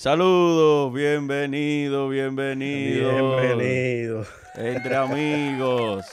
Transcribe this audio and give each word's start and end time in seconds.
Saludos, 0.00 0.94
bienvenido, 0.94 2.08
bienvenido. 2.08 3.36
Bienvenido. 3.38 4.26
Entre 4.54 4.96
amigos. 4.96 6.06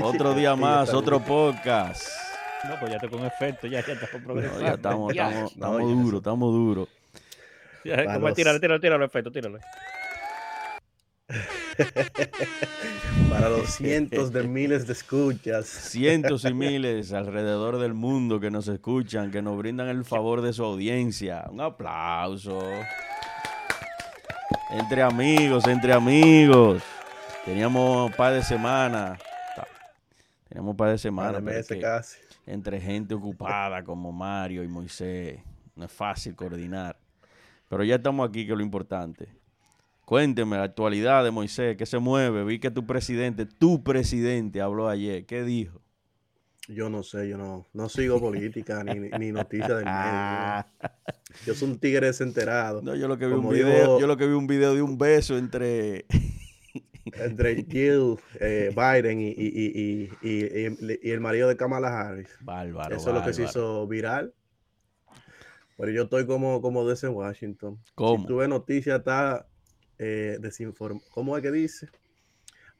otro 0.00 0.32
día 0.34 0.54
más, 0.54 0.94
otro 0.94 1.18
podcast. 1.18 2.08
No, 2.68 2.78
pues 2.78 2.92
ya 2.92 2.98
estoy 2.98 3.10
con 3.10 3.26
efecto, 3.26 3.66
ya, 3.66 3.84
ya 3.84 3.94
estamos 3.94 4.22
progresando. 4.24 4.60
ya 4.64 4.74
estamos, 4.74 5.10
estamos, 5.10 5.50
estamos 5.50 5.82
duros, 5.82 6.18
estamos 6.20 6.52
duros. 6.54 6.88
Ya, 7.84 7.96
tíralo, 8.32 8.60
tíralo, 8.60 8.80
tíralo, 8.80 9.04
efecto, 9.04 9.32
tíralo. 9.32 9.58
Para 13.30 13.48
los 13.48 13.70
cientos 13.70 14.32
de 14.32 14.42
miles 14.44 14.86
de 14.86 14.92
escuchas. 14.92 15.66
Cientos 15.66 16.44
y 16.44 16.54
miles 16.54 17.12
alrededor 17.12 17.78
del 17.78 17.94
mundo 17.94 18.40
que 18.40 18.50
nos 18.50 18.68
escuchan, 18.68 19.30
que 19.30 19.42
nos 19.42 19.56
brindan 19.56 19.88
el 19.88 20.04
favor 20.04 20.40
de 20.40 20.52
su 20.52 20.64
audiencia. 20.64 21.46
Un 21.50 21.60
aplauso. 21.60 22.60
Entre 24.70 25.02
amigos, 25.02 25.66
entre 25.66 25.92
amigos. 25.92 26.82
Teníamos 27.44 28.10
un 28.10 28.16
par 28.16 28.34
de 28.34 28.42
semanas. 28.42 29.18
Teníamos 30.48 30.72
un 30.72 30.76
par 30.76 30.90
de 30.90 30.98
semanas. 30.98 31.42
casi. 31.80 32.18
Entre 32.46 32.80
gente 32.80 33.14
ocupada 33.14 33.84
como 33.84 34.10
Mario 34.10 34.64
y 34.64 34.68
Moisés. 34.68 35.40
No 35.76 35.84
es 35.84 35.92
fácil 35.92 36.34
coordinar. 36.34 36.96
Pero 37.68 37.84
ya 37.84 37.96
estamos 37.96 38.28
aquí, 38.28 38.46
que 38.46 38.52
es 38.52 38.58
lo 38.58 38.64
importante. 38.64 39.37
Cuénteme 40.08 40.56
la 40.56 40.62
actualidad 40.62 41.22
de 41.22 41.30
Moisés, 41.30 41.76
¿qué 41.76 41.84
se 41.84 41.98
mueve? 41.98 42.42
Vi 42.42 42.58
que 42.58 42.70
tu 42.70 42.86
presidente, 42.86 43.44
tu 43.44 43.84
presidente 43.84 44.62
habló 44.62 44.88
ayer. 44.88 45.26
¿Qué 45.26 45.44
dijo? 45.44 45.82
Yo 46.66 46.88
no 46.88 47.02
sé, 47.02 47.28
yo 47.28 47.36
no, 47.36 47.66
no 47.74 47.90
sigo 47.90 48.18
política 48.20 48.82
ni, 48.84 49.10
ni 49.18 49.32
noticias 49.32 49.68
del 49.68 49.84
medio. 49.84 50.64
Yo 51.44 51.54
soy 51.54 51.72
un 51.72 51.78
tigre 51.78 52.06
desenterado. 52.06 52.80
No, 52.80 52.94
yo 52.94 53.06
lo 53.06 53.18
que 53.18 53.26
vi 53.26 53.34
un 53.34 53.50
video, 53.50 54.00
yo 54.00 54.06
lo 54.06 54.16
que 54.16 54.26
vi 54.26 54.32
un 54.32 54.46
video 54.46 54.74
de 54.74 54.80
un 54.80 54.96
beso 54.96 55.36
entre 55.36 56.06
entre 57.12 57.56
Jill 57.64 58.16
eh, 58.40 58.74
Biden 58.74 59.20
y, 59.20 59.28
y, 59.28 60.10
y, 60.22 60.68
y, 61.02 61.10
el 61.10 61.20
marido 61.20 61.48
de 61.48 61.56
Kamala 61.58 61.88
Harris. 61.88 62.30
Bárbaro. 62.40 62.96
Eso 62.96 63.10
es 63.10 63.14
lo 63.14 63.22
que 63.22 63.34
se 63.34 63.44
hizo 63.44 63.86
viral. 63.86 64.32
Pero 65.76 65.92
yo 65.92 66.04
estoy 66.04 66.24
como, 66.24 66.62
como 66.62 66.88
desde 66.88 67.08
Washington. 67.08 67.78
¿Cómo? 67.94 68.22
Si 68.22 68.26
tuve 68.26 68.48
noticias, 68.48 69.00
está 69.00 69.46
eh, 69.98 70.38
desinformado. 70.40 71.06
¿Cómo 71.10 71.36
es 71.36 71.42
que 71.42 71.50
dice? 71.50 71.88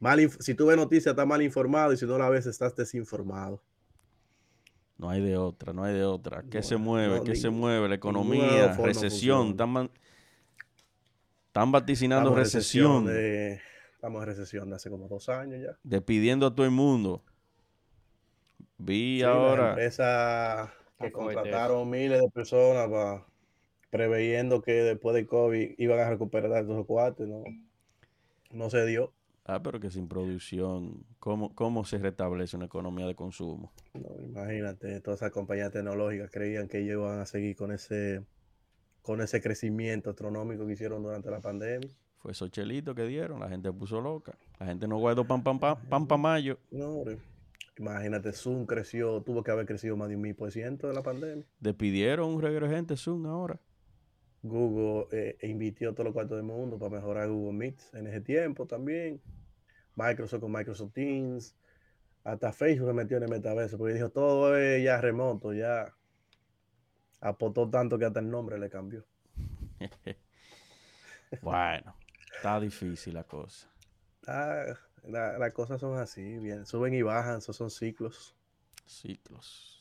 Mal 0.00 0.30
si 0.40 0.54
tú 0.54 0.66
ves 0.66 0.76
noticias, 0.76 1.12
estás 1.12 1.26
mal 1.26 1.42
informado 1.42 1.92
y 1.92 1.96
si 1.96 2.06
no 2.06 2.18
la 2.18 2.28
ves, 2.28 2.46
estás 2.46 2.74
desinformado. 2.76 3.60
No 4.96 5.10
hay 5.10 5.20
de 5.22 5.36
otra, 5.36 5.72
no 5.72 5.84
hay 5.84 5.94
de 5.94 6.04
otra. 6.04 6.44
¿Qué 6.50 6.62
se 6.62 6.76
mueve? 6.76 7.22
¿Qué 7.24 7.36
se 7.36 7.50
mueve? 7.50 7.88
La 7.88 7.94
economía, 7.94 8.76
recesión. 8.76 9.50
Están, 9.50 9.90
están 11.46 11.72
vaticinando 11.72 12.34
recesión. 12.34 13.08
estamos 13.08 14.22
en 14.22 14.26
recesión 14.26 14.70
de 14.70 14.76
hace 14.76 14.90
como 14.90 15.06
dos 15.08 15.28
años 15.28 15.60
ya. 15.62 15.78
Despidiendo 15.84 16.46
a 16.46 16.54
todo 16.54 16.66
el 16.66 16.72
mundo. 16.72 17.22
Vi 18.76 19.22
ahora. 19.22 19.76
Esa 19.82 20.72
que 20.98 21.12
contrataron 21.12 21.88
miles 21.88 22.20
de 22.20 22.30
personas 22.30 22.88
para 22.88 23.24
preveyendo 23.90 24.62
que 24.62 24.72
después 24.72 25.14
de 25.14 25.26
COVID 25.26 25.74
iban 25.78 25.98
a 26.00 26.10
recuperar 26.10 26.64
esos 26.64 26.86
cuartos, 26.86 27.28
no, 27.28 27.44
no 28.50 28.70
se 28.70 28.84
dio. 28.86 29.12
Ah, 29.44 29.62
pero 29.62 29.80
que 29.80 29.90
sin 29.90 30.08
producción, 30.08 31.06
¿cómo, 31.18 31.54
¿cómo 31.54 31.84
se 31.84 31.96
restablece 31.96 32.56
una 32.56 32.66
economía 32.66 33.06
de 33.06 33.14
consumo? 33.14 33.72
No, 33.94 34.22
imagínate, 34.22 35.00
todas 35.00 35.20
esas 35.20 35.32
compañías 35.32 35.72
tecnológicas 35.72 36.30
creían 36.30 36.68
que 36.68 36.80
ellos 36.80 37.00
iban 37.00 37.20
a 37.20 37.24
seguir 37.24 37.56
con 37.56 37.72
ese, 37.72 38.26
con 39.00 39.22
ese 39.22 39.40
crecimiento 39.40 40.10
astronómico 40.10 40.66
que 40.66 40.74
hicieron 40.74 41.02
durante 41.02 41.30
la 41.30 41.40
pandemia. 41.40 41.88
Fue 42.18 42.32
esos 42.32 42.50
chelitos 42.50 42.94
que 42.94 43.06
dieron, 43.06 43.40
la 43.40 43.48
gente 43.48 43.72
puso 43.72 44.02
loca. 44.02 44.36
La 44.60 44.66
gente 44.66 44.86
no 44.86 44.98
guardó 44.98 45.26
pan, 45.26 45.42
pan, 45.42 45.58
pan, 45.58 45.78
pan, 45.88 46.06
pan 46.06 46.20
mayo. 46.20 46.58
No, 46.70 47.04
Imagínate, 47.78 48.32
Zoom 48.32 48.66
creció, 48.66 49.22
tuvo 49.22 49.42
que 49.42 49.52
haber 49.52 49.64
crecido 49.64 49.96
más 49.96 50.08
de 50.08 50.16
un 50.16 50.22
mil 50.22 50.34
por 50.34 50.50
ciento 50.50 50.88
de 50.88 50.94
la 50.94 51.02
pandemia. 51.02 51.46
Despidieron 51.60 52.28
un 52.34 52.42
regreso 52.42 52.68
de 52.68 52.76
gente 52.76 52.96
Zoom 52.96 53.24
ahora. 53.26 53.60
Google 54.42 55.06
eh, 55.12 55.36
invirtió 55.42 55.92
todo 55.94 56.04
lo 56.04 56.12
cuartos 56.12 56.36
del 56.36 56.46
mundo 56.46 56.78
para 56.78 56.96
mejorar 56.96 57.28
Google 57.28 57.56
Meet 57.56 57.94
en 57.94 58.06
ese 58.06 58.20
tiempo 58.20 58.66
también. 58.66 59.20
Microsoft 59.96 60.40
con 60.40 60.52
Microsoft 60.52 60.92
Teams. 60.92 61.56
Hasta 62.24 62.52
Facebook 62.52 62.88
se 62.88 62.94
metió 62.94 63.16
en 63.16 63.24
el 63.24 63.30
metaverso 63.30 63.78
porque 63.78 63.94
dijo 63.94 64.10
todo 64.10 64.56
es 64.56 64.82
ya 64.84 65.00
remoto, 65.00 65.52
ya 65.52 65.94
apostó 67.20 67.68
tanto 67.68 67.98
que 67.98 68.04
hasta 68.04 68.20
el 68.20 68.30
nombre 68.30 68.58
le 68.58 68.68
cambió. 68.68 69.04
bueno, 71.42 71.94
está 72.34 72.60
difícil 72.60 73.14
la 73.14 73.24
cosa. 73.24 73.68
Ah, 74.26 74.64
las 75.04 75.52
cosas 75.52 75.80
son 75.80 75.98
así, 75.98 76.38
bien, 76.38 76.66
suben 76.66 76.92
y 76.92 77.02
bajan, 77.02 77.38
esos 77.38 77.56
son 77.56 77.70
ciclos. 77.70 78.36
Ciclos. 78.84 79.77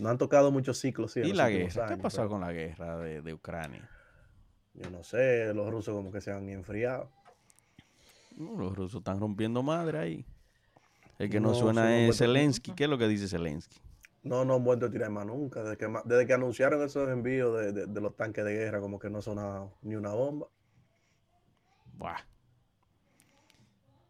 No 0.00 0.08
han 0.08 0.16
tocado 0.16 0.50
muchos 0.50 0.78
ciclos. 0.78 1.14
¿Y 1.18 1.34
la 1.34 1.50
guerra? 1.50 1.86
¿Qué 1.86 1.92
ha 1.92 1.98
pasado 1.98 2.30
con 2.30 2.40
la 2.40 2.52
guerra 2.52 2.96
de, 2.96 3.34
Ucrania? 3.34 3.86
Yo 4.72 4.88
no 4.90 5.02
sé, 5.02 5.52
los 5.52 5.70
rusos 5.70 5.94
como 5.94 6.10
que 6.10 6.22
se 6.22 6.32
han 6.32 6.48
enfriado. 6.48 7.10
los 8.38 8.74
rusos 8.74 9.00
están 9.00 9.20
rompiendo 9.20 9.62
madre 9.62 9.98
ahí. 9.98 10.26
El 11.18 11.28
que 11.28 11.38
no, 11.38 11.52
suena 11.52 11.98
es 11.98 12.16
Zelensky. 12.16 12.72
¿Qué 12.72 12.84
es 12.84 12.90
lo 12.90 12.96
que 12.96 13.08
dice 13.08 13.28
Zelensky? 13.28 13.78
No, 14.22 14.42
no 14.46 14.54
han 14.54 14.64
vuelto 14.64 14.86
a 14.86 14.90
tirar 14.90 15.10
más 15.10 15.26
nunca. 15.26 15.62
Desde 15.62 15.76
que, 15.76 15.86
desde 16.06 16.26
que 16.26 16.32
anunciaron 16.32 16.82
esos 16.82 17.06
envíos 17.10 17.74
de, 17.74 18.00
los 18.00 18.16
tanques 18.16 18.42
de 18.42 18.54
guerra, 18.54 18.80
como 18.80 18.98
que 18.98 19.10
no 19.10 19.20
sonado 19.20 19.74
ni 19.82 19.96
una 19.96 20.14
bomba. 20.14 20.46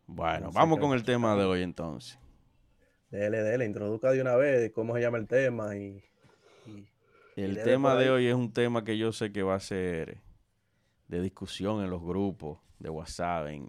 Bueno, 0.06 0.52
vamos 0.52 0.78
con 0.78 0.92
el 0.92 1.02
tema 1.02 1.34
de 1.34 1.44
hoy 1.44 1.62
entonces. 1.62 2.16
Dele, 3.10 3.42
dele, 3.42 3.64
introduzca 3.64 4.12
de 4.12 4.20
una 4.20 4.36
vez 4.36 4.70
cómo 4.72 4.94
se 4.94 5.00
llama 5.00 5.18
el 5.18 5.26
tema 5.26 5.76
y... 5.76 6.02
el 7.34 7.60
tema 7.62 7.96
de 7.96 8.10
hoy 8.10 8.26
es 8.26 8.34
un 8.34 8.52
tema 8.52 8.84
que 8.84 8.96
yo 8.96 9.12
sé 9.12 9.32
que 9.32 9.42
va 9.42 9.56
a 9.56 9.60
ser 9.60 10.18
de 11.08 11.20
discusión 11.20 11.82
en 11.82 11.90
los 11.90 12.00
grupos 12.00 12.60
de 12.78 12.88
WhatsApp, 12.88 13.48
en, 13.48 13.68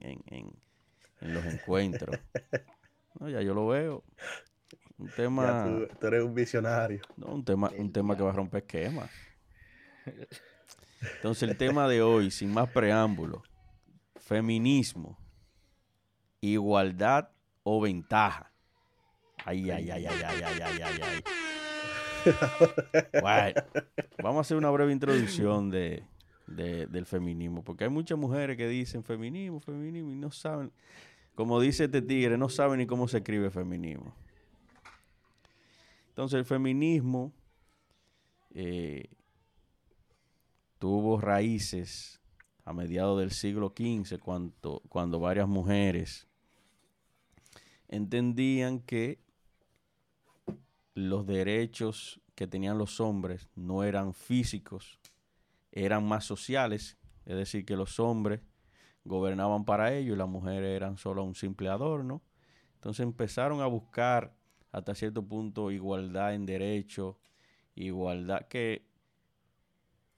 los 1.21 1.43
encuentros. 1.45 2.15
no, 3.19 3.29
ya 3.29 3.41
yo 3.41 3.55
lo 3.55 3.67
veo. 3.67 4.03
Un 4.99 5.09
tema... 5.09 5.65
Tú, 5.99 6.07
eres 6.07 6.23
un 6.23 6.35
visionario. 6.35 7.01
No, 7.17 7.33
un 7.33 7.43
tema, 7.43 7.71
un 7.75 7.91
tema 7.91 8.15
que 8.15 8.21
va 8.21 8.29
a 8.29 8.33
romper 8.33 8.61
esquemas. 8.61 9.09
Entonces 11.15 11.49
el 11.49 11.57
tema 11.57 11.87
de 11.87 12.03
hoy, 12.03 12.29
sin 12.29 12.53
más 12.53 12.69
preámbulo, 12.69 13.41
feminismo, 14.17 15.17
igualdad 16.41 17.29
o 17.63 17.81
ventaja. 17.81 18.50
Ay, 19.45 19.69
ay, 19.71 19.89
ay, 19.89 20.05
ay, 20.05 20.21
ay, 20.23 20.41
ay, 20.43 20.61
ay, 20.61 20.81
ay, 20.81 21.01
ay. 21.03 21.23
vamos 24.21 24.37
a 24.37 24.41
hacer 24.41 24.57
una 24.57 24.69
breve 24.69 24.91
introducción 24.91 25.71
de, 25.71 26.03
del 26.45 27.05
feminismo, 27.05 27.63
porque 27.63 27.85
hay 27.85 27.89
muchas 27.89 28.17
mujeres 28.17 28.57
que 28.57 28.67
dicen 28.67 29.03
feminismo, 29.03 29.59
feminismo, 29.59 30.11
y 30.11 30.15
no 30.15 30.31
saben, 30.31 30.71
como 31.35 31.59
dice 31.59 31.85
este 31.85 32.01
tigre, 32.01 32.37
no 32.37 32.49
saben 32.49 32.79
ni 32.79 32.85
cómo 32.85 33.07
se 33.07 33.17
escribe 33.17 33.49
feminismo. 33.49 34.13
Entonces 36.09 36.37
el 36.37 36.45
feminismo 36.45 37.31
eh, 38.51 39.09
tuvo 40.77 41.19
raíces 41.19 42.21
a 42.65 42.73
mediados 42.73 43.19
del 43.19 43.31
siglo 43.31 43.73
XV, 43.75 44.19
cuando, 44.19 44.83
cuando 44.89 45.19
varias 45.19 45.47
mujeres 45.47 46.27
entendían 47.87 48.79
que 48.79 49.19
los 50.93 51.25
derechos 51.25 52.21
que 52.35 52.47
tenían 52.47 52.77
los 52.77 52.99
hombres 52.99 53.49
no 53.55 53.83
eran 53.83 54.13
físicos, 54.13 54.99
eran 55.71 56.05
más 56.07 56.25
sociales, 56.25 56.97
es 57.25 57.35
decir, 57.35 57.65
que 57.65 57.75
los 57.75 57.99
hombres 57.99 58.41
gobernaban 59.03 59.65
para 59.65 59.93
ellos 59.93 60.15
y 60.15 60.17
las 60.17 60.27
mujeres 60.27 60.75
eran 60.75 60.97
solo 60.97 61.23
un 61.23 61.35
simple 61.35 61.69
adorno. 61.69 62.21
Entonces 62.75 63.03
empezaron 63.03 63.61
a 63.61 63.67
buscar 63.67 64.35
hasta 64.71 64.95
cierto 64.95 65.23
punto 65.23 65.71
igualdad 65.71 66.33
en 66.33 66.45
derechos, 66.45 67.15
igualdad 67.75 68.47
que, 68.47 68.85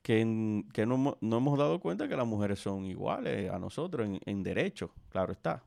que, 0.02 0.26
no, 0.26 1.18
hemos 1.22 1.58
dado 1.58 1.80
cuenta 1.80 2.08
que 2.08 2.16
las 2.16 2.28
mujeres 2.28 2.60
son 2.60 2.86
iguales 2.86 3.52
a 3.52 3.60
nosotros 3.60 4.08
en, 4.08 4.20
en 4.26 4.44
derechos, 4.44 4.92
claro 5.10 5.34
está. 5.34 5.64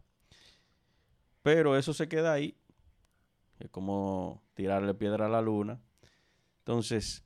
Pero 1.43 1.77
eso 1.77 1.93
se 1.93 2.09
queda 2.09 2.33
ahí 2.33 2.57
es 3.59 3.71
como 3.71 4.43
tirarle 4.57 4.95
piedra 4.95 5.27
a 5.27 5.29
la 5.29 5.43
luna. 5.43 5.79
Entonces, 6.61 7.23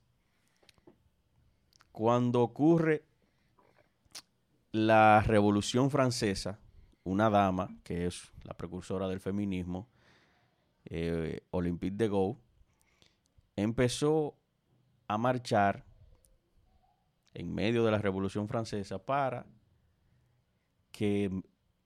cuando 1.91 2.41
ocurre 2.41 3.03
la 4.71 5.23
Revolución 5.25 5.89
Francesa, 5.89 6.59
una 7.03 7.29
dama, 7.29 7.69
que 7.83 8.05
es 8.05 8.31
la 8.43 8.53
precursora 8.53 9.07
del 9.07 9.19
feminismo, 9.19 9.87
eh, 10.85 11.41
Olympique 11.51 11.95
de 11.95 12.09
Gaulle, 12.09 12.39
empezó 13.55 14.37
a 15.07 15.17
marchar 15.17 15.85
en 17.33 17.53
medio 17.53 17.85
de 17.85 17.91
la 17.91 17.97
Revolución 17.97 18.47
Francesa 18.47 19.03
para 19.03 19.45
que 20.91 21.31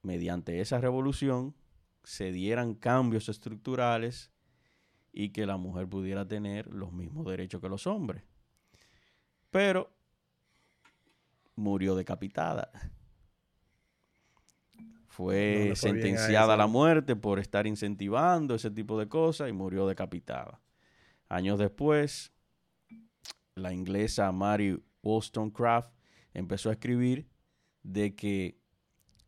mediante 0.02 0.60
esa 0.60 0.80
revolución 0.80 1.56
se 2.04 2.32
dieran 2.32 2.74
cambios 2.74 3.30
estructurales 3.30 4.32
y 5.18 5.30
que 5.30 5.46
la 5.46 5.56
mujer 5.56 5.88
pudiera 5.88 6.28
tener 6.28 6.68
los 6.68 6.92
mismos 6.92 7.26
derechos 7.26 7.62
que 7.62 7.70
los 7.70 7.88
hombres. 7.88 8.22
Pero 9.50 9.90
murió 11.56 11.96
decapitada. 11.96 12.70
Fue 15.08 15.72
sentenciada 15.78 16.56
a, 16.56 16.58
la 16.58 16.68
muerte 16.68 17.16
por 17.16 17.40
estar 17.40 17.66
incentivando 17.66 18.56
ese 18.56 18.70
tipo 18.70 19.00
de 19.00 19.08
cosas 19.08 19.50
y 19.50 19.54
murió 19.54 19.88
decapitada. 19.88 20.60
Años 21.30 21.60
después, 21.60 22.34
la 23.56 23.72
inglesa 23.72 24.30
Mary 24.34 24.84
Wollstonecraft 25.02 25.94
empezó 26.34 26.70
a 26.70 26.74
escribir 26.74 27.30
de 27.84 28.14
que 28.16 28.60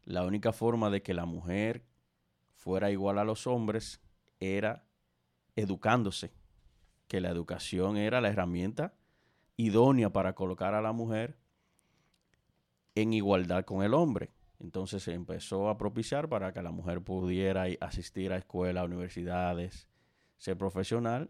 la 0.03 0.25
única 0.25 0.51
forma 0.51 0.89
de 0.89 1.01
que 1.01 1.13
la 1.13 1.25
mujer 1.25 1.85
fuera 2.55 2.91
igual 2.91 3.19
a 3.19 3.23
los 3.23 3.47
hombres 3.47 4.01
era 4.41 4.86
educándose, 5.57 6.31
que 7.09 7.19
la 7.19 7.29
educación 7.29 7.97
era 7.97 8.21
la 8.21 8.29
herramienta 8.29 8.93
idónea 9.57 10.13
para 10.13 10.33
colocar 10.33 10.73
a 10.73 10.81
la 10.81 10.93
mujer 10.93 11.37
en 12.95 13.11
igualdad 13.11 13.65
con 13.65 13.83
el 13.83 13.93
hombre. 13.93 14.31
Entonces 14.59 15.03
se 15.03 15.13
empezó 15.13 15.69
a 15.69 15.77
propiciar 15.77 16.29
para 16.29 16.53
que 16.53 16.61
la 16.61 16.71
mujer 16.71 17.01
pudiera 17.01 17.65
asistir 17.81 18.31
a 18.31 18.37
escuelas, 18.37 18.85
universidades, 18.85 19.87
ser 20.37 20.57
profesional, 20.57 21.29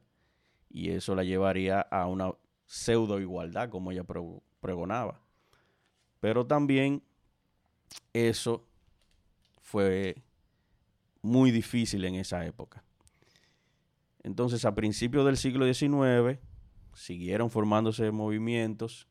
y 0.70 0.92
eso 0.92 1.16
la 1.16 1.24
llevaría 1.24 1.82
a 1.82 2.08
una 2.08 2.34
pseudo 2.66 3.20
igualdad, 3.20 3.70
como 3.70 3.92
ella 3.92 4.04
pregonaba. 4.60 5.22
Pero 6.20 6.46
también 6.46 7.02
eso 8.14 8.66
fue 9.62 10.22
muy 11.22 11.52
difícil 11.52 12.04
en 12.06 12.16
esa 12.16 12.46
época. 12.46 12.84
Entonces, 14.28 14.66
a 14.66 14.76
principios 14.76 15.26
del 15.26 15.38
siglo 15.38 15.74
XIX, 15.74 16.38
siguieron 16.94 17.50
formándose 17.50 18.12
movimientos 18.12 19.08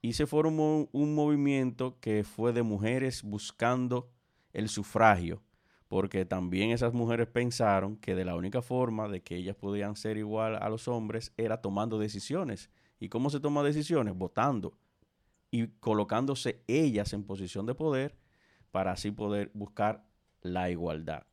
y 0.00 0.14
se 0.14 0.26
formó 0.26 0.88
un 0.92 1.14
movimiento 1.14 2.00
que 2.00 2.24
fue 2.24 2.54
de 2.54 2.62
mujeres 2.62 3.22
buscando 3.22 4.10
el 4.54 4.70
sufragio, 4.70 5.42
porque 5.88 6.24
también 6.24 6.70
esas 6.70 6.94
mujeres 6.94 7.26
pensaron 7.26 7.98
que 7.98 8.14
de 8.14 8.24
la 8.24 8.34
única 8.34 8.62
forma 8.62 9.08
de 9.08 9.22
que 9.22 9.36
ellas 9.36 9.56
podían 9.56 9.94
ser 9.94 10.16
igual 10.16 10.56
a 10.56 10.70
los 10.70 10.88
hombres 10.88 11.34
era 11.36 11.60
tomando 11.60 11.98
decisiones. 11.98 12.70
¿Y 12.98 13.10
cómo 13.10 13.28
se 13.28 13.40
toma 13.40 13.62
decisiones? 13.62 14.16
Votando 14.16 14.78
y 15.50 15.66
colocándose 15.80 16.64
ellas 16.66 17.12
en 17.12 17.24
posición 17.24 17.66
de 17.66 17.74
poder 17.74 18.16
para 18.70 18.92
así 18.92 19.10
poder 19.10 19.50
buscar 19.52 20.06
la 20.40 20.70
igualdad. 20.70 21.27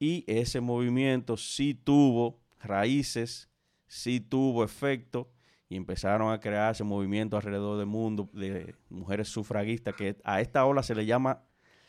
Y 0.00 0.24
ese 0.26 0.60
movimiento 0.60 1.36
sí 1.36 1.74
tuvo 1.74 2.40
raíces, 2.58 3.48
sí 3.86 4.18
tuvo 4.18 4.64
efecto 4.64 5.30
y 5.68 5.76
empezaron 5.76 6.32
a 6.32 6.40
crearse 6.40 6.82
movimientos 6.82 7.36
alrededor 7.36 7.78
del 7.78 7.86
mundo 7.86 8.28
de 8.32 8.74
mujeres 8.88 9.28
sufragistas, 9.28 9.94
que 9.94 10.16
a 10.24 10.40
esta 10.40 10.64
ola 10.64 10.82
se 10.82 10.96
le 10.96 11.06
llama 11.06 11.44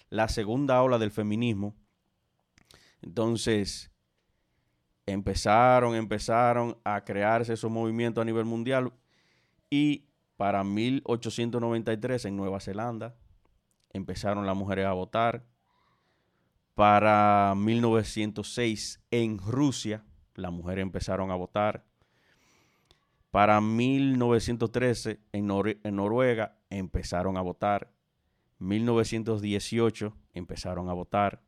la 0.10 0.28
segunda 0.28 0.84
ola 0.84 1.00
del 1.00 1.10
feminismo. 1.10 1.74
Entonces, 3.02 3.92
empezaron, 5.06 5.96
empezaron 5.96 6.78
a 6.84 7.04
crearse 7.04 7.54
esos 7.54 7.72
movimientos 7.72 8.22
a 8.22 8.26
nivel 8.26 8.46
mundial 8.46 8.94
y 9.70 10.06
para 10.38 10.64
1893 10.64 12.26
en 12.26 12.36
Nueva 12.36 12.60
Zelanda 12.60 13.16
empezaron 13.94 14.46
las 14.46 14.56
mujeres 14.56 14.86
a 14.86 14.94
votar. 14.94 15.46
Para 16.82 17.54
1906 17.56 19.06
en 19.12 19.38
Rusia 19.38 20.04
las 20.34 20.52
mujeres 20.52 20.82
empezaron 20.82 21.30
a 21.30 21.36
votar. 21.36 21.86
Para 23.30 23.62
1913 23.62 25.20
en, 25.32 25.46
Noruega 25.46 26.58
empezaron 26.72 27.38
a 27.38 27.42
votar. 27.42 27.94
1918 28.58 30.12
empezaron 30.34 30.90
a 30.90 30.94
votar. 30.94 31.44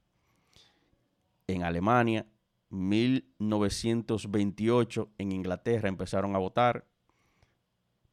En 1.48 1.64
Alemania, 1.64 2.28
1928 2.70 5.10
en 5.18 5.32
Inglaterra 5.32 5.90
empezaron 5.90 6.36
a 6.36 6.38
votar. 6.38 6.86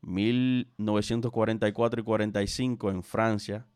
1944 0.00 2.00
y 2.00 2.02
45 2.02 2.90
en 2.90 3.02
Francia 3.02 3.66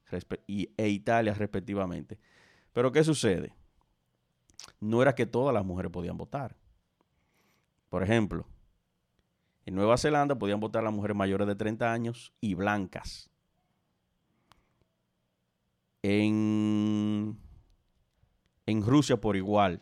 e 0.48 0.88
Italia 0.88 1.34
respectivamente. 1.34 2.18
Pero 2.74 2.92
¿qué 2.92 3.02
sucede? 3.02 3.54
No 4.80 5.00
era 5.00 5.14
que 5.14 5.24
todas 5.24 5.54
las 5.54 5.64
mujeres 5.64 5.90
podían 5.90 6.18
votar. 6.18 6.56
Por 7.88 8.02
ejemplo, 8.02 8.46
en 9.64 9.76
Nueva 9.76 9.96
Zelanda 9.96 10.34
podían 10.34 10.60
votar 10.60 10.82
las 10.82 10.92
mujeres 10.92 11.16
mayores 11.16 11.46
de 11.46 11.54
30 11.54 11.90
años 11.90 12.34
y 12.40 12.54
blancas. 12.54 13.30
En, 16.02 17.38
en 18.66 18.82
Rusia 18.82 19.20
por 19.20 19.36
igual. 19.36 19.80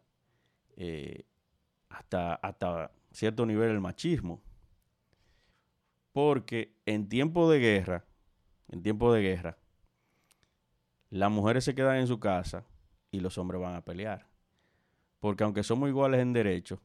eh, 0.77 1.25
hasta, 1.93 2.35
hasta 2.35 2.91
cierto 3.11 3.45
nivel 3.45 3.69
el 3.69 3.79
machismo. 3.79 4.41
Porque 6.11 6.75
en 6.85 7.07
tiempo 7.07 7.49
de 7.49 7.59
guerra, 7.59 8.05
en 8.69 8.81
tiempo 8.81 9.13
de 9.13 9.21
guerra, 9.21 9.57
las 11.09 11.31
mujeres 11.31 11.63
se 11.63 11.75
quedan 11.75 11.97
en 11.97 12.07
su 12.07 12.19
casa 12.19 12.65
y 13.11 13.19
los 13.19 13.37
hombres 13.37 13.61
van 13.61 13.75
a 13.75 13.85
pelear. 13.85 14.27
Porque 15.19 15.43
aunque 15.43 15.63
somos 15.63 15.87
iguales 15.89 16.21
en 16.21 16.33
derecho, 16.33 16.81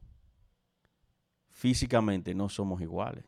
físicamente 1.49 2.35
no 2.35 2.47
somos 2.47 2.81
iguales. 2.81 3.25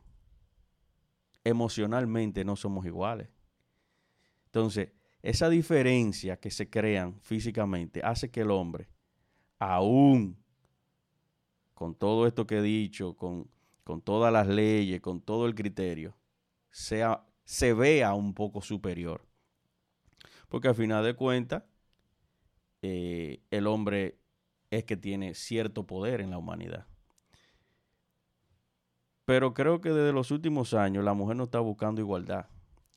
Emocionalmente 1.44 2.44
no 2.44 2.54
somos 2.54 2.86
iguales. 2.86 3.28
Entonces, 4.46 4.90
esa 5.20 5.48
diferencia 5.48 6.38
que 6.38 6.50
se 6.50 6.70
crean 6.70 7.20
físicamente 7.20 8.00
hace 8.04 8.30
que 8.30 8.42
el 8.42 8.50
hombre, 8.52 8.88
aún 9.58 10.41
con 11.82 11.96
todo 11.96 12.28
esto 12.28 12.46
que 12.46 12.58
he 12.58 12.62
dicho, 12.62 13.16
con, 13.16 13.50
todas 14.04 14.32
las 14.32 14.46
leyes, 14.46 15.00
con 15.00 15.20
todo 15.20 15.46
el 15.46 15.56
criterio, 15.56 16.14
sea, 16.70 17.26
se 17.42 17.74
vea 17.74 18.14
un 18.14 18.34
poco 18.34 18.60
superior. 18.62 19.26
Porque 20.48 20.68
al 20.68 20.76
final 20.76 21.04
de 21.04 21.14
cuentas, 21.14 21.64
eh, 22.82 23.42
el 23.50 23.66
hombre 23.66 24.16
es 24.70 24.84
que 24.84 24.96
tiene 24.96 25.34
cierto 25.34 25.84
poder 25.84 26.20
en 26.20 26.30
la 26.30 26.38
humanidad. 26.38 26.86
Pero 29.24 29.52
creo 29.52 29.80
que 29.80 29.90
desde 29.90 30.12
los 30.12 30.30
últimos 30.30 30.74
años 30.74 31.02
la 31.02 31.14
mujer 31.14 31.34
no 31.34 31.42
está 31.42 31.58
buscando 31.58 32.00
igualdad. 32.00 32.46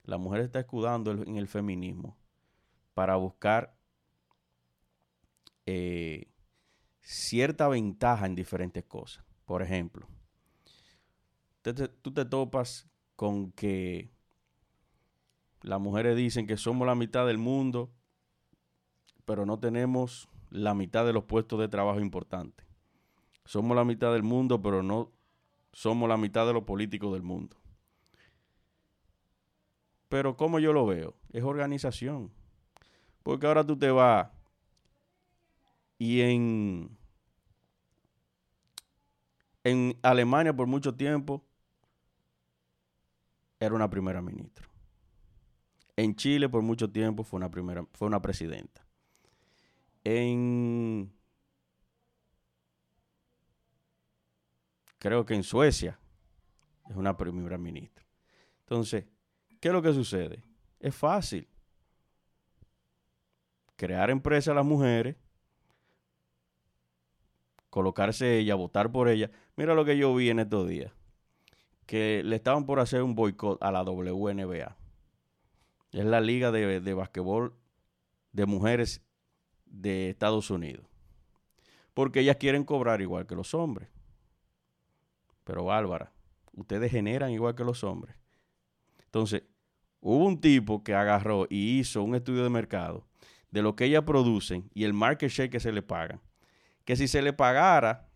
La 0.04 0.20
mujer 0.20 0.42
está 0.42 0.60
escudando 0.60 1.10
en 1.10 1.38
el 1.38 1.48
feminismo 1.48 2.16
para 2.94 3.16
buscar 3.16 3.76
eh, 5.66 6.28
cierta 7.06 7.68
ventaja 7.68 8.26
en 8.26 8.34
diferentes 8.34 8.84
cosas. 8.84 9.24
Por 9.46 9.62
ejemplo, 9.62 10.08
tú 12.02 12.12
te 12.12 12.26
topas 12.26 12.88
con 13.16 13.52
que 13.52 14.12
las 15.62 15.80
mujeres 15.80 16.18
dicen 16.18 16.48
que 16.48 16.58
somos 16.58 16.88
la 16.88 16.96
mitad 16.96 17.28
del 17.28 17.38
mundo, 17.38 17.92
pero 19.24 19.46
no 19.46 19.60
tenemos 19.60 20.28
la 20.50 20.74
mitad 20.74 21.06
de 21.06 21.14
los 21.14 21.26
puestos 21.26 21.60
de 21.60 21.68
trabajo 21.68 22.00
importantes. 22.00 22.66
Somos 23.46 23.78
la 23.78 23.86
mitad 23.86 24.12
del 24.12 24.24
mundo, 24.24 24.60
pero 24.62 24.82
no 24.82 25.12
somos 25.74 26.10
la 26.10 26.18
mitad 26.18 26.48
de 26.48 26.54
los 26.54 26.64
políticos 26.64 27.14
del 27.14 27.22
mundo. 27.22 27.56
Pero 30.10 30.36
como 30.36 30.58
yo 30.58 30.74
lo 30.74 30.88
veo, 30.88 31.16
es 31.32 31.44
organización. 31.44 32.32
Porque 33.22 33.46
ahora 33.46 33.64
tú 33.64 33.78
te 33.78 33.92
vas 33.92 34.30
y 35.98 36.22
en, 36.22 36.98
en 39.64 39.98
Alemania 40.02 40.56
por 40.56 40.68
mucho 40.68 40.96
tiempo 40.96 41.44
era 43.60 43.74
una 43.74 43.90
primera 43.90 44.22
ministra. 44.22 44.68
En 45.96 46.16
Chile 46.16 46.50
por 46.50 46.62
mucho 46.62 46.92
tiempo 46.92 47.24
fue 47.24 47.38
una 47.38 47.50
primera, 47.50 47.86
fue 47.94 48.08
una 48.08 48.22
presidenta. 48.22 48.86
En 50.04 51.12
creo 55.00 55.26
que 55.26 55.36
en 55.36 55.44
Suecia 55.44 56.00
es 56.90 56.96
una 56.96 57.16
primera 57.16 57.58
ministra. 57.58 58.06
Entonces, 58.62 59.06
¿qué 59.60 59.70
es 59.70 59.74
lo 59.74 59.82
que 59.82 59.94
sucede? 59.94 60.44
Es 60.80 60.96
fácil. 60.96 61.48
Crear 63.76 64.10
empresas 64.10 64.52
a 64.52 64.56
las 64.56 64.66
mujeres 64.66 65.16
colocarse 67.76 68.38
ella, 68.38 68.56
votar 68.56 68.90
por 68.90 69.10
ella. 69.10 69.32
Mira 69.58 69.76
lo 69.76 69.84
que 69.84 69.98
yo 69.98 70.16
vi 70.16 70.30
en 70.30 70.40
estos 70.40 70.66
días. 70.70 70.94
Que 71.86 72.22
le 72.24 72.38
estaban 72.38 72.66
por 72.66 72.80
hacer 72.80 73.04
un 73.04 73.16
boicot 73.16 73.62
a 73.62 73.70
la 73.70 73.84
WNBA. 73.84 74.78
Es 75.92 76.06
la 76.06 76.22
liga 76.22 76.54
de, 76.54 76.80
de 76.80 76.94
basquetbol 76.94 77.54
de 78.32 78.46
mujeres 78.46 79.02
de 79.66 80.10
Estados 80.10 80.50
Unidos. 80.52 80.86
Porque 81.94 82.22
ellas 82.22 82.38
quieren 82.38 82.64
cobrar 82.64 83.02
igual 83.02 83.28
que 83.28 83.36
los 83.36 83.54
hombres. 83.54 83.90
Pero 85.44 85.66
Bárbara, 85.66 86.14
ustedes 86.54 86.90
generan 86.90 87.32
igual 87.32 87.56
que 87.56 87.66
los 87.66 87.84
hombres. 87.84 88.16
Entonces, 89.04 89.44
hubo 90.00 90.26
un 90.26 90.40
tipo 90.40 90.82
que 90.82 90.94
agarró 90.94 91.46
y 91.50 91.78
hizo 91.80 92.04
un 92.04 92.16
estudio 92.16 92.44
de 92.44 92.50
mercado 92.50 93.06
de 93.52 93.62
lo 93.62 93.76
que 93.76 93.84
ellas 93.84 94.04
producen 94.06 94.72
y 94.74 94.86
el 94.86 94.94
market 94.94 95.30
share 95.30 95.50
que 95.50 95.60
se 95.60 95.74
le 95.74 95.82
pagan 95.82 96.22
que 96.86 96.96
si 96.96 97.08
se 97.08 97.22
le 97.22 97.34
pagara 97.34 98.08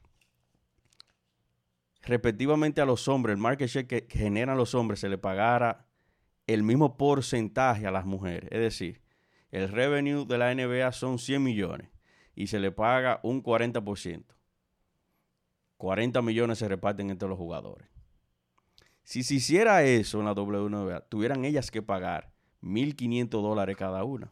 respectivamente 2.04 2.82
a 2.82 2.86
los 2.86 3.08
hombres, 3.08 3.34
el 3.34 3.42
market 3.42 3.68
share 3.68 3.88
que 3.88 4.08
generan 4.10 4.58
los 4.58 4.74
hombres, 4.76 5.00
se 5.00 5.10
le 5.10 5.18
pagara 5.18 5.88
el 6.48 6.64
mismo 6.64 6.98
porcentaje 6.98 7.86
a 7.86 7.92
las 7.92 8.06
mujeres. 8.06 8.50
Es 8.52 8.60
decir, 8.60 9.02
el 9.52 9.68
revenue 9.70 10.26
de 10.26 10.38
la 10.38 10.54
NBA 10.54 10.92
son 10.92 11.20
100 11.20 11.44
millones 11.44 11.90
y 12.36 12.48
se 12.48 12.60
le 12.60 12.72
paga 12.72 13.20
un 13.24 13.44
40%. 13.44 14.24
40 15.78 16.22
millones 16.22 16.58
se 16.58 16.68
reparten 16.68 17.10
entre 17.10 17.30
los 17.30 17.38
jugadores. 17.38 17.88
Si 19.04 19.24
se 19.24 19.36
hiciera 19.36 19.84
eso 19.84 20.20
en 20.20 20.26
la 20.26 20.34
WNBA, 20.34 21.02
tuvieran 21.10 21.46
ellas 21.46 21.72
que 21.72 21.82
pagar 21.82 22.32
1.500 22.62 23.30
dólares 23.30 23.76
cada 23.78 24.04
una. 24.04 24.30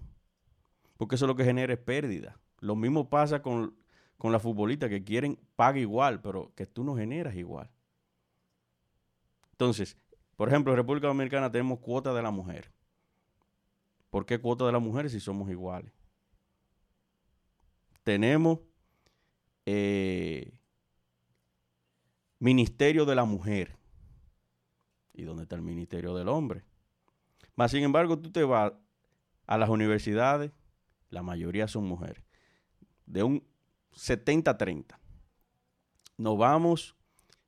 Porque 0.98 1.16
eso 1.16 1.26
es 1.26 1.28
lo 1.28 1.36
que 1.36 1.46
genera 1.46 1.74
es 1.74 1.80
pérdida. 1.80 2.40
Lo 2.60 2.76
mismo 2.76 3.10
pasa 3.10 3.42
con 3.42 3.76
con 4.18 4.32
la 4.32 4.40
futbolista 4.40 4.90
que 4.90 5.04
quieren 5.04 5.40
paga 5.56 5.80
igual, 5.80 6.22
pero 6.22 6.52
que 6.56 6.66
tú 6.66 6.84
no 6.84 6.96
generas 6.96 7.36
igual. 7.36 7.70
Entonces, 9.52 9.98
por 10.36 10.50
ejemplo, 10.50 10.72
en 10.72 10.78
República 10.78 11.08
Dominicana 11.08 11.52
tenemos 11.52 11.80
cuota 11.80 12.14
de 12.14 12.22
la 12.22 12.32
mujer. 12.32 12.72
¿Por 14.10 14.26
qué 14.26 14.40
cuota 14.40 14.66
de 14.66 14.72
la 14.72 14.80
mujer 14.80 15.10
si 15.10 15.20
somos 15.20 15.50
iguales? 15.50 15.92
Tenemos 18.04 18.60
eh, 19.66 20.58
Ministerio 22.40 23.06
de 23.06 23.16
la 23.16 23.26
Mujer. 23.26 23.76
¿Y 25.14 25.24
dónde 25.24 25.44
está 25.44 25.56
el 25.56 25.62
Ministerio 25.62 26.16
del 26.16 26.30
Hombre? 26.30 26.64
Más 27.56 27.72
sin 27.72 27.84
embargo, 27.84 28.20
tú 28.20 28.32
te 28.32 28.44
vas 28.44 28.74
a 29.48 29.58
las 29.58 29.70
universidades, 29.70 30.52
la 31.10 31.24
mayoría 31.24 31.68
son 31.68 31.86
mujeres. 31.86 32.24
De 33.06 33.24
un 33.24 33.44
70-30. 33.98 34.98
Nos 36.18 36.38
vamos 36.38 36.96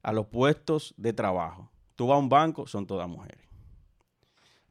a 0.01 0.11
los 0.13 0.27
puestos 0.27 0.93
de 0.97 1.13
trabajo. 1.13 1.71
Tú 1.95 2.07
vas 2.07 2.15
a 2.15 2.19
un 2.19 2.29
banco, 2.29 2.67
son 2.67 2.85
todas 2.87 3.07
mujeres. 3.07 3.47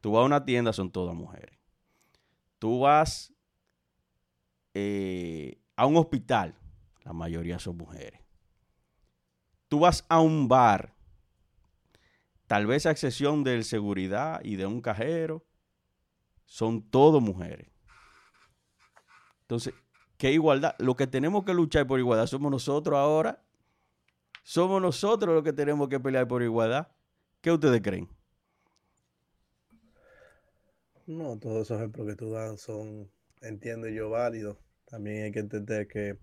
Tú 0.01 0.11
vas 0.11 0.21
a 0.21 0.25
una 0.25 0.45
tienda, 0.45 0.73
son 0.73 0.91
todas 0.91 1.15
mujeres. 1.15 1.57
Tú 2.57 2.79
vas 2.79 3.33
eh, 4.73 5.59
a 5.75 5.85
un 5.85 5.97
hospital, 5.97 6.55
la 7.03 7.13
mayoría 7.13 7.59
son 7.59 7.77
mujeres. 7.77 8.21
Tú 9.67 9.79
vas 9.79 10.05
a 10.09 10.19
un 10.19 10.47
bar, 10.47 10.93
tal 12.47 12.65
vez 12.65 12.85
a 12.85 12.91
excepción 12.91 13.43
del 13.43 13.63
seguridad 13.63 14.41
y 14.43 14.55
de 14.55 14.65
un 14.65 14.81
cajero, 14.81 15.45
son 16.45 16.81
todas 16.81 17.21
mujeres. 17.21 17.69
Entonces, 19.41 19.73
¿Qué 20.19 20.33
igualdad? 20.33 20.75
Lo 20.79 20.97
que 20.97 21.07
tenemos 21.07 21.45
que 21.45 21.53
luchar 21.53 21.87
por 21.87 21.97
igualdad 21.97 22.27
somos 22.27 22.51
nosotros 22.51 22.97
ahora. 22.97 23.41
Somos 24.43 24.81
nosotros 24.81 25.33
los 25.33 25.45
que 25.45 25.53
tenemos 25.53 25.87
que 25.87 25.97
pelear 25.97 26.27
por 26.27 26.43
igualdad. 26.43 26.89
¿Qué 27.39 27.49
ustedes 27.53 27.81
creen? 27.81 28.09
No, 31.07 31.39
todos 31.39 31.61
esos 31.61 31.77
ejemplos 31.77 32.05
que 32.05 32.15
tú 32.17 32.31
das 32.31 32.59
son, 32.59 33.09
entiendo 33.39 33.87
yo, 33.87 34.09
válidos. 34.09 34.57
También 34.87 35.23
hay 35.23 35.31
que 35.31 35.39
entender 35.39 35.87
que, 35.87 36.17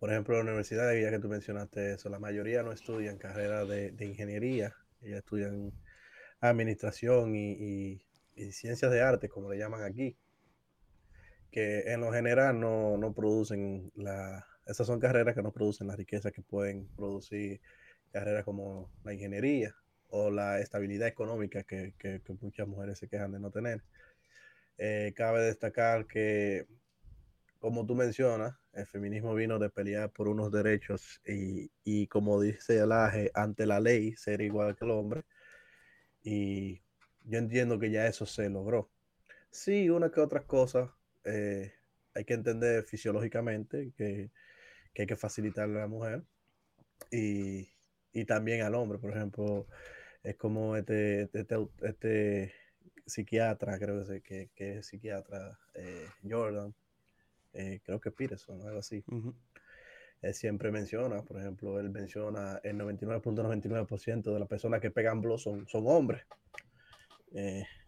por 0.00 0.10
ejemplo, 0.10 0.34
la 0.34 0.42
universidad, 0.42 0.92
ya 0.92 1.10
que 1.10 1.20
tú 1.20 1.28
mencionaste 1.28 1.92
eso, 1.92 2.08
la 2.08 2.18
mayoría 2.18 2.64
no 2.64 2.72
estudian 2.72 3.16
carreras 3.16 3.68
de, 3.68 3.94
ingeniería, 4.04 4.74
ellas 5.02 5.18
estudian 5.18 5.72
administración 6.40 7.36
y 7.36 8.02
ciencias 8.50 8.90
de 8.90 9.02
arte, 9.02 9.28
como 9.28 9.52
le 9.52 9.58
llaman 9.58 9.84
aquí 9.84 10.16
que 11.50 11.92
en 11.92 12.00
lo 12.00 12.12
general 12.12 12.58
no, 12.60 13.12
producen 13.14 13.90
la... 13.94 14.46
Esas 14.66 14.86
son 14.86 15.00
carreras 15.00 15.34
que 15.34 15.42
no 15.42 15.52
producen 15.52 15.88
la 15.88 15.96
riqueza 15.96 16.30
que 16.30 16.42
pueden 16.42 16.86
producir 16.96 17.60
carreras 18.12 18.44
como 18.44 18.90
la 19.04 19.12
ingeniería 19.12 19.74
o 20.08 20.30
la 20.30 20.60
estabilidad 20.60 21.08
económica 21.08 21.62
que, 21.64 21.94
muchas 22.40 22.68
mujeres 22.68 22.98
se 22.98 23.08
quejan 23.08 23.32
de 23.32 23.40
no 23.40 23.50
tener. 23.50 23.82
Eh, 24.78 25.12
cabe 25.16 25.42
destacar 25.42 26.06
que, 26.06 26.66
como 27.58 27.84
tú 27.86 27.94
mencionas, 27.94 28.56
el 28.72 28.86
feminismo 28.86 29.34
vino 29.34 29.58
de 29.58 29.70
pelear 29.70 30.10
por 30.10 30.28
unos 30.28 30.52
derechos 30.52 31.20
y, 31.26 31.70
y 31.84 32.06
como 32.06 32.40
dice 32.40 32.78
el 32.78 32.92
AGE, 32.92 33.30
ante 33.34 33.66
la 33.66 33.80
ley 33.80 34.14
ser 34.16 34.40
igual 34.40 34.76
que 34.76 34.84
el 34.84 34.92
hombre. 34.92 35.24
Y 36.22 36.82
yo 37.24 37.38
entiendo 37.38 37.78
que 37.78 37.90
ya 37.90 38.06
eso 38.06 38.26
se 38.26 38.48
logró. 38.48 38.90
Sí, 39.50 39.90
una 39.90 40.10
que 40.10 40.20
otras 40.20 40.44
cosas 40.44 40.90
eh, 41.24 41.72
hay 42.14 42.24
que 42.24 42.34
entender 42.34 42.84
fisiológicamente 42.84 43.92
que, 43.96 44.30
hay 44.96 45.06
que 45.06 45.16
facilitarle 45.16 45.78
a 45.78 45.82
la 45.82 45.88
mujer 45.88 46.22
y, 47.10 47.68
también 48.26 48.62
al 48.62 48.74
hombre. 48.74 48.98
Por 48.98 49.12
ejemplo, 49.12 49.66
es 50.22 50.36
como 50.36 50.76
este, 50.76 51.22
este, 51.22 51.40
este, 51.40 51.56
este 51.82 52.54
psiquiatra, 53.06 53.78
creo 53.78 54.04
que, 54.22 54.50
que, 54.54 54.78
es 54.78 54.86
psiquiatra, 54.86 55.58
eh, 55.74 56.06
Jordan, 56.28 56.74
eh, 57.52 57.80
creo 57.84 58.00
que 58.00 58.10
Peterson, 58.10 58.60
algo 58.66 58.80
así. 58.80 59.04
Él 60.22 60.34
siempre 60.34 60.70
menciona, 60.70 61.22
por 61.22 61.40
ejemplo, 61.40 61.80
él 61.80 61.88
menciona 61.88 62.60
el 62.62 62.76
99.99% 62.76 64.32
de 64.34 64.38
las 64.38 64.48
personas 64.48 64.80
que 64.80 64.90
pegan 64.90 65.20
blow 65.22 65.38
son, 65.38 65.66
son 65.66 65.84
hombres 65.86 66.22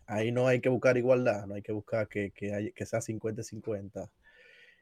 ahí 0.07 0.33
no 0.33 0.47
hay 0.49 0.61
que 0.61 0.69
buscar 0.69 0.97
igualdad, 0.97 1.47
no 1.47 1.55
hay 1.55 1.63
que 1.63 1.73
buscar 1.73 2.09
que, 2.09 2.31
que, 2.33 2.73
que 2.75 2.87
sea 2.87 3.01
50-50. 3.01 4.11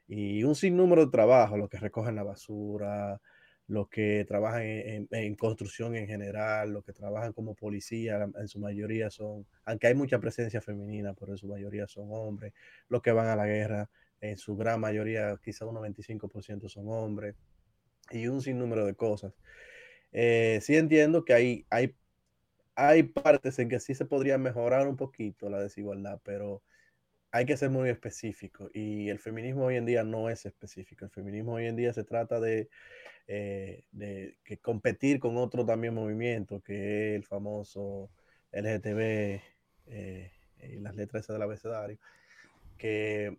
Y 0.07 0.43
un 0.43 0.55
sinnúmero 0.55 1.05
de 1.05 1.11
trabajo, 1.11 1.57
los 1.57 1.69
que 1.69 1.77
recogen 1.77 2.15
la 2.15 2.23
basura, 2.23 3.21
los 3.67 3.87
que 3.87 4.25
trabajan 4.27 4.63
en, 4.65 5.35
construcción 5.35 5.95
en 5.95 6.05
general, 6.05 6.71
los 6.71 6.83
que 6.83 6.91
trabajan 6.91 7.31
como 7.31 7.55
policía, 7.55 8.29
en 8.37 8.47
su 8.49 8.59
mayoría 8.59 9.09
son, 9.09 9.47
aunque 9.63 9.87
hay 9.87 9.95
mucha 9.95 10.19
presencia 10.19 10.61
femenina, 10.61 11.13
pero 11.13 11.31
en 11.31 11.37
su 11.37 11.47
mayoría 11.47 11.87
son 11.87 12.07
hombres, 12.11 12.53
los 12.89 13.01
que 13.01 13.13
van 13.13 13.27
a 13.27 13.35
la 13.37 13.45
guerra, 13.45 13.89
en 14.19 14.37
su 14.37 14.57
gran 14.57 14.81
mayoría, 14.81 15.39
quizá 15.43 15.65
un 15.65 15.75
95% 15.75 16.67
son 16.67 16.89
hombres, 16.89 17.35
y 18.11 18.27
un 18.27 18.41
sinnúmero 18.41 18.85
de 18.85 18.93
cosas. 18.93 19.33
Eh, 20.11 20.59
sí 20.61 20.75
entiendo 20.75 21.23
que 21.23 21.33
hay, 21.33 21.65
hay, 21.69 21.95
hay 22.75 23.03
partes 23.03 23.59
en 23.59 23.69
que 23.69 23.79
sí 23.79 23.95
se 23.95 24.05
podría 24.05 24.37
mejorar 24.37 24.87
un 24.87 24.97
poquito 24.97 25.49
la 25.49 25.61
desigualdad, 25.61 26.19
pero 26.23 26.63
hay 27.31 27.45
que 27.45 27.57
ser 27.57 27.69
muy 27.69 27.89
específico 27.89 28.69
y 28.73 29.09
el 29.09 29.19
feminismo 29.19 29.65
hoy 29.65 29.77
en 29.77 29.85
día 29.85 30.03
no 30.03 30.29
es 30.29 30.45
específico. 30.45 31.05
El 31.05 31.11
feminismo 31.11 31.53
hoy 31.53 31.65
en 31.67 31.75
día 31.77 31.93
se 31.93 32.03
trata 32.03 32.39
de, 32.39 32.69
eh, 33.27 33.85
de 33.91 34.35
competir 34.61 35.19
con 35.19 35.37
otro 35.37 35.65
también 35.65 35.93
movimiento, 35.93 36.61
que 36.61 37.11
es 37.11 37.15
el 37.15 37.23
famoso 37.23 38.11
LGTB 38.51 39.41
eh, 39.87 40.31
y 40.63 40.75
las 40.79 40.95
letras 40.95 41.27
del 41.27 41.41
abecedario, 41.41 41.97
que, 42.77 43.37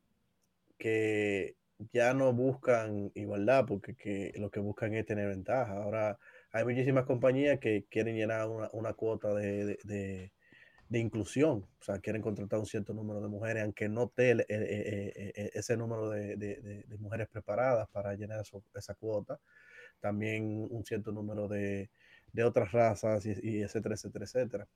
que 0.78 1.56
ya 1.92 2.14
no 2.14 2.32
buscan 2.32 3.10
igualdad 3.14 3.66
porque 3.66 3.94
que 3.94 4.32
lo 4.36 4.50
que 4.50 4.60
buscan 4.60 4.94
es 4.94 5.06
tener 5.06 5.28
ventaja. 5.28 5.82
Ahora 5.82 6.18
hay 6.52 6.64
muchísimas 6.64 7.04
compañías 7.06 7.58
que 7.58 7.86
quieren 7.90 8.16
llenar 8.16 8.48
una, 8.72 8.92
cuota 8.92 9.34
de 9.34 10.30
de 10.92 10.98
inclusión, 10.98 11.66
o 11.80 11.82
sea, 11.82 12.00
quieren 12.00 12.20
contratar 12.20 12.58
un 12.58 12.66
cierto 12.66 12.92
número 12.92 13.22
de 13.22 13.28
mujeres, 13.28 13.62
aunque 13.62 13.88
no 13.88 14.12
eh, 14.18 15.50
ese 15.54 15.74
número 15.74 16.10
de, 16.10 16.84
mujeres 16.98 17.28
preparadas 17.28 17.88
para 17.88 18.14
llenar 18.14 18.44
esa 18.74 18.94
cuota, 18.94 19.40
también 20.00 20.68
un 20.70 20.84
cierto 20.84 21.10
número 21.10 21.48
de, 21.48 21.88
otras 22.44 22.72
razas 22.72 23.24
y, 23.24 23.62
etcétera, 23.62 23.94
etcétera, 23.94 24.24
etcétera. 24.26 24.68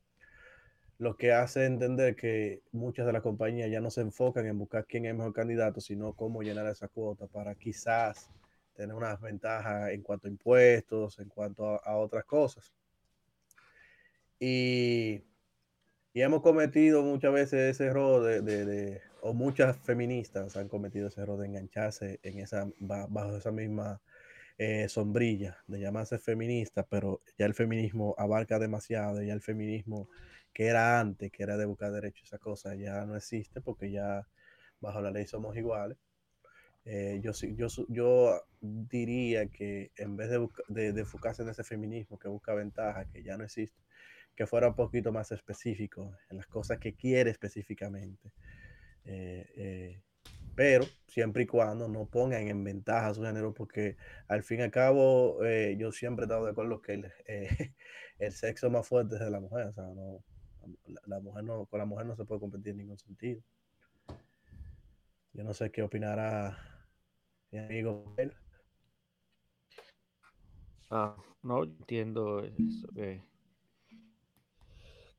Lo 0.97 1.19
que 1.19 1.33
hace 1.33 1.67
entender 1.67 2.17
que 2.17 2.63
muchas 2.73 3.05
de 3.05 3.13
las 3.13 3.21
compañías 3.21 3.71
ya 3.71 3.83
no 3.83 3.91
se 3.91 4.01
enfocan 4.01 4.47
en 4.47 4.59
buscar 4.59 4.87
quién 4.87 5.05
es 5.05 5.11
el 5.11 5.19
mejor 5.19 5.35
candidato, 5.35 5.83
sino 5.83 6.15
cómo 6.15 6.41
llenar 6.41 6.67
esa 6.69 6.89
cuota 6.89 7.27
para 7.27 7.55
quizás 7.55 8.31
tener 8.77 8.95
unas 8.95 9.21
ventajas 9.21 9.91
en 9.91 10.03
cuanto 10.03 10.29
a 10.29 10.31
impuestos, 10.31 11.19
en 11.19 11.29
cuanto 11.29 11.69
a, 11.69 11.77
a 11.79 11.97
otras 11.97 12.25
cosas. 12.25 12.73
Y 14.39 15.23
y 16.17 16.23
hemos 16.23 16.41
cometido 16.41 17.03
muchas 17.03 17.31
veces 17.31 17.73
ese 17.73 17.85
error 17.89 18.23
de, 18.43 19.03
o 19.21 19.35
muchas 19.35 19.77
feministas 19.77 20.57
han 20.57 20.67
cometido 20.67 21.09
ese 21.09 21.21
error 21.21 21.39
de 21.39 21.47
engancharse 21.47 22.21
en 22.23 22.39
esa, 22.39 22.67
bajo 22.79 23.37
esa 23.37 23.53
misma 23.53 24.01
eh, 24.57 24.89
sombrilla 24.89 25.59
de 25.67 25.79
llamarse 25.79 26.19
feminista, 26.19 26.87
pero 26.87 27.21
ya 27.37 27.45
el 27.45 27.53
feminismo 27.53 28.15
abarca 28.17 28.59
demasiado, 28.59 29.23
ya 29.23 29.35
el 29.35 29.43
feminismo 29.43 30.09
que 30.55 30.69
era 30.69 30.99
antes, 31.01 31.31
que 31.31 31.43
era 31.43 31.59
de 31.59 31.67
buscar 31.67 31.93
derechos, 31.93 32.25
esa 32.25 32.39
cosa 32.39 32.75
ya 32.75 33.05
no 33.05 33.15
existe 33.15 33.61
porque 33.61 33.91
ya 33.91 34.27
bajo 34.81 35.03
la 35.03 35.11
ley 35.11 35.27
somos 35.27 35.55
iguales. 35.55 35.99
Eh, 36.87 37.21
yo, 37.23 37.33
yo, 37.33 37.67
yo 37.89 38.41
diría 38.61 39.47
que 39.49 39.91
en 39.97 40.17
vez 40.17 40.31
de, 40.31 40.49
de, 40.69 40.93
de 40.93 41.01
enfocarse 41.01 41.43
en 41.43 41.49
ese 41.49 41.65
feminismo 41.65 42.19
que 42.19 42.29
busca 42.29 42.55
ventaja, 42.55 43.05
que 43.07 43.23
ya 43.23 43.37
no 43.37 43.45
existe, 43.45 43.83
que 44.37 44.47
fuera 44.47 44.69
un 44.69 44.75
poquito 44.75 45.11
más 45.13 45.33
específico 45.33 46.17
en 46.31 46.37
las 46.37 46.47
cosas 46.47 46.79
que 46.79 46.95
quiere 46.95 47.31
específicamente. 47.31 48.33
Eh, 49.05 49.47
eh, 49.57 50.03
pero 50.55 50.85
siempre 51.07 51.45
y 51.45 51.47
cuando 51.47 51.89
no 51.89 52.07
pongan 52.07 52.49
en 52.49 52.63
ventaja 52.63 53.15
su 53.15 53.23
género, 53.23 53.55
porque 53.55 53.97
al 54.29 54.43
fin 54.43 54.61
y 54.61 54.63
al 54.63 54.71
cabo 54.71 55.45
eh, 55.45 55.77
yo 55.79 55.93
siempre 55.93 56.25
he 56.25 56.27
estado 56.27 56.45
de 56.45 56.51
acuerdo 56.53 56.81
que 56.83 56.95
el, 56.95 57.13
el, 58.19 58.33
sexo 58.33 58.71
más 58.71 58.87
fuerte 58.87 59.17
es 59.17 59.21
de 59.21 59.31
la 59.31 59.41
mujer, 59.41 59.67
o 59.67 59.73
sea, 59.73 59.85
no, 59.85 60.23
la, 61.07 61.21
mujer 61.21 61.45
no, 61.45 61.67
con 61.67 61.79
la 61.79 61.87
mujer 61.87 62.07
no 62.07 62.17
se 62.17 62.25
puede 62.25 62.41
competir 62.41 62.73
en 62.73 62.79
ningún 62.79 62.99
sentido. 62.99 63.41
Yo 65.33 65.45
no 65.45 65.53
sé 65.53 65.71
qué 65.71 65.83
opinará 65.83 66.76
mi 67.57 67.65
amigo. 67.65 68.15
Ah, 70.91 71.17
no 71.43 71.65
entiendo 71.65 72.45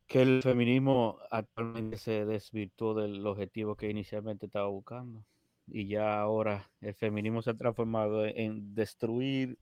que 0.07 0.21
el 0.21 0.41
feminismo 0.41 1.19
actualmente 1.31 1.97
se 1.97 2.25
desvirtuó 2.25 2.93
del 2.93 3.25
objetivo 3.25 3.75
que 3.75 3.89
inicialmente 3.89 4.45
estaba 4.45 4.67
buscando. 4.67 5.25
Y 5.67 5.87
ya 5.87 6.21
ahora 6.21 6.69
el 6.79 6.93
feminismo 6.93 7.41
se 7.41 7.49
ha 7.49 7.53
transformado 7.55 8.25
en 8.25 8.73
destruir 8.73 9.57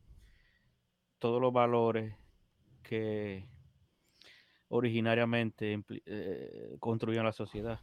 todos 1.18 1.42
los 1.42 1.52
valores 1.52 2.14
que 2.84 3.48
originariamente 4.68 5.82
eh, 6.06 6.76
construían 6.80 7.26
la 7.26 7.32
sociedad. 7.32 7.80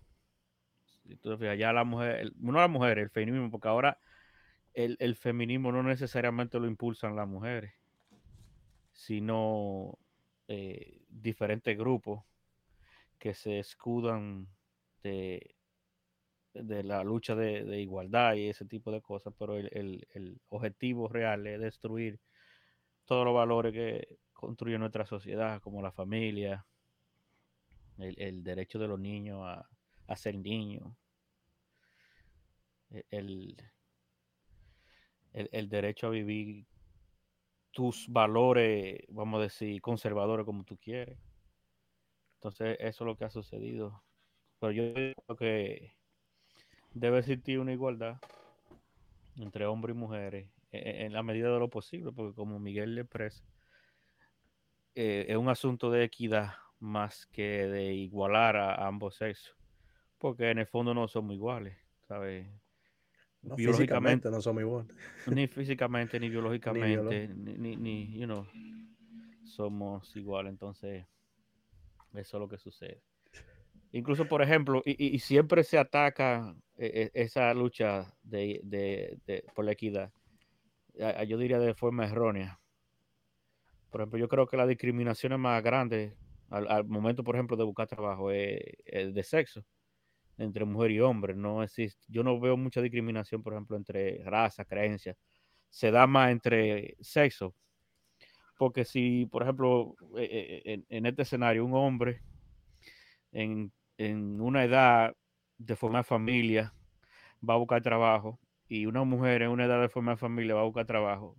Entonces, 1.09 1.59
ya 1.59 1.73
la 1.73 1.83
mujer, 1.83 2.33
no 2.37 2.53
la 2.53 2.69
mujer, 2.69 2.99
el 2.99 3.11
feminismo, 3.11 3.51
porque 3.51 3.67
ahora 3.67 3.99
el, 4.75 5.17
feminismo 5.17 5.73
no 5.73 5.83
necesariamente 5.83 6.59
lo 6.59 6.67
impulsan 6.67 7.17
las 7.17 7.29
mujeres, 7.29 7.73
sino 8.93 9.99
eh, 10.49 11.03
diferentes 11.09 11.77
grupos 11.77 12.25
que 13.19 13.35
se 13.35 13.59
escudan 13.59 14.49
de, 15.03 15.55
de 16.55 16.83
la 16.83 17.03
lucha 17.05 17.35
de, 17.35 17.81
igualdad 17.81 18.35
y 18.35 18.49
ese 18.49 18.65
tipo 18.65 18.91
de 18.91 19.01
cosas, 19.01 19.35
pero 19.39 19.57
el, 19.57 20.41
objetivo 20.49 21.09
real 21.09 21.47
es 21.47 21.61
destruir 21.61 22.21
todos 23.05 23.25
los 23.25 23.35
valores 23.35 23.73
que 23.73 24.19
construye 24.33 24.79
nuestra 24.79 25.07
sociedad, 25.07 25.61
como 25.61 25.83
la 25.83 25.93
familia, 25.93 26.67
el, 27.99 28.43
derecho 28.43 28.79
de 28.79 28.89
los 28.89 28.99
niños 28.99 29.43
a, 29.45 30.17
ser 30.17 30.37
niños, 30.37 30.93
e, 32.91 33.05
el, 35.33 35.68
derecho 35.68 36.09
a 36.09 36.11
vivir 36.11 36.66
tus 37.71 38.07
valores, 38.09 39.03
vamos 39.09 39.40
a 39.40 39.45
decir, 39.45 39.81
conservadores 39.81 40.45
como 40.45 40.64
tú 40.64 40.77
quieres. 40.77 41.18
Entonces, 42.35 42.77
eso 42.81 43.05
es 43.05 43.07
lo 43.07 43.16
que 43.16 43.25
ha 43.25 43.31
sucedido. 43.31 44.03
Pero 44.59 44.73
yo 44.73 44.92
creo 44.92 45.37
que 45.37 45.92
debe 46.92 47.18
existir 47.18 47.59
una 47.59 47.73
igualdad 47.73 48.18
entre 49.37 49.66
hombres 49.66 49.97
y 49.97 49.99
mujeres 49.99 50.49
e, 50.71 50.79
e, 50.79 51.05
en, 51.07 51.12
la 51.12 51.23
medida 51.23 51.53
de 51.53 51.59
lo 51.59 51.68
posible, 51.68 52.12
porque 52.12 52.35
como 52.35 52.59
Miguel 52.59 52.95
le 52.95 53.03
expresa, 53.03 53.45
eh, 54.95 55.27
es 55.29 55.37
un 55.37 55.49
asunto 55.49 55.90
de 55.90 56.05
equidad 56.05 56.55
más 56.79 57.27
que 57.27 57.66
de 57.66 57.95
igualar 57.95 58.57
a, 58.57 58.87
ambos 58.87 59.16
sexos, 59.16 59.57
porque 60.18 60.51
en 60.51 60.59
el 60.59 60.66
fondo 60.66 60.92
no 60.92 61.09
somos 61.09 61.35
iguales, 61.35 61.77
¿sabes? 62.07 62.47
No, 63.43 63.57
biológicamente 63.57 64.31
no 64.31 64.41
somos 64.41 64.63
iguales. 64.63 64.95
Ni 65.27 65.47
físicamente, 65.49 66.21
ni 66.21 66.29
biológicamente, 66.29 67.29
ni, 67.29 67.55
ni, 67.55 67.77
ni, 67.77 68.19
you 68.19 68.27
know, 68.27 68.47
somos 69.45 70.15
iguales. 70.17 70.51
Entonces, 70.51 71.07
eso 72.15 72.37
es 72.37 72.41
lo 72.41 72.49
que 72.49 72.59
sucede. 72.59 73.03
Incluso, 73.93 74.27
por 74.27 74.43
ejemplo, 74.43 74.83
y, 74.87 75.19
siempre 75.19 75.65
se 75.65 75.77
ataca 75.77 76.57
eh, 76.79 76.91
eh, 76.95 77.11
esa 77.15 77.53
lucha 77.53 78.15
de, 78.23 79.21
por 79.55 79.67
la 79.67 79.73
equidad, 79.73 80.13
yo 81.27 81.37
diría 81.37 81.59
de 81.59 81.75
forma 81.75 82.07
errónea. 82.07 82.59
Por 83.91 84.01
ejemplo, 84.01 84.19
yo 84.19 84.29
creo 84.29 84.47
que 84.47 84.57
la 84.57 84.67
discriminación 84.67 85.35
es 85.35 85.39
más 85.39 85.63
grande 85.63 86.17
al, 86.49 86.85
momento, 86.85 87.23
por 87.23 87.35
ejemplo, 87.35 87.57
de 87.57 87.65
buscar 87.65 87.87
trabajo 87.87 88.31
es, 88.31 88.61
de 88.87 89.23
sexo 89.23 89.65
entre 90.38 90.64
mujer 90.64 90.90
y 90.92 91.01
hombre. 91.01 91.35
No 91.35 91.62
existe. 91.62 92.05
Yo 92.09 92.23
no 92.23 92.38
veo 92.40 92.57
mucha 92.57 92.81
discriminación, 92.81 93.42
por 93.42 93.53
ejemplo, 93.55 93.77
entre 93.77 94.23
raza, 94.25 94.64
creencias. 94.64 95.16
Se 95.71 95.90
da 95.90 96.07
más 96.07 96.31
entre 96.31 96.97
sexo 97.01 97.55
porque 98.62 98.85
si, 98.85 99.27
por 99.27 99.42
ejemplo, 99.42 99.97
eh, 100.16 100.62
eh, 100.64 100.85
en, 100.88 101.07
este 101.07 101.23
escenario, 101.23 101.64
un 101.64 101.75
hombre 101.75 102.23
en, 103.33 103.73
una 104.40 104.62
edad 104.62 105.16
de 105.59 105.75
formar 105.75 106.05
familia 106.05 106.73
va 107.42 107.55
a 107.55 107.57
buscar 107.57 107.83
trabajo 107.83 108.38
y 108.68 108.87
una 108.87 109.03
mujer 109.03 109.42
en 109.42 109.51
una 109.51 109.64
edad 109.64 109.81
de 109.81 109.88
formar 109.88 110.16
familia 110.16 110.55
va 110.55 110.61
a 110.61 110.64
buscar 110.64 110.87
trabajo, 110.87 111.37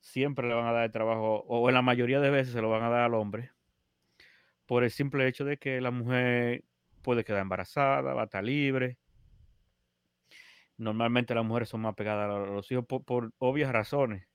siempre 0.00 0.48
le 0.48 0.54
van 0.54 0.66
a 0.66 0.72
dar 0.72 0.86
el 0.86 0.90
trabajo, 0.90 1.44
o 1.46 1.68
en 1.68 1.74
la 1.76 1.82
mayoría 1.82 2.18
de 2.18 2.30
veces 2.30 2.52
se 2.52 2.60
lo 2.60 2.68
van 2.68 2.82
a 2.82 2.90
dar 2.90 3.02
al 3.02 3.14
hombre, 3.14 3.52
por 4.66 4.82
el 4.82 4.90
simple 4.90 5.28
hecho 5.28 5.44
de 5.44 5.56
que 5.56 5.80
la 5.80 5.92
mujer 5.92 6.64
puede 7.04 7.24
quedar 7.24 7.42
embarazada, 7.42 8.14
va 8.14 8.22
a 8.22 8.24
estar 8.24 8.42
libre. 8.42 8.98
Normalmente 10.76 11.34
las 11.34 11.44
mujeres 11.44 11.68
son 11.68 11.82
más 11.82 11.94
pegadas 11.94 12.28
a 12.28 12.52
los 12.52 12.70
hijos 12.72 12.84
por 12.86 13.32
obvias 13.38 13.70
razones. 13.70 14.26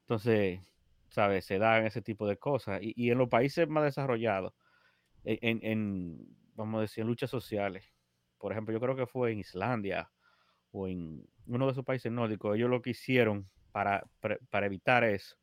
Entonces, 0.00 0.60
¿sabes? 1.08 1.46
Se 1.46 1.58
dan 1.58 1.86
ese 1.86 2.02
tipo 2.02 2.26
de 2.26 2.36
cosas. 2.36 2.80
Y, 2.82 3.10
en 3.10 3.18
los 3.18 3.28
países 3.30 3.68
más 3.68 3.84
desarrollados, 3.84 4.52
e, 5.24 5.38
en, 5.42 6.18
vamos 6.54 6.78
a 6.78 6.82
decir, 6.82 7.02
en 7.02 7.08
luchas 7.08 7.30
sociales, 7.30 7.90
por 8.38 8.52
ejemplo, 8.52 8.74
yo 8.74 8.80
creo 8.80 8.96
que 8.96 9.06
fue 9.06 9.32
en 9.32 9.38
Islandia 9.38 10.10
o 10.72 10.88
en 10.88 11.26
uno 11.46 11.66
de 11.66 11.72
esos 11.72 11.84
países 11.84 12.12
nórdicos, 12.12 12.56
ellos 12.56 12.70
lo 12.70 12.82
que 12.82 12.90
hicieron 12.90 13.48
para, 13.72 14.04
para 14.50 14.66
evitar 14.66 15.04
eso 15.04 15.36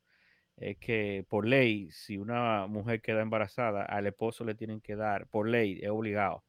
es 0.58 0.78
que 0.78 1.26
por 1.30 1.46
ley, 1.46 1.90
si 1.92 2.18
una 2.18 2.68
mujer 2.68 3.02
queda 3.02 3.22
embarazada, 3.22 3.84
al 3.84 4.08
esposo 4.08 4.44
le 4.46 4.56
tienen 4.56 4.82
que 4.82 4.96
dar, 4.96 5.28
por 5.28 5.48
ley, 5.50 5.80
es 5.82 5.90
obligado, 5.90 6.44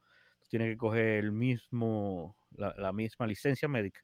tiene 0.48 0.68
que 0.68 0.76
coger 0.76 1.24
el 1.24 1.32
mismo, 1.32 2.37
la, 2.52 2.92
misma 2.92 3.26
licencia 3.26 3.68
médica. 3.68 4.00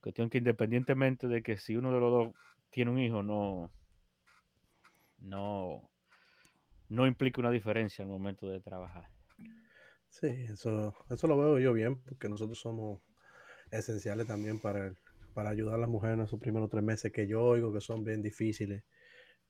Cuestión 0.00 0.30
que 0.30 0.38
independientemente 0.38 1.26
de 1.26 1.42
que 1.42 1.56
si 1.56 1.76
uno 1.76 1.92
de 1.92 2.00
los 2.00 2.10
dos 2.12 2.34
tiene 2.70 2.90
un 2.90 2.98
hijo, 2.98 3.22
no, 3.22 3.70
no, 5.18 5.90
no 6.88 7.06
implica 7.06 7.40
una 7.40 7.50
diferencia 7.50 8.04
al 8.04 8.10
momento 8.10 8.48
de 8.48 8.60
trabajar. 8.60 9.08
Sí, 10.08 10.28
eso, 10.28 10.94
eso 11.10 11.26
lo 11.26 11.36
veo 11.36 11.58
yo 11.58 11.72
bien, 11.72 12.00
porque 12.02 12.28
nosotros 12.28 12.58
somos 12.58 13.00
esenciales 13.70 14.26
también 14.26 14.60
para, 14.60 14.94
para 15.34 15.50
ayudar 15.50 15.74
a 15.74 15.78
las 15.78 15.90
mujeres 15.90 16.18
en 16.18 16.24
esos 16.24 16.40
primeros 16.40 16.70
tres 16.70 16.82
meses 16.82 17.12
que 17.12 17.26
yo 17.26 17.42
oigo 17.42 17.72
que 17.72 17.80
son 17.80 18.04
bien 18.04 18.22
difíciles. 18.22 18.84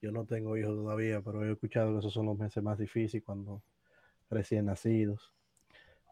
Yo 0.01 0.13
no 0.13 0.25
tengo 0.25 0.57
hijos 0.57 0.75
todavía, 0.75 1.21
pero 1.23 1.45
he 1.45 1.53
escuchado 1.53 1.93
que 1.93 1.99
esos 2.01 2.13
son 2.13 2.27
los 2.27 2.39
meses 2.39 2.63
más 2.63 2.79
difíciles 2.79 3.25
cuando 3.25 3.63
recién 4.31 4.67
nacidos. 4.67 5.33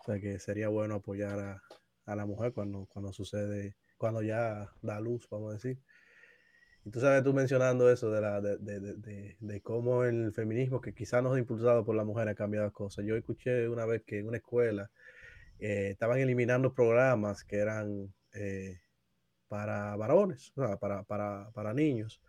O 0.00 0.05
sea 0.05 0.20
que 0.20 0.38
sería 0.38 0.68
bueno 0.68 0.96
apoyar 0.96 1.38
a, 1.40 1.62
a 2.07 2.16
la 2.16 2.27
mujer 2.27 2.53
cuando, 2.53 2.87
cuando 2.87 3.12
sucede, 3.12 3.77
cuando 3.96 4.22
ya 4.22 4.70
da 4.83 5.00
luz, 5.00 5.27
vamos 5.31 5.50
a 5.50 5.55
decir. 5.55 5.79
Y 6.85 6.90
tú 6.90 7.00
sabes, 7.00 7.24
tú 7.24 7.33
mencionando 7.33 7.90
eso 7.90 8.11
de, 8.11 8.20
la, 8.20 8.40
de, 8.42 8.59
de, 8.59 9.37
de, 9.40 9.61
cómo 9.62 10.05
el 10.05 10.33
feminismo, 10.35 10.83
que 10.83 10.92
quizás 10.92 11.22
no 11.22 11.35
es 11.35 11.40
impulsado 11.40 11.83
por 11.85 11.96
la 11.96 12.05
mujer, 12.05 12.29
ha 12.29 12.35
cambiado 12.35 12.70
cosas. 12.72 13.07
Yo 13.07 13.16
escuché 13.16 13.68
una 13.70 13.87
vez 13.87 14.03
que 14.05 14.18
en 14.18 14.29
una 14.29 14.37
escuela 14.37 14.90
eh, 15.59 15.88
estaban 15.92 16.18
eliminando 16.18 16.74
programas 16.74 17.42
que 17.42 17.57
eran 17.57 18.12
eh, 18.35 18.81
para 19.48 19.96
varones, 19.96 20.53
para, 20.55 21.05
para, 21.05 21.50
para, 21.53 21.72
niños, 21.72 22.20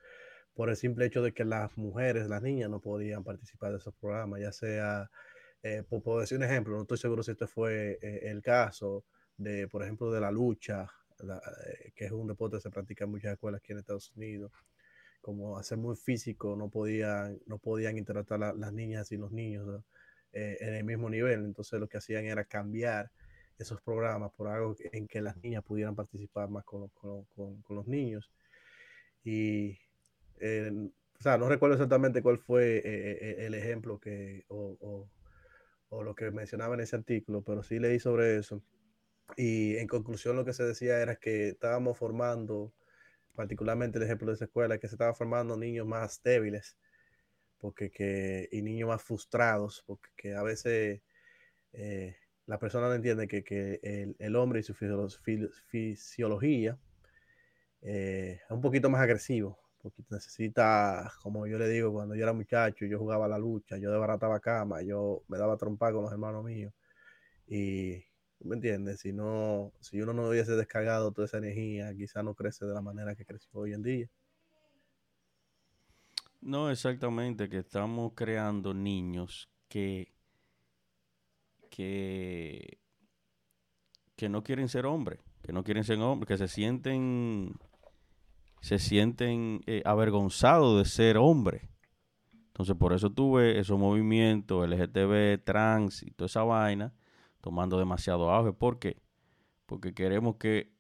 por 0.54 0.70
el 0.70 0.78
simple 0.78 1.06
hecho 1.06 1.22
de 1.22 1.34
que 1.34 1.44
las 1.44 1.78
mujeres, 1.78 2.30
las 2.30 2.42
niñas, 2.42 2.70
no 2.70 2.80
podían 2.80 3.26
participar 3.26 3.72
de 3.72 3.78
esos 3.80 3.94
programas, 3.96 4.40
ya 4.40 4.54
sea, 4.54 5.10
eh, 5.66 5.84
por, 5.84 6.22
decir 6.22 6.38
un 6.38 6.44
ejemplo, 6.44 6.76
no 6.76 6.84
estoy 6.84 7.00
seguro 7.00 7.24
si 7.24 7.32
este 7.32 7.48
fue 7.48 7.98
el 8.02 8.42
caso 8.44 9.04
de, 9.36 9.68
por 9.68 9.82
ejemplo, 9.84 10.12
de 10.12 10.22
la 10.22 10.30
lucha 10.30 10.88
eh, 11.20 11.92
que 11.96 12.06
es 12.06 12.12
un 12.12 12.28
deporte 12.28 12.58
que 12.58 12.62
se 12.62 12.70
practica 12.70 13.06
en 13.06 13.12
muchas 13.12 13.34
escuelas 13.34 13.62
aquí 13.62 13.72
en 13.72 13.80
Estados 13.80 14.12
Unidos, 14.16 14.52
como 15.22 15.58
hacer 15.58 15.78
muy 15.78 15.96
físico, 15.96 16.56
no 16.56 16.70
podían, 16.70 17.40
no 17.48 17.58
podían 17.58 17.98
interactuar 17.98 18.56
las 18.56 18.74
niñas 18.74 19.12
y 19.12 19.18
los 19.18 19.32
niños 19.32 19.84
eh, 20.34 20.58
en 20.60 20.76
el 20.76 20.84
mismo 20.84 21.10
nivel. 21.10 21.46
Entonces 21.46 21.80
lo 21.80 21.88
que 21.88 21.98
hacían 21.98 22.26
era 22.26 22.46
cambiar 22.46 23.12
esos 23.58 23.82
programas 23.82 24.32
por 24.34 24.50
algo 24.50 24.76
en 24.92 25.08
que 25.08 25.22
las 25.22 25.38
niñas 25.38 25.64
pudieran 25.64 25.96
participar 25.96 26.50
más 26.50 26.64
con, 26.66 26.90
con, 26.90 27.26
con, 27.26 27.76
los 27.76 27.88
niños. 27.88 28.30
Y, 29.24 29.80
eh, 30.40 30.72
o 31.20 31.24
sea, 31.24 31.38
no 31.38 31.50
recuerdo 31.50 31.76
exactamente 31.76 32.22
cuál 32.22 32.38
fue 32.38 32.82
el 33.46 33.54
ejemplo 33.56 34.00
que, 34.00 34.46
o, 35.90 36.04
lo 36.04 36.16
que 36.16 36.32
mencionaba 36.32 36.76
en 36.76 36.82
ese 36.82 36.96
artículo, 36.96 37.44
pero 37.44 37.64
sí 37.64 37.80
leí 37.80 38.00
sobre 38.00 38.38
eso. 38.38 38.62
Y 39.38 39.78
en 39.78 39.88
conclusión 39.88 40.36
lo 40.36 40.46
que 40.46 40.54
se 40.54 40.64
decía 40.64 41.02
era 41.02 41.16
que 41.16 41.50
estábamos 41.50 41.98
formando, 41.98 42.74
particularmente 43.36 43.98
el 43.98 44.04
ejemplo 44.06 44.28
de 44.28 44.36
esa 44.36 44.46
escuela, 44.46 44.78
que 44.78 44.88
se 44.88 44.96
estaba 44.96 45.14
formando 45.14 45.58
niños 45.58 45.88
más 45.88 46.22
débiles 46.24 46.78
porque 47.66 47.90
que, 47.90 48.48
y 48.52 48.62
niños 48.62 48.90
más 48.90 49.02
frustrados, 49.02 49.84
porque 49.88 50.10
que 50.16 50.36
a 50.36 50.44
veces 50.44 51.02
eh, 51.74 52.16
la 52.46 52.60
persona 52.60 52.88
no 52.88 52.94
entiende 52.94 53.28
que, 53.28 53.44
que 53.44 53.80
el, 53.82 54.16
el, 54.20 54.36
hombre 54.36 54.60
y 54.60 54.64
su 54.64 54.76
fisiología 55.66 56.78
eh, 57.82 58.40
es 58.44 58.52
un 58.52 58.62
poquito 58.62 58.90
más 58.92 59.02
agresivo, 59.02 59.60
porque 59.92 60.14
necesita, 60.14 61.12
como 61.22 61.48
yo 61.48 61.58
le 61.58 61.68
digo, 61.70 61.94
cuando 61.94 62.16
yo 62.16 62.24
era 62.24 62.34
muchacho, 62.34 62.86
yo 62.86 63.00
jugaba 63.00 63.28
la 63.28 63.38
lucha, 63.40 63.78
yo 63.78 63.92
desbarataba 63.92 64.40
cama, 64.40 64.82
yo 64.82 65.24
me 65.28 65.38
daba 65.38 65.58
trompa 65.58 65.92
con 65.94 66.04
los 66.04 66.12
hermanos 66.12 66.44
míos, 66.44 66.74
y 67.48 68.04
¿Me 68.46 68.56
entiendes? 68.56 69.00
Si, 69.00 69.12
no, 69.12 69.74
si 69.80 70.02
uno 70.02 70.14
no 70.14 70.30
hubiese 70.30 70.52
descargado 70.56 71.12
toda 71.12 71.26
esa 71.26 71.38
energía, 71.38 71.94
quizá 71.96 72.22
no 72.22 72.36
crece 72.36 72.66
de 72.66 72.74
la 72.74 72.82
manera 72.82 73.16
que 73.16 73.26
creció 73.26 73.50
hoy 73.54 73.74
en 73.74 73.82
día. 73.82 74.10
No, 76.42 76.70
exactamente, 76.70 77.50
que 77.50 77.60
estamos 77.60 78.14
creando 78.14 78.74
niños 78.74 79.50
que, 79.68 80.14
que, 81.72 82.78
que 84.16 84.30
no 84.30 84.44
quieren 84.44 84.70
ser 84.70 84.86
hombres, 84.86 85.20
que 85.42 85.52
no 85.52 85.64
quieren 85.64 85.84
ser 85.84 85.98
hombres, 86.00 86.28
que 86.28 86.38
se 86.38 86.48
sienten, 86.48 87.56
se 88.62 88.80
sienten 88.80 89.62
eh, 89.66 89.82
avergonzados 89.86 90.78
de 90.78 90.86
ser 90.90 91.18
hombres. 91.18 91.64
Entonces, 92.48 92.76
por 92.76 92.94
eso 92.94 93.10
tuve 93.10 93.60
esos 93.60 93.78
movimientos 93.78 94.68
LGTB, 94.68 95.44
trans 95.44 96.04
y 96.04 96.12
toda 96.12 96.28
esa 96.28 96.44
vaina 96.44 96.94
tomando 97.42 97.78
demasiado 97.78 98.32
auge. 98.32 98.54
¿Por 98.54 98.80
qué? 98.80 98.98
Porque 99.66 99.94
queremos 99.94 100.38
que 100.38 100.74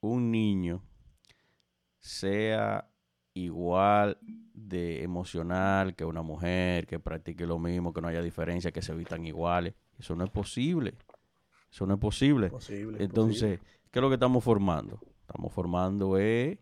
un 0.00 0.30
niño 0.30 0.82
sea 2.00 2.90
igual 3.34 4.18
de 4.22 5.02
emocional 5.02 5.94
que 5.94 6.04
una 6.04 6.22
mujer, 6.22 6.86
que 6.86 6.98
practique 6.98 7.46
lo 7.46 7.58
mismo, 7.58 7.92
que 7.92 8.00
no 8.00 8.08
haya 8.08 8.22
diferencia, 8.22 8.72
que 8.72 8.82
se 8.82 8.94
vistan 8.94 9.26
iguales. 9.26 9.74
Eso 9.98 10.16
no 10.16 10.24
es 10.24 10.30
posible. 10.30 10.94
Eso 11.70 11.86
no 11.86 11.94
es 11.94 12.00
posible. 12.00 12.50
Entonces, 12.98 13.60
¿qué 13.90 13.98
es 13.98 14.02
lo 14.02 14.08
que 14.08 14.14
estamos 14.14 14.42
formando? 14.42 14.98
Estamos 15.20 15.52
formando 15.52 16.18
eh, 16.18 16.58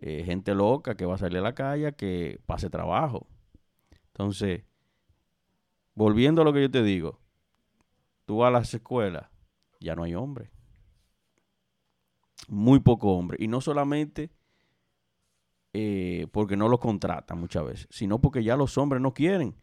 eh, 0.00 0.22
gente 0.24 0.54
loca 0.54 0.96
que 0.96 1.04
va 1.04 1.14
a 1.14 1.18
salir 1.18 1.38
a 1.38 1.42
la 1.42 1.54
calle, 1.54 1.94
que 1.94 2.40
pase 2.46 2.70
trabajo. 2.70 3.26
Entonces, 4.08 4.64
volviendo 5.94 6.42
a 6.42 6.44
lo 6.44 6.52
que 6.52 6.62
yo 6.62 6.70
te 6.70 6.82
digo, 6.82 7.20
tú 8.24 8.38
vas 8.38 8.48
a 8.48 8.52
las 8.52 8.72
escuelas, 8.72 9.28
ya 9.78 9.94
no 9.94 10.02
hay 10.02 10.14
hombres. 10.14 10.50
Muy 12.48 12.80
poco 12.80 13.12
hombre. 13.12 13.36
Y 13.40 13.48
no 13.48 13.60
solamente 13.60 14.30
eh, 15.72 16.26
porque 16.32 16.56
no 16.56 16.68
los 16.68 16.80
contratan 16.80 17.38
muchas 17.38 17.64
veces, 17.64 17.88
sino 17.90 18.20
porque 18.20 18.42
ya 18.42 18.56
los 18.56 18.76
hombres 18.78 19.00
no 19.00 19.14
quieren. 19.14 19.54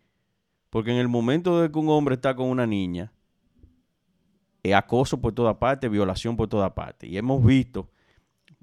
Porque 0.70 0.92
en 0.92 0.98
el 0.98 1.08
momento 1.08 1.62
de 1.62 1.72
que 1.72 1.80
un 1.80 1.90
hombre 1.90 2.16
está 2.16 2.36
con 2.36 2.48
una 2.48 2.68
niña, 2.68 3.12
es 4.64 4.74
acoso 4.74 5.20
por 5.20 5.34
toda 5.34 5.60
parte, 5.60 5.90
violación 5.90 6.38
por 6.38 6.48
toda 6.48 6.76
parte. 6.76 7.08
Y 7.08 7.18
hemos 7.18 7.44
visto, 7.44 7.90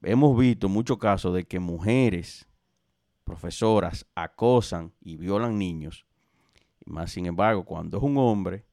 hemos 0.05 0.39
visto 0.39 0.69
muchos 0.69 0.99
casos 0.99 1.35
de 1.35 1.45
que 1.45 1.59
mujeres, 1.59 2.49
profesoras, 3.25 4.07
acosan 4.15 4.93
y 5.01 5.17
violan 5.17 5.59
niños. 5.59 6.07
Más 6.85 7.13
sin 7.13 7.27
embargo, 7.27 7.65
cuando 7.65 7.97
es 7.97 8.03
un 8.03 8.19
hombre, 8.19 8.65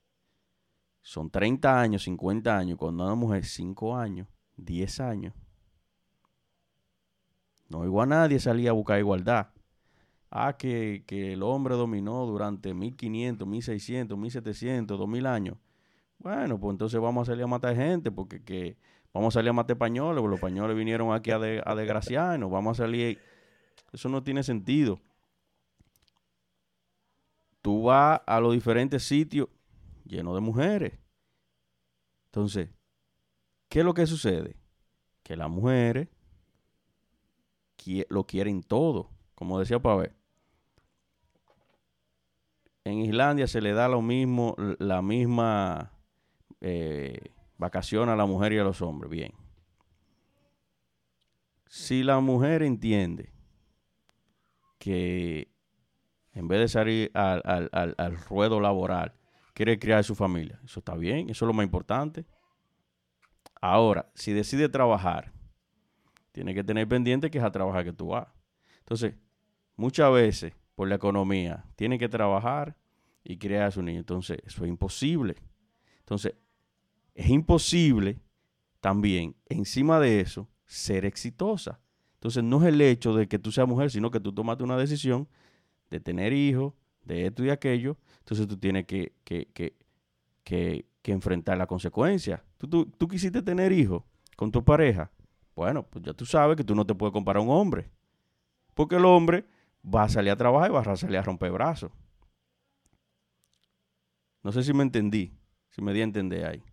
son 1.02 1.30
30 1.30 1.80
años, 1.80 2.04
50 2.04 2.58
años, 2.58 2.78
cuando 2.78 3.06
una 3.06 3.16
mujer 3.16 3.46
5 3.46 3.96
años, 3.96 4.28
10 4.58 5.00
años. 5.00 5.34
No 7.70 7.80
oigo 7.80 8.02
a 8.02 8.06
nadie 8.06 8.40
salir 8.40 8.70
a 8.70 8.74
buscar 8.74 9.00
igualdad. 9.00 9.48
Ah, 10.30 10.56
que, 10.58 11.04
el 11.10 11.44
hombre 11.44 11.76
dominó 11.76 12.26
durante 12.26 12.74
1500, 12.74 13.48
1600, 13.48 14.18
1700, 14.18 14.98
2000 14.98 15.26
años. 15.26 15.58
Bueno, 16.20 16.60
pues 16.60 16.74
entonces 16.74 17.00
vamos 17.02 17.28
a 17.28 17.32
salir 17.32 17.44
a 17.44 17.48
matar 17.48 17.76
gente, 17.76 18.12
porque 18.12 18.44
que 18.44 18.78
vamos 19.14 19.36
a 19.36 19.40
salir 19.40 19.50
a 19.50 19.54
matar 19.54 19.78
porque 19.78 20.00
los 20.00 20.34
españoles 20.34 20.76
vinieron 20.76 21.14
aquí 21.14 21.32
a, 21.32 21.40
desgraciarnos, 21.40 22.50
vamos 22.50 22.80
a 22.80 22.84
salir... 22.84 23.20
Eso 23.92 24.08
no 24.08 24.24
tiene 24.24 24.42
sentido. 24.44 25.02
Tú 27.62 27.84
vas 27.84 28.22
a 28.26 28.40
los 28.40 28.54
diferentes 28.54 29.04
sitios 29.04 29.50
lleno 30.06 30.34
de 30.34 30.42
mujeres. 30.42 30.94
Entonces, 32.28 32.70
¿qué 33.68 33.80
es 33.80 33.86
lo 33.86 33.94
que 33.94 34.08
sucede? 34.08 34.56
Que 35.24 35.36
las 35.36 35.50
mujeres 35.50 36.08
lo 38.10 38.26
quieren 38.26 38.64
todo, 38.64 39.10
como 39.36 39.60
decía 39.60 39.82
Pavel. 39.82 40.12
En 42.84 43.00
Islandia 43.00 43.48
se 43.48 43.62
le 43.62 43.74
da 43.74 43.88
lo 43.88 44.02
mismo, 44.02 44.56
la 44.80 45.02
misma 45.02 45.92
eh, 46.62 47.32
vacación 47.62 48.10
a 48.10 48.16
la 48.16 48.26
mujer 48.26 48.54
y 48.54 48.58
a 48.58 48.64
los 48.64 48.82
hombres. 48.82 49.10
Bien. 49.10 49.32
Si 51.68 52.04
la 52.04 52.20
mujer 52.20 52.64
entiende 52.64 53.32
que 54.80 55.48
en 56.34 56.48
vez 56.48 56.60
de 56.60 56.68
salir 56.68 57.12
al, 57.14 57.70
al 57.72 58.18
ruedo 58.28 58.60
laboral, 58.60 59.14
quiere 59.54 59.78
criar 59.78 60.04
su 60.04 60.16
familia. 60.16 60.60
Eso 60.66 60.80
está 60.80 60.96
bien, 60.96 61.30
eso 61.30 61.46
es 61.46 61.48
lo 61.48 61.54
más 61.54 61.64
importante. 61.64 62.26
Ahora, 63.62 64.12
si 64.16 64.34
decide 64.34 64.68
trabajar, 64.68 65.32
tiene 66.32 66.56
que 66.56 66.64
tener 66.64 66.88
pendiente 66.88 67.30
que 67.30 67.38
es 67.38 67.44
a 67.44 67.52
trabajar 67.52 67.84
que 67.84 67.94
tú 67.94 68.08
vas. 68.08 68.28
Entonces, 68.80 69.14
muchas 69.76 70.12
veces, 70.12 70.54
por 70.74 70.88
la 70.88 70.96
economía, 70.96 71.64
tiene 71.76 72.00
que 72.00 72.10
trabajar 72.10 72.76
y 73.24 73.38
criar 73.38 73.64
a 73.64 73.72
su 73.72 73.84
niño. 73.84 74.00
Entonces, 74.00 74.40
eso 74.46 74.64
es 74.64 74.70
imposible. 74.70 75.36
Entonces, 76.00 76.34
es 77.14 77.30
imposible 77.30 78.20
también, 78.80 79.36
encima 79.48 80.00
de 80.00 80.22
eso, 80.22 80.50
ser 80.66 81.06
exitosa. 81.06 81.80
Entonces 82.16 82.44
no 82.44 82.62
es 82.62 82.70
el 82.70 82.82
hecho 82.82 83.14
de 83.16 83.28
que 83.28 83.40
tú 83.40 83.52
seas 83.52 83.68
mujer, 83.68 83.92
sino 83.92 84.12
que 84.12 84.20
tú 84.20 84.34
tomaste 84.34 84.64
una 84.64 84.78
decisión 84.78 85.28
de 85.90 86.00
tener 86.00 86.34
hijos, 86.34 86.74
de 87.04 87.26
esto 87.28 87.44
y 87.44 87.50
aquello. 87.50 87.98
Entonces 88.20 88.48
tú 88.48 88.58
tienes 88.58 88.86
que, 88.86 89.14
que, 89.24 89.48
que, 89.54 89.76
que, 90.44 90.86
enfrentar 91.12 91.58
la 91.58 91.68
consecuencia. 91.68 92.44
¿Tú, 92.58 92.68
tú, 92.68 92.86
tú 92.86 93.08
quisiste 93.08 93.42
tener 93.42 93.72
hijos 93.72 94.04
con 94.42 94.52
tu 94.52 94.64
pareja. 94.64 95.12
Bueno, 95.56 95.84
pues 95.84 96.04
ya 96.04 96.14
tú 96.14 96.26
sabes 96.26 96.58
que 96.58 96.64
tú 96.64 96.74
no 96.74 96.84
te 96.84 96.96
puedes 96.96 97.14
comparar 97.14 97.42
a 97.42 97.44
un 97.44 97.52
hombre. 97.52 97.92
Porque 98.74 98.96
el 98.96 99.06
hombre 99.06 99.46
va 99.86 100.04
a 100.04 100.10
salir 100.10 100.32
a 100.32 100.36
trabajar 100.36 100.72
y 100.72 100.74
va 100.74 100.80
a 100.80 100.96
salir 100.96 101.18
a 101.18 101.22
romper 101.22 101.52
brazos. 101.52 101.92
No 104.42 104.52
sé 104.52 104.64
si 104.64 104.74
me 104.74 104.82
entendí, 104.82 105.38
si 105.70 105.84
me 105.84 105.94
di 105.94 106.02
a 106.02 106.06
entender 106.06 106.46
ahí. 106.46 106.64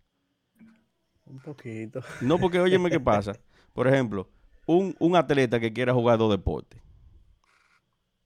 Un 1.28 1.38
poquito. 1.40 2.00
No, 2.20 2.38
porque 2.38 2.58
óyeme 2.58 2.90
qué 2.90 3.00
pasa. 3.00 3.38
Por 3.72 3.86
ejemplo, 3.86 4.28
un, 4.66 4.96
un 4.98 5.16
atleta 5.16 5.60
que 5.60 5.72
quiera 5.72 5.92
jugar 5.92 6.18
dos 6.18 6.30
deportes. 6.30 6.80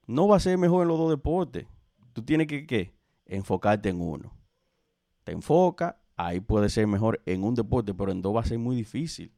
No 0.06 0.28
va 0.28 0.36
a 0.36 0.40
ser 0.40 0.58
mejor 0.58 0.82
en 0.82 0.88
los 0.88 0.98
dos 0.98 1.10
deportes. 1.10 1.66
Tú 2.12 2.22
tienes 2.22 2.46
que 2.46 2.66
¿qué? 2.66 2.94
enfocarte 3.26 3.88
en 3.88 4.00
uno. 4.00 4.32
Te 5.24 5.32
enfoca, 5.32 5.98
ahí 6.16 6.40
puede 6.40 6.68
ser 6.68 6.86
mejor 6.86 7.20
en 7.26 7.44
un 7.44 7.54
deporte, 7.54 7.94
pero 7.94 8.12
en 8.12 8.22
dos 8.22 8.34
va 8.34 8.40
a 8.40 8.44
ser 8.44 8.58
muy 8.58 8.76
difícil. 8.76 9.32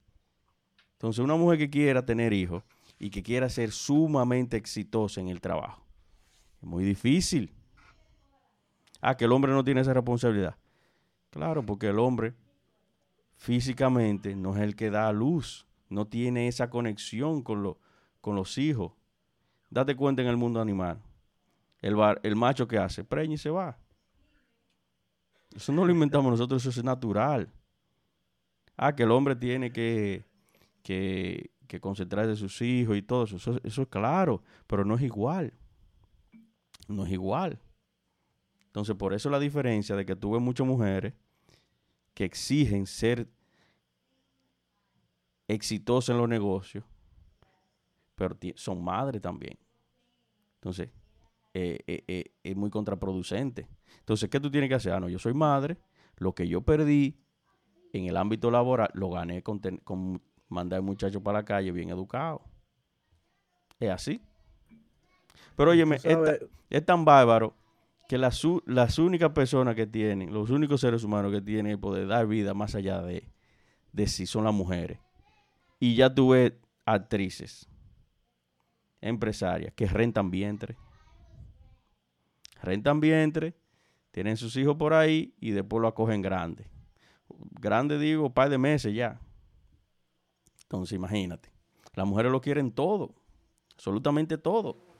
Entonces, 0.92 1.22
una 1.22 1.36
mujer 1.36 1.58
que 1.58 1.70
quiera 1.70 2.04
tener 2.04 2.32
hijos 2.32 2.64
y 2.98 3.10
que 3.10 3.22
quiera 3.22 3.48
ser 3.48 3.72
sumamente 3.72 4.56
exitosa 4.56 5.20
en 5.20 5.28
el 5.28 5.40
trabajo, 5.40 5.84
es 6.60 6.68
muy 6.68 6.84
difícil. 6.84 7.52
Ah, 9.00 9.16
que 9.16 9.26
el 9.26 9.32
hombre 9.32 9.52
no 9.52 9.62
tiene 9.62 9.82
esa 9.82 9.92
responsabilidad. 9.92 10.56
Claro, 11.30 11.64
porque 11.66 11.88
el 11.88 11.98
hombre 11.98 12.34
físicamente 13.44 14.34
no 14.34 14.56
es 14.56 14.62
el 14.62 14.74
que 14.74 14.88
da 14.88 15.06
a 15.06 15.12
luz, 15.12 15.66
no 15.90 16.06
tiene 16.06 16.48
esa 16.48 16.70
conexión 16.70 17.42
con, 17.42 17.62
los 17.62 18.56
hijos. 18.58 18.92
Date 19.68 19.94
cuenta 19.94 20.22
en 20.22 20.28
el 20.28 20.38
mundo 20.38 20.62
animal. 20.62 20.98
El, 21.82 22.36
macho 22.36 22.66
que 22.66 22.78
hace, 22.78 23.04
preña 23.04 23.34
y 23.34 23.38
se 23.38 23.50
va. 23.50 23.76
Eso 25.54 25.72
no 25.72 25.84
lo 25.84 25.92
inventamos 25.92 26.30
nosotros, 26.30 26.64
eso 26.64 26.80
es 26.80 26.84
natural. 26.84 27.50
Ah, 28.78 28.96
que 28.96 29.02
el 29.02 29.10
hombre 29.10 29.36
tiene 29.36 29.70
que, 29.70 30.24
que, 30.82 31.50
que 31.68 31.80
concentrarse 31.80 32.30
en 32.30 32.36
sus 32.38 32.62
hijos 32.62 32.96
y 32.96 33.02
todo 33.02 33.24
eso. 33.24 33.36
eso. 33.36 33.60
Eso 33.62 33.82
es 33.82 33.88
claro, 33.88 34.42
pero 34.66 34.86
no 34.86 34.94
es 34.94 35.02
igual. 35.02 35.52
No 36.88 37.04
es 37.04 37.12
igual. 37.12 37.58
Entonces, 38.68 38.96
por 38.96 39.12
eso 39.12 39.28
la 39.28 39.38
diferencia 39.38 39.96
de 39.96 40.06
que 40.06 40.16
tuve 40.16 40.38
muchas 40.38 40.66
mujeres 40.66 41.12
que 42.14 42.24
exigen 42.24 42.86
ser 42.86 43.28
exitosas 45.48 46.14
en 46.14 46.18
los 46.18 46.28
negocios, 46.28 46.84
pero 48.14 48.36
son 48.54 48.82
madres 48.82 49.20
también. 49.20 49.58
Entonces, 50.54 50.90
eh, 51.52 51.78
eh, 51.86 52.04
eh, 52.08 52.24
es 52.42 52.56
muy 52.56 52.70
contraproducente. 52.70 53.68
Entonces, 53.98 54.30
¿qué 54.30 54.40
tú 54.40 54.50
tienes 54.50 54.68
que 54.68 54.76
hacer? 54.76 54.92
Ah, 54.92 55.00
no, 55.00 55.08
yo 55.08 55.18
soy 55.18 55.34
madre, 55.34 55.76
lo 56.16 56.34
que 56.34 56.48
yo 56.48 56.62
perdí 56.62 57.18
en 57.92 58.06
el 58.06 58.16
ámbito 58.16 58.50
laboral 58.50 58.90
lo 58.94 59.10
gané 59.10 59.42
con, 59.42 59.60
con 59.84 60.22
mandar 60.48 60.82
muchachos 60.82 61.22
para 61.22 61.40
la 61.40 61.44
calle 61.44 61.72
bien 61.72 61.90
educado. 61.90 62.42
Es 63.78 63.90
así. 63.90 64.20
Pero 65.56 65.70
óyeme, 65.70 65.98
es, 66.70 66.84
tan 66.84 67.04
bárbaro 67.04 67.54
que 68.08 68.18
las, 68.18 68.44
únicas 68.98 69.30
personas 69.30 69.74
que 69.74 69.86
tienen, 69.86 70.32
los 70.32 70.50
únicos 70.50 70.80
seres 70.80 71.04
humanos 71.04 71.32
que 71.32 71.40
tienen 71.40 71.72
el 71.72 71.78
poder 71.78 72.02
de 72.02 72.08
dar 72.08 72.26
vida 72.26 72.52
más 72.54 72.74
allá 72.74 73.02
de, 73.02 73.28
de 73.92 74.06
si 74.06 74.26
son 74.26 74.44
las 74.44 74.54
mujeres. 74.54 74.98
Y 75.80 75.94
ya 75.94 76.14
tuve 76.14 76.60
actrices, 76.84 77.68
empresarias 79.00 79.72
que 79.74 79.86
rentan 79.86 80.30
vientre. 80.30 80.76
Rentan 82.62 83.00
vientre, 83.00 83.54
tienen 84.10 84.36
sus 84.36 84.56
hijos 84.56 84.76
por 84.76 84.94
ahí 84.94 85.34
y 85.40 85.50
después 85.50 85.80
lo 85.80 85.88
acogen 85.88 86.22
grande. 86.22 86.66
Grande 87.60 87.98
digo, 87.98 88.32
par 88.32 88.50
de 88.50 88.58
meses 88.58 88.94
ya. 88.94 89.20
Entonces 90.62 90.96
imagínate, 90.96 91.50
las 91.94 92.06
mujeres 92.06 92.32
lo 92.32 92.40
quieren 92.40 92.72
todo, 92.72 93.14
absolutamente 93.74 94.38
todo. 94.38 94.93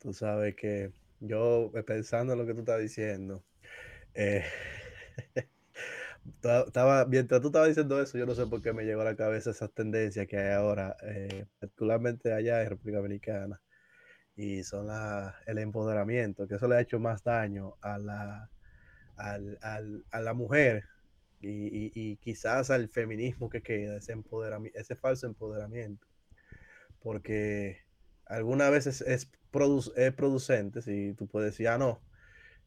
Tú 0.00 0.14
sabes 0.14 0.56
que 0.56 0.92
yo 1.20 1.70
eh, 1.74 1.82
pensando 1.82 2.32
en 2.32 2.38
lo 2.38 2.46
que 2.46 2.54
tú 2.54 2.60
estás 2.60 2.80
diciendo, 2.80 3.44
eh, 4.14 4.44
estaba, 6.42 7.04
mientras 7.06 7.42
tú 7.42 7.48
estabas 7.48 7.68
diciendo 7.68 8.00
eso, 8.00 8.16
yo 8.16 8.24
no 8.24 8.34
sé 8.34 8.46
por 8.46 8.62
qué 8.62 8.72
me 8.72 8.84
llegó 8.84 9.02
a 9.02 9.04
la 9.04 9.16
cabeza 9.16 9.50
esas 9.50 9.72
tendencias 9.72 10.26
que 10.26 10.38
hay 10.38 10.52
ahora, 10.54 10.96
eh, 11.02 11.46
particularmente 11.58 12.32
allá 12.32 12.62
en 12.62 12.70
República 12.70 12.98
Dominicana, 12.98 13.60
y 14.36 14.62
son 14.64 14.88
el 15.46 15.58
empoderamiento, 15.58 16.48
que 16.48 16.54
eso 16.54 16.66
le 16.66 16.76
ha 16.76 16.80
hecho 16.80 16.98
más 16.98 17.22
daño 17.22 17.74
a 17.82 17.98
la, 17.98 18.50
a 19.16 20.20
la 20.20 20.34
mujer 20.34 20.84
y, 21.42 22.16
quizás 22.18 22.70
al 22.70 22.88
feminismo 22.88 23.50
que 23.50 23.62
queda, 23.62 23.96
ese, 23.98 24.12
empoderamiento, 24.12 24.78
ese 24.78 24.96
falso 24.96 25.26
empoderamiento. 25.26 26.06
Porque 27.00 27.78
algunas 28.26 28.70
veces 28.70 29.00
es, 29.02 29.30
producente, 29.50 30.82
si 30.82 31.14
tú 31.14 31.26
puedes 31.26 31.52
decir, 31.52 31.68
ah, 31.68 31.78
no, 31.78 32.00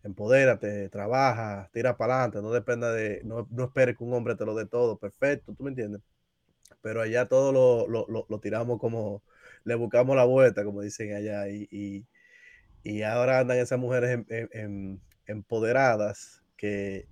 empodérate, 0.03 0.89
trabaja, 0.89 1.69
tira 1.73 1.97
para 1.97 2.15
adelante, 2.15 2.41
no 2.41 2.51
dependa 2.51 2.91
de, 2.91 3.21
no, 3.23 3.47
no 3.51 3.65
esperes 3.65 3.97
que 3.97 4.03
un 4.03 4.13
hombre 4.13 4.35
te 4.35 4.45
lo 4.45 4.55
dé 4.55 4.65
todo, 4.65 4.97
perfecto, 4.97 5.53
¿tú 5.55 5.63
me 5.63 5.69
entiendes? 5.69 6.01
Pero 6.81 7.01
allá 7.01 7.27
todo 7.27 7.51
lo, 7.53 7.87
lo, 8.07 8.39
tiramos 8.39 8.79
como, 8.79 9.23
le 9.63 9.75
buscamos 9.75 10.15
la 10.15 10.25
vuelta, 10.25 10.63
como 10.65 10.81
dicen 10.81 11.15
allá, 11.15 11.49
y, 11.49 12.05
y, 12.83 13.01
ahora 13.03 13.39
andan 13.39 13.57
esas 13.57 13.79
mujeres 13.79 14.11
em, 14.11 14.25
em, 14.29 14.49
em, 14.53 14.99
empoderadas 15.27 16.43
que 16.57 17.07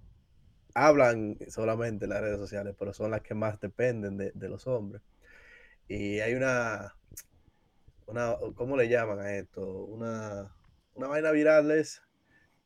hablan 0.73 1.37
solamente 1.49 2.05
en 2.05 2.11
las 2.11 2.21
redes 2.21 2.37
sociales, 2.37 2.75
pero 2.77 2.93
son 2.93 3.11
las 3.11 3.21
que 3.21 3.33
más 3.33 3.59
dependen 3.59 4.17
de, 4.17 4.49
los 4.49 4.67
hombres. 4.67 5.01
Y 5.87 6.19
hay 6.19 6.35
una, 6.35 6.95
una, 8.11 8.35
¿cómo 8.55 8.77
le 8.77 8.89
llaman 8.89 9.19
a 9.19 9.35
esto? 9.37 9.85
Una, 9.85 10.53
una 10.95 11.07
vaina 11.07 11.31
viral 11.31 11.71
es 11.71 12.01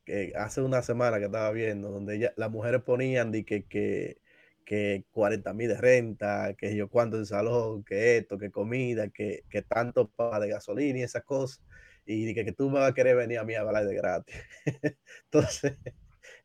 que 0.04 0.32
hace 0.36 0.60
una 0.62 0.82
semana 0.82 1.18
que 1.18 1.26
estaba 1.26 1.50
viendo, 1.52 1.90
donde 1.90 2.32
las 2.36 2.50
mujeres 2.50 2.82
ponían 2.82 3.32
de 3.32 3.44
que, 3.44 3.64
que, 3.66 4.20
que 4.64 5.04
40 5.12 5.52
mil 5.54 5.68
de 5.68 5.76
renta, 5.78 6.54
que 6.56 6.76
yo 6.76 6.88
cuánto 6.90 7.16
en 7.18 7.26
salón, 7.26 7.84
que 7.84 8.18
esto, 8.18 8.38
que 8.38 8.50
comida, 8.50 9.08
que, 9.10 9.44
que 9.50 9.62
tanto 9.62 10.10
para 10.10 10.40
de 10.40 10.48
gasolina 10.50 11.00
y 11.00 11.02
esas 11.02 11.24
cosas, 11.24 11.62
y 12.06 12.34
que, 12.34 12.44
que 12.44 12.52
tú 12.52 12.70
me 12.70 12.80
vas 12.80 12.90
a 12.90 12.94
querer 12.94 13.16
venir 13.16 13.38
a 13.38 13.44
mí 13.44 13.54
a 13.54 13.60
hablar 13.62 13.86
de 13.86 13.94
gratis. 13.94 14.36
Entonces, 15.24 15.76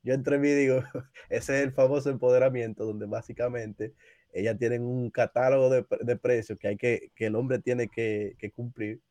yo 0.03 0.13
entre 0.13 0.39
mí 0.39 0.49
digo, 0.49 0.83
ese 1.29 1.57
es 1.59 1.63
el 1.63 1.71
famoso 1.73 2.09
empoderamiento, 2.09 2.85
donde 2.85 3.05
básicamente 3.07 3.93
ellas 4.33 4.57
tienen 4.57 4.83
un 4.83 5.09
catálogo 5.09 5.69
de, 5.69 5.85
de 6.01 6.15
precios 6.15 6.57
que 6.57 6.69
hay 6.69 6.77
que, 6.77 7.11
que 7.15 7.27
el 7.27 7.35
hombre 7.35 7.59
tiene 7.59 7.87
que, 7.87 8.35
que 8.39 8.51
cumplir 8.51 9.01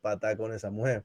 para 0.00 0.14
estar 0.14 0.36
con 0.36 0.52
esa 0.52 0.70
mujer. 0.70 1.04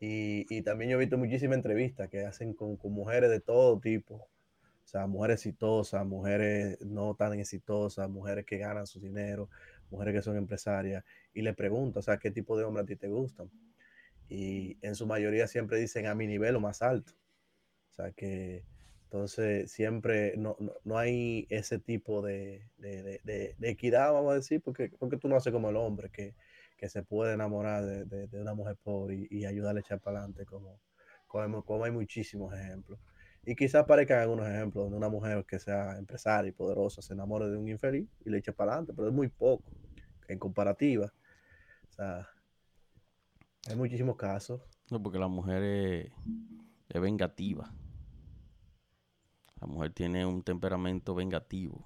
Y, 0.00 0.46
y, 0.54 0.62
también 0.62 0.90
yo 0.90 0.96
he 0.98 1.00
visto 1.00 1.16
muchísimas 1.16 1.56
entrevistas 1.56 2.08
que 2.10 2.26
hacen 2.26 2.52
con, 2.52 2.76
con, 2.76 2.92
mujeres 2.92 3.30
de 3.30 3.40
todo 3.40 3.80
tipo. 3.80 4.16
O 4.16 4.88
sea, 4.88 5.06
mujeres 5.06 5.36
exitosas, 5.36 6.06
mujeres 6.06 6.80
no 6.82 7.14
tan 7.14 7.32
exitosas, 7.38 8.08
mujeres 8.08 8.44
que 8.44 8.58
ganan 8.58 8.86
su 8.86 9.00
dinero, 9.00 9.48
mujeres 9.90 10.14
que 10.14 10.22
son 10.22 10.36
empresarias. 10.36 11.04
Y 11.34 11.42
le 11.42 11.54
pregunto, 11.54 12.00
o 12.00 12.02
sea, 12.02 12.18
¿qué 12.18 12.30
tipo 12.30 12.56
de 12.58 12.64
hombre 12.64 12.82
a 12.82 12.86
ti 12.86 12.96
te 12.96 13.08
gustan? 13.08 13.50
Y 14.28 14.76
en 14.82 14.94
su 14.94 15.06
mayoría 15.06 15.46
siempre 15.48 15.78
dicen 15.78 16.06
a 16.06 16.14
mi 16.14 16.26
nivel 16.26 16.56
o 16.56 16.60
más 16.60 16.82
alto. 16.82 17.12
O 17.90 17.94
sea 17.94 18.12
que 18.12 18.64
entonces 19.06 19.70
siempre 19.70 20.36
no, 20.36 20.56
no, 20.84 20.98
hay 20.98 21.46
ese 21.48 21.78
tipo 21.78 22.22
de, 22.22 22.68
de, 22.76 23.20
de, 23.22 23.70
equidad, 23.70 24.12
vamos 24.12 24.32
a 24.32 24.34
decir, 24.34 24.60
porque, 24.60 24.90
porque 24.98 25.16
tú 25.16 25.28
no 25.28 25.36
haces 25.36 25.52
como 25.52 25.70
el 25.70 25.76
hombre 25.76 26.10
que, 26.10 26.34
que 26.76 26.88
se 26.88 27.04
puede 27.04 27.34
enamorar 27.34 27.84
de, 27.84 28.28
una 28.40 28.52
mujer 28.54 28.76
pobre 28.82 29.28
y, 29.30 29.44
ayudarle 29.44 29.78
a 29.78 29.82
echar 29.82 30.00
para 30.00 30.18
adelante, 30.18 30.44
como, 30.44 30.80
como, 31.28 31.64
como, 31.64 31.84
hay 31.84 31.92
muchísimos 31.92 32.52
ejemplos. 32.52 32.98
Y 33.44 33.54
quizás 33.54 33.84
parezcan 33.84 34.18
algunos 34.18 34.48
ejemplos 34.48 34.86
donde 34.86 34.96
una 34.96 35.08
mujer 35.08 35.44
que 35.46 35.60
sea 35.60 35.96
empresaria 35.98 36.48
y 36.48 36.52
poderosa 36.52 37.00
se 37.00 37.12
enamore 37.14 37.48
de 37.48 37.56
un 37.56 37.68
infeliz 37.68 38.08
y 38.24 38.30
le 38.30 38.38
eche 38.38 38.52
para 38.52 38.72
adelante, 38.72 38.92
pero 38.92 39.06
es 39.06 39.14
muy 39.14 39.28
poco 39.28 39.70
en 40.26 40.40
comparativa. 40.40 41.12
O 41.88 41.92
sea, 41.92 42.28
hay 43.68 43.76
muchísimos 43.76 44.16
casos. 44.16 44.60
No, 44.90 45.00
porque 45.00 45.20
la 45.20 45.28
mujer 45.28 45.62
es 46.88 47.00
vengativa. 47.00 47.72
La 49.60 49.66
mujer 49.66 49.92
tiene 49.92 50.26
un 50.26 50.42
temperamento 50.42 51.14
vengativo. 51.14 51.84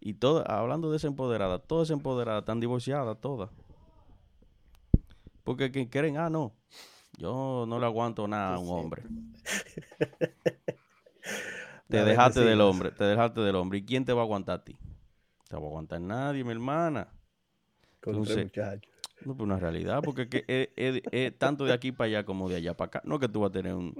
Y 0.00 0.14
todo, 0.14 0.48
hablando 0.50 0.90
de 0.90 0.98
esa 0.98 1.06
empoderada, 1.06 1.58
todas 1.58 1.90
empoderadas 1.90 2.42
están 2.42 2.60
divorciadas, 2.60 3.18
todas. 3.20 3.50
Porque 5.42 5.72
que 5.72 5.88
creen, 5.88 6.18
ah, 6.18 6.28
no, 6.28 6.52
yo 7.16 7.64
no 7.66 7.78
le 7.78 7.86
aguanto 7.86 8.28
nada 8.28 8.56
a 8.56 8.58
un 8.58 8.68
hombre. 8.68 9.02
te 11.88 12.04
dejaste 12.04 12.40
del 12.40 12.60
hombre, 12.60 12.90
te 12.90 13.04
dejaste 13.04 13.40
del 13.40 13.56
hombre. 13.56 13.78
¿Y 13.78 13.84
quién 13.84 14.04
te 14.04 14.12
va 14.12 14.22
a 14.22 14.24
aguantar 14.24 14.60
a 14.60 14.64
ti? 14.64 14.76
te 15.48 15.56
va 15.56 15.62
a 15.62 15.66
aguantar 15.66 16.00
nadie, 16.00 16.44
mi 16.44 16.50
hermana. 16.50 17.08
Con 18.00 18.16
muchachos. 18.16 18.80
No, 19.26 19.36
pues 19.36 19.44
una 19.44 19.58
realidad, 19.58 20.02
porque 20.04 20.28
es, 20.46 21.02
es, 21.10 21.36
tanto 21.36 21.64
de 21.64 21.72
aquí 21.72 21.90
para 21.90 22.06
allá 22.06 22.24
como 22.24 22.48
de 22.48 22.56
allá 22.56 22.76
para 22.76 22.86
acá. 22.86 23.02
No 23.04 23.16
es 23.16 23.20
que 23.20 23.28
tú 23.28 23.40
vas 23.40 23.50
a 23.50 23.52
tener 23.52 23.74
un, 23.74 23.92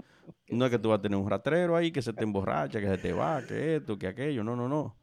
no 0.48 0.64
es 0.64 0.70
que 0.70 0.78
tú 0.78 0.90
vas 0.90 1.00
a 1.00 1.02
tener 1.02 1.18
un 1.18 1.28
ratrero 1.28 1.74
ahí 1.74 1.90
que 1.90 2.00
se 2.00 2.12
te 2.12 2.22
emborracha, 2.22 2.80
que 2.80 2.86
se 2.86 2.98
te 2.98 3.12
va, 3.12 3.42
que 3.42 3.74
esto, 3.76 3.98
que 3.98 4.06
aquello, 4.06 4.44
no, 4.44 4.54
no, 4.54 4.68
no. 4.68 4.96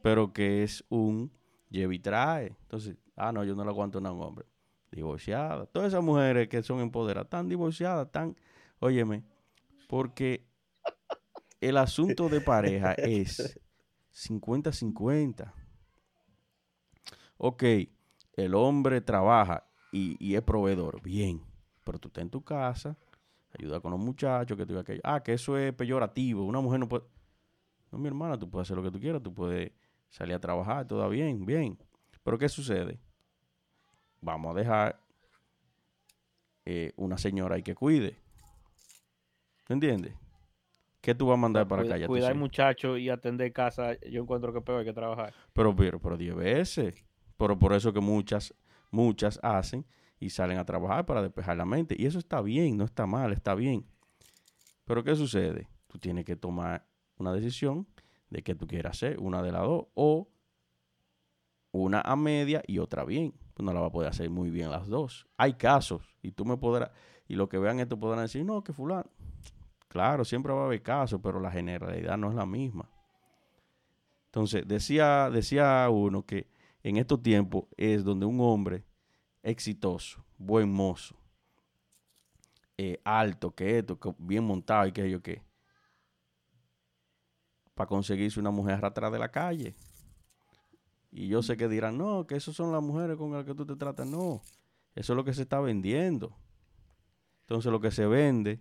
Pero 0.00 0.32
que 0.32 0.62
es 0.62 0.84
un 0.90 1.32
lleve 1.70 1.96
y 1.96 1.98
trae. 1.98 2.56
Entonces, 2.62 2.96
ah, 3.16 3.32
no, 3.32 3.42
yo 3.42 3.56
no 3.56 3.64
le 3.64 3.70
aguanto 3.70 3.98
a 3.98 4.00
un 4.00 4.22
hombre. 4.22 4.46
Divorciada. 4.92 5.66
Todas 5.66 5.88
esas 5.88 6.04
mujeres 6.04 6.48
que 6.48 6.62
son 6.62 6.78
empoderadas, 6.78 7.28
tan 7.28 7.48
divorciadas, 7.48 8.12
tan, 8.12 8.36
óyeme, 8.78 9.24
porque 9.88 10.46
el 11.60 11.78
asunto 11.78 12.28
de 12.28 12.40
pareja 12.40 12.92
es 12.92 13.58
50-50. 14.12 15.52
Ok, 17.38 17.64
el 18.34 18.54
hombre 18.54 19.00
trabaja 19.00 19.66
y, 19.92 20.34
es 20.34 20.42
proveedor, 20.42 21.02
bien, 21.02 21.42
pero 21.84 21.98
tú 21.98 22.08
estás 22.08 22.22
en 22.22 22.30
tu 22.30 22.42
casa, 22.42 22.96
ayuda 23.58 23.80
con 23.80 23.90
los 23.90 24.00
muchachos, 24.00 24.56
que 24.56 24.64
tú 24.64 24.78
aquello. 24.78 25.02
Ah, 25.04 25.22
que 25.22 25.34
eso 25.34 25.58
es 25.58 25.72
peyorativo, 25.74 26.44
una 26.44 26.60
mujer 26.60 26.80
no 26.80 26.88
puede... 26.88 27.04
No, 27.90 27.98
mi 27.98 28.08
hermana, 28.08 28.38
tú 28.38 28.48
puedes 28.48 28.66
hacer 28.66 28.76
lo 28.76 28.82
que 28.82 28.90
tú 28.90 28.98
quieras, 28.98 29.22
tú 29.22 29.34
puedes 29.34 29.70
salir 30.08 30.34
a 30.34 30.40
trabajar, 30.40 30.86
todo 30.86 31.06
bien, 31.10 31.44
bien. 31.44 31.78
Pero 32.22 32.38
¿qué 32.38 32.48
sucede? 32.48 32.98
Vamos 34.22 34.56
a 34.56 34.58
dejar 34.58 35.00
eh, 36.64 36.92
una 36.96 37.18
señora 37.18 37.56
ahí 37.56 37.62
que 37.62 37.74
cuide. 37.74 38.16
¿Me 39.68 39.74
entiendes? 39.74 40.14
¿Qué 41.02 41.14
tú 41.14 41.26
vas 41.26 41.34
a 41.34 41.40
mandar 41.40 41.66
para 41.66 41.82
acá? 41.82 42.06
Cuidar 42.06 42.34
muchachos 42.34 42.98
y 42.98 43.10
atender 43.10 43.52
casa, 43.52 43.98
yo 44.08 44.22
encuentro 44.22 44.52
que 44.52 44.60
peor 44.60 44.80
hay 44.80 44.84
que 44.86 44.92
trabajar. 44.92 45.34
Pero, 45.52 45.74
pero, 45.74 45.98
pero 45.98 46.16
10 46.16 46.36
veces. 46.36 47.04
Pero 47.42 47.58
por 47.58 47.72
eso 47.72 47.92
que 47.92 47.98
muchas, 47.98 48.54
muchas 48.92 49.40
hacen 49.42 49.84
y 50.20 50.30
salen 50.30 50.58
a 50.58 50.64
trabajar 50.64 51.04
para 51.04 51.20
despejar 51.22 51.56
la 51.56 51.64
mente. 51.64 51.96
Y 51.98 52.06
eso 52.06 52.20
está 52.20 52.40
bien, 52.40 52.76
no 52.76 52.84
está 52.84 53.04
mal, 53.04 53.32
está 53.32 53.56
bien. 53.56 53.84
Pero 54.84 55.02
¿qué 55.02 55.16
sucede? 55.16 55.66
Tú 55.88 55.98
tienes 55.98 56.24
que 56.24 56.36
tomar 56.36 56.86
una 57.16 57.32
decisión 57.32 57.88
de 58.30 58.44
qué 58.44 58.54
tú 58.54 58.68
quieras 58.68 58.92
hacer, 58.92 59.18
una 59.18 59.42
de 59.42 59.50
las 59.50 59.62
dos, 59.62 59.86
o 59.94 60.28
una 61.72 62.00
a 62.02 62.14
media 62.14 62.62
y 62.64 62.78
otra 62.78 63.04
bien. 63.04 63.34
Pues 63.54 63.66
no 63.66 63.72
la 63.72 63.80
va 63.80 63.88
a 63.88 63.90
poder 63.90 64.10
hacer 64.10 64.30
muy 64.30 64.50
bien 64.50 64.70
las 64.70 64.86
dos. 64.86 65.26
Hay 65.36 65.54
casos, 65.54 66.14
y 66.22 66.30
tú 66.30 66.44
me 66.44 66.56
podrás, 66.58 66.92
y 67.26 67.34
lo 67.34 67.48
que 67.48 67.58
vean 67.58 67.80
esto 67.80 67.98
podrán 67.98 68.22
decir, 68.22 68.44
no, 68.44 68.62
que 68.62 68.72
fulano. 68.72 69.10
Claro, 69.88 70.24
siempre 70.24 70.52
va 70.52 70.62
a 70.62 70.66
haber 70.66 70.80
casos, 70.80 71.18
pero 71.20 71.40
la 71.40 71.50
generalidad 71.50 72.16
no 72.16 72.28
es 72.28 72.36
la 72.36 72.46
misma. 72.46 72.88
Entonces, 74.26 74.62
decía, 74.64 75.28
decía 75.28 75.88
uno 75.90 76.24
que 76.24 76.52
en 76.82 76.96
estos 76.96 77.22
tiempos 77.22 77.64
es 77.76 78.04
donde 78.04 78.26
un 78.26 78.40
hombre 78.40 78.84
exitoso, 79.42 80.24
buen 80.38 80.72
mozo, 80.72 81.16
eh, 82.76 83.00
alto, 83.04 83.54
que 83.54 83.78
esto, 83.78 83.98
bien 84.18 84.44
montado 84.44 84.86
y 84.86 84.92
que 84.92 85.08
yo 85.10 85.22
qué, 85.22 85.42
para 87.74 87.88
conseguirse 87.88 88.40
una 88.40 88.50
mujer 88.50 88.84
atrás 88.84 89.12
de 89.12 89.18
la 89.18 89.30
calle. 89.30 89.74
Y 91.10 91.28
yo 91.28 91.42
sé 91.42 91.56
que 91.56 91.68
dirán, 91.68 91.98
no, 91.98 92.26
que 92.26 92.36
esas 92.36 92.54
son 92.54 92.72
las 92.72 92.82
mujeres 92.82 93.16
con 93.16 93.32
las 93.32 93.44
que 93.44 93.54
tú 93.54 93.66
te 93.66 93.76
tratas. 93.76 94.06
No, 94.06 94.40
eso 94.94 95.12
es 95.12 95.16
lo 95.16 95.24
que 95.24 95.34
se 95.34 95.42
está 95.42 95.60
vendiendo. 95.60 96.34
Entonces 97.42 97.70
lo 97.70 97.80
que 97.80 97.90
se 97.90 98.06
vende, 98.06 98.60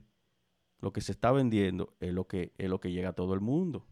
lo 0.79 0.91
que 0.91 1.01
se 1.01 1.13
está 1.13 1.31
vendiendo 1.31 1.95
es 1.99 2.13
lo 2.13 2.27
que, 2.27 2.53
es 2.57 2.69
lo 2.69 2.79
que 2.79 2.91
llega 2.91 3.09
a 3.09 3.13
todo 3.13 3.33
el 3.33 3.39
mundo. 3.39 3.87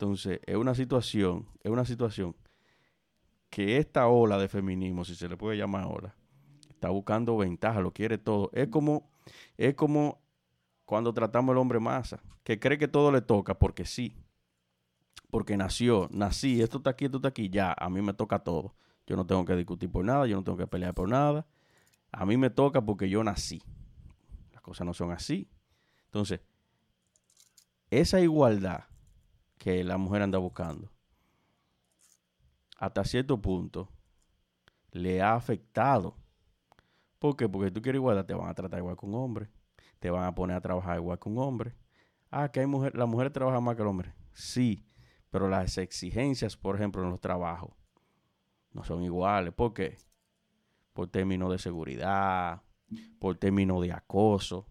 Entonces, 0.00 0.40
es 0.46 0.56
una 0.56 0.74
situación, 0.74 1.46
es 1.62 1.70
una 1.70 1.84
situación 1.84 2.34
que 3.50 3.76
esta 3.76 4.08
ola 4.08 4.38
de 4.38 4.48
feminismo, 4.48 5.04
si 5.04 5.14
se 5.14 5.28
le 5.28 5.36
puede 5.36 5.58
llamar 5.58 5.84
ola, 5.84 6.16
está 6.70 6.88
buscando 6.88 7.36
ventaja, 7.36 7.82
lo 7.82 7.92
quiere 7.92 8.16
todo. 8.16 8.48
Es 8.54 8.68
como, 8.68 9.10
es 9.58 9.74
como 9.74 10.18
cuando 10.86 11.12
tratamos 11.12 11.52
al 11.52 11.58
hombre 11.58 11.80
masa, 11.80 12.22
que 12.44 12.58
cree 12.58 12.78
que 12.78 12.88
todo 12.88 13.12
le 13.12 13.20
toca 13.20 13.58
porque 13.58 13.84
sí, 13.84 14.16
porque 15.30 15.58
nació, 15.58 16.08
nací, 16.10 16.62
esto 16.62 16.78
está 16.78 16.88
aquí, 16.88 17.04
esto 17.04 17.18
está 17.18 17.28
aquí, 17.28 17.50
ya, 17.50 17.74
a 17.78 17.90
mí 17.90 18.00
me 18.00 18.14
toca 18.14 18.38
todo. 18.38 18.74
Yo 19.06 19.16
no 19.16 19.26
tengo 19.26 19.44
que 19.44 19.54
discutir 19.54 19.92
por 19.92 20.02
nada, 20.02 20.26
yo 20.26 20.36
no 20.36 20.42
tengo 20.42 20.56
que 20.56 20.66
pelear 20.66 20.94
por 20.94 21.10
nada. 21.10 21.46
A 22.10 22.24
mí 22.24 22.38
me 22.38 22.48
toca 22.48 22.80
porque 22.80 23.10
yo 23.10 23.22
nací. 23.22 23.62
Las 24.50 24.62
cosas 24.62 24.86
no 24.86 24.94
son 24.94 25.10
así. 25.10 25.46
Entonces, 26.06 26.40
esa 27.90 28.18
igualdad 28.18 28.89
que 29.60 29.84
la 29.84 29.98
mujer 29.98 30.22
anda 30.22 30.38
buscando, 30.38 30.90
hasta 32.78 33.04
cierto 33.04 33.38
punto 33.42 33.90
le 34.90 35.20
ha 35.20 35.34
afectado. 35.34 36.16
¿Por 37.18 37.36
qué? 37.36 37.46
Porque 37.46 37.70
tú 37.70 37.82
quieres 37.82 37.98
igualdad, 37.98 38.24
te 38.24 38.32
van 38.32 38.48
a 38.48 38.54
tratar 38.54 38.78
igual 38.78 38.96
que 38.96 39.04
un 39.04 39.14
hombre, 39.14 39.50
te 39.98 40.08
van 40.08 40.24
a 40.24 40.34
poner 40.34 40.56
a 40.56 40.62
trabajar 40.62 40.96
igual 40.96 41.18
que 41.18 41.28
un 41.28 41.36
hombre. 41.36 41.74
Ah, 42.30 42.50
que 42.50 42.60
hay 42.60 42.66
mujer, 42.66 42.96
la 42.96 43.04
mujer 43.04 43.30
trabaja 43.30 43.60
más 43.60 43.76
que 43.76 43.82
el 43.82 43.88
hombre. 43.88 44.14
Sí, 44.32 44.88
pero 45.28 45.46
las 45.46 45.76
exigencias, 45.76 46.56
por 46.56 46.76
ejemplo, 46.76 47.04
en 47.04 47.10
los 47.10 47.20
trabajos, 47.20 47.72
no 48.72 48.82
son 48.82 49.02
iguales. 49.02 49.52
¿Por 49.52 49.74
qué? 49.74 49.98
Por 50.94 51.08
términos 51.08 51.52
de 51.52 51.58
seguridad, 51.58 52.62
por 53.18 53.36
términos 53.36 53.82
de 53.82 53.92
acoso. 53.92 54.69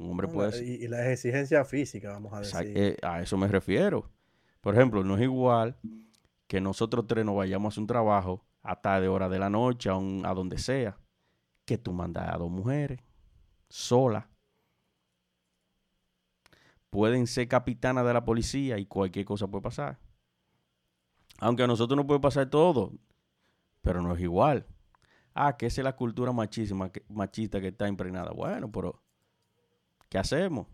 Un 0.00 0.10
hombre 0.12 0.28
puede... 0.28 0.64
Y, 0.64 0.84
y 0.84 0.88
las 0.88 1.06
exigencias 1.06 1.68
físicas, 1.68 2.12
vamos 2.12 2.32
a 2.32 2.40
decir. 2.40 2.72
Eh, 2.74 2.96
a 3.02 3.20
eso 3.20 3.36
me 3.36 3.46
refiero. 3.48 4.10
Por 4.62 4.74
ejemplo, 4.74 5.04
no 5.04 5.16
es 5.16 5.22
igual 5.22 5.76
que 6.46 6.60
nosotros 6.60 7.06
tres 7.06 7.24
nos 7.24 7.36
vayamos 7.36 7.66
a 7.66 7.72
hacer 7.74 7.82
un 7.82 7.86
trabajo 7.86 8.44
a 8.62 8.80
tarde 8.80 9.08
hora 9.08 9.28
de 9.28 9.38
la 9.38 9.50
noche, 9.50 9.90
a, 9.90 9.94
a 9.94 10.34
donde 10.34 10.58
sea, 10.58 10.98
que 11.66 11.76
tú 11.76 11.92
mandas 11.92 12.32
a 12.32 12.38
dos 12.38 12.50
mujeres 12.50 13.00
solas. 13.68 14.24
Pueden 16.88 17.26
ser 17.26 17.46
capitanas 17.46 18.04
de 18.06 18.14
la 18.14 18.24
policía 18.24 18.78
y 18.78 18.86
cualquier 18.86 19.26
cosa 19.26 19.46
puede 19.46 19.62
pasar. 19.62 19.98
Aunque 21.38 21.62
a 21.62 21.66
nosotros 21.66 21.96
no 21.96 22.06
puede 22.06 22.20
pasar 22.20 22.48
todo, 22.48 22.92
pero 23.82 24.02
no 24.02 24.14
es 24.14 24.20
igual. 24.20 24.66
Ah, 25.34 25.56
que 25.56 25.66
esa 25.66 25.82
es 25.82 25.84
la 25.84 25.94
cultura 25.94 26.32
machista 26.32 27.60
que 27.60 27.68
está 27.68 27.86
impregnada. 27.86 28.32
Bueno, 28.32 28.72
pero 28.72 29.00
¿Qué 30.10 30.18
hacemos? 30.18 30.66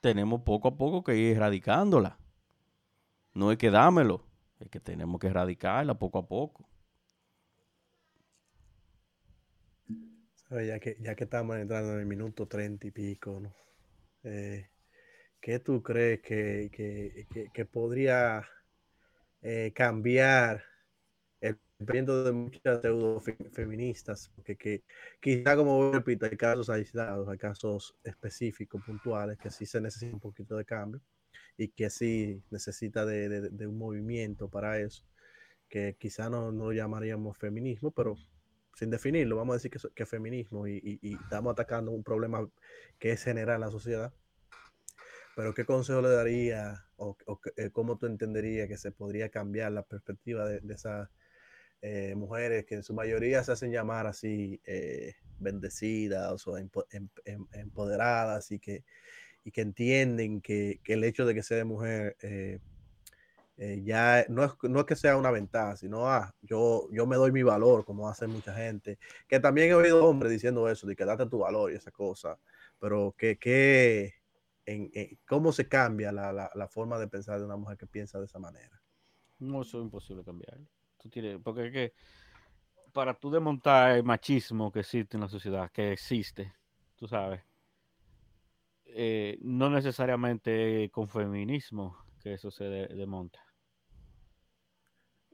Tenemos 0.00 0.42
poco 0.42 0.68
a 0.68 0.76
poco 0.78 1.02
que 1.02 1.16
ir 1.16 1.36
erradicándola. 1.36 2.16
No 3.34 3.50
es 3.50 3.58
que 3.58 3.70
dámelo, 3.70 4.24
es 4.60 4.70
que 4.70 4.78
tenemos 4.78 5.20
que 5.20 5.26
erradicarla 5.26 5.98
poco 5.98 6.18
a 6.18 6.26
poco. 6.26 6.68
Ya 10.50 10.78
que, 10.78 10.96
ya 11.00 11.14
que 11.14 11.24
estamos 11.24 11.56
entrando 11.56 11.92
en 11.94 12.00
el 12.00 12.06
minuto 12.06 12.46
treinta 12.46 12.86
y 12.86 12.90
pico. 12.92 13.42
Eh, 14.22 14.68
¿Qué 15.40 15.58
tú 15.58 15.82
crees 15.82 16.20
que, 16.20 17.68
podría 17.72 18.46
eh, 19.42 19.72
cambiar 19.74 20.62
dependiendo 21.80 22.22
de 22.22 22.32
muchas 22.32 22.82
pseudo 22.82 23.20
feministas, 23.52 24.30
porque 24.36 24.54
que, 24.56 24.84
quizá 25.18 25.56
como 25.56 25.90
repito, 25.90 26.26
hay 26.26 26.36
casos 26.36 26.68
aislados, 26.68 27.26
hay 27.26 27.38
casos 27.38 27.96
específicos, 28.04 28.82
puntuales, 28.84 29.38
que 29.38 29.50
sí 29.50 29.64
se 29.64 29.80
necesita 29.80 30.12
un 30.12 30.20
poquito 30.20 30.56
de 30.58 30.66
cambio 30.66 31.00
y 31.56 31.68
que 31.68 31.88
sí 31.88 32.42
necesita 32.50 33.06
de, 33.06 33.48
de, 33.50 33.66
un 33.66 33.78
movimiento 33.78 34.50
para 34.50 34.78
eso, 34.78 35.04
que 35.70 35.96
quizá 35.98 36.28
no, 36.28 36.52
no, 36.52 36.66
lo 36.66 36.72
llamaríamos 36.72 37.38
feminismo, 37.38 37.90
pero 37.92 38.14
sin 38.74 38.90
definirlo, 38.90 39.36
vamos 39.36 39.54
a 39.54 39.56
decir 39.56 39.70
que, 39.70 39.78
que 39.94 40.04
feminismo 40.04 40.68
y, 40.68 41.00
y, 41.02 41.14
estamos 41.14 41.52
atacando 41.52 41.92
un 41.92 42.04
problema 42.04 42.46
que 42.98 43.12
es 43.12 43.24
general 43.24 43.56
en 43.56 43.60
la 43.62 43.70
sociedad. 43.70 44.12
Pero 45.34 45.54
¿qué 45.54 45.64
consejo 45.64 46.02
le 46.02 46.10
daría 46.10 46.84
o, 46.96 47.16
o 47.26 47.40
eh, 47.56 47.70
cómo 47.70 47.96
tú 47.96 48.04
entenderías 48.04 48.68
que 48.68 48.76
se 48.76 48.92
podría 48.92 49.30
cambiar 49.30 49.72
la 49.72 49.82
perspectiva 49.82 50.46
de, 50.46 50.60
de 50.60 50.74
esa 50.74 51.10
eh, 51.82 52.14
mujeres 52.14 52.66
que 52.66 52.74
en 52.74 52.82
su 52.82 52.92
mayoría 52.92 53.42
se 53.42 53.52
hacen 53.52 53.72
llamar 53.72 54.06
así 54.06 54.60
eh, 54.66 55.14
bendecidas 55.38 56.46
o 56.46 56.58
em, 56.58 56.68
em, 57.24 57.46
empoderadas 57.52 58.50
y 58.50 58.58
que, 58.58 58.84
y 59.44 59.50
que 59.50 59.62
entienden 59.62 60.42
que, 60.42 60.80
que, 60.84 60.92
el 60.92 61.04
hecho 61.04 61.24
de 61.24 61.34
que 61.34 61.42
sea 61.42 61.64
mujer 61.64 62.16
eh, 62.20 62.60
ya 63.82 64.26
no 64.28 64.44
es, 64.44 64.52
no 64.62 64.80
es 64.80 64.86
que 64.86 64.96
sea 64.96 65.16
una 65.16 65.30
ventaja, 65.30 65.76
sino 65.76 66.06
ah, 66.06 66.34
yo, 66.42 66.88
yo 66.92 67.06
me 67.06 67.16
doy 67.16 67.32
mi 67.32 67.42
valor, 67.42 67.84
como 67.86 68.08
hace 68.08 68.26
mucha 68.26 68.54
gente, 68.54 68.98
que 69.26 69.40
también 69.40 69.70
he 69.70 69.74
oído 69.74 70.04
hombres 70.04 70.32
diciendo 70.32 70.68
eso, 70.68 70.86
de 70.86 70.96
que 70.96 71.04
date 71.04 71.26
tu 71.26 71.38
valor 71.38 71.72
y 71.72 71.76
esa 71.76 71.90
cosa, 71.90 72.38
pero 72.78 73.14
que, 73.16 73.38
que 73.38 74.14
cómo 75.26 75.52
se 75.52 75.66
cambia 75.68 76.12
la, 76.12 76.32
la, 76.32 76.50
la 76.54 76.68
forma 76.68 76.98
de 76.98 77.08
pensar 77.08 77.38
de 77.38 77.46
una 77.46 77.56
mujer 77.56 77.76
que 77.76 77.86
piensa 77.86 78.18
de 78.18 78.26
esa 78.26 78.38
manera. 78.38 78.80
No, 79.38 79.62
eso 79.62 79.78
es 79.78 79.84
imposible 79.84 80.22
cambiarlo 80.24 80.66
porque 81.42 81.66
es 81.66 81.72
que 81.72 81.92
para 82.92 83.14
tú 83.14 83.30
desmontar 83.30 83.92
el 83.92 84.04
machismo 84.04 84.70
que 84.72 84.80
existe 84.80 85.16
en 85.16 85.22
la 85.22 85.28
sociedad, 85.28 85.70
que 85.70 85.92
existe, 85.92 86.52
tú 86.96 87.06
sabes, 87.06 87.42
eh, 88.86 89.38
no 89.42 89.70
necesariamente 89.70 90.90
con 90.90 91.08
feminismo 91.08 91.96
que 92.20 92.34
eso 92.34 92.50
se 92.50 92.64
desmonta. 92.64 93.40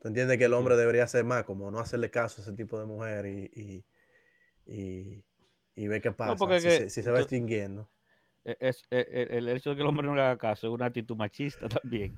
¿Tú 0.01 0.09
entiendes 0.09 0.39
que 0.39 0.45
el 0.45 0.55
hombre 0.55 0.77
debería 0.77 1.05
hacer 1.05 1.25
más, 1.25 1.45
como 1.45 1.71
no 1.71 1.79
hacerle 1.79 2.11
caso 2.11 2.41
a 2.41 2.45
ese 2.45 2.53
tipo 2.53 2.79
de 2.79 2.87
mujer 2.87 3.27
y, 3.27 3.85
y, 4.67 5.25
y, 5.75 5.89
ver 5.89 6.03
qué 6.03 6.13
pasa, 6.13 6.61
si, 6.61 7.03
se, 7.03 7.11
va 7.11 7.21
extinguiendo? 7.21 7.89
E, 8.47 8.57
es, 8.61 8.87
e, 8.93 8.99
e, 9.11 9.39
el, 9.39 9.49
hecho 9.49 9.71
de 9.71 9.77
que 9.77 9.83
el 9.83 9.89
hombre 9.89 10.07
no 10.07 10.15
le 10.15 10.23
haga 10.23 10.39
caso 10.39 10.69
es 10.69 10.73
una 10.73 10.87
actitud 10.87 11.17
machista 11.17 11.69
también. 11.83 12.17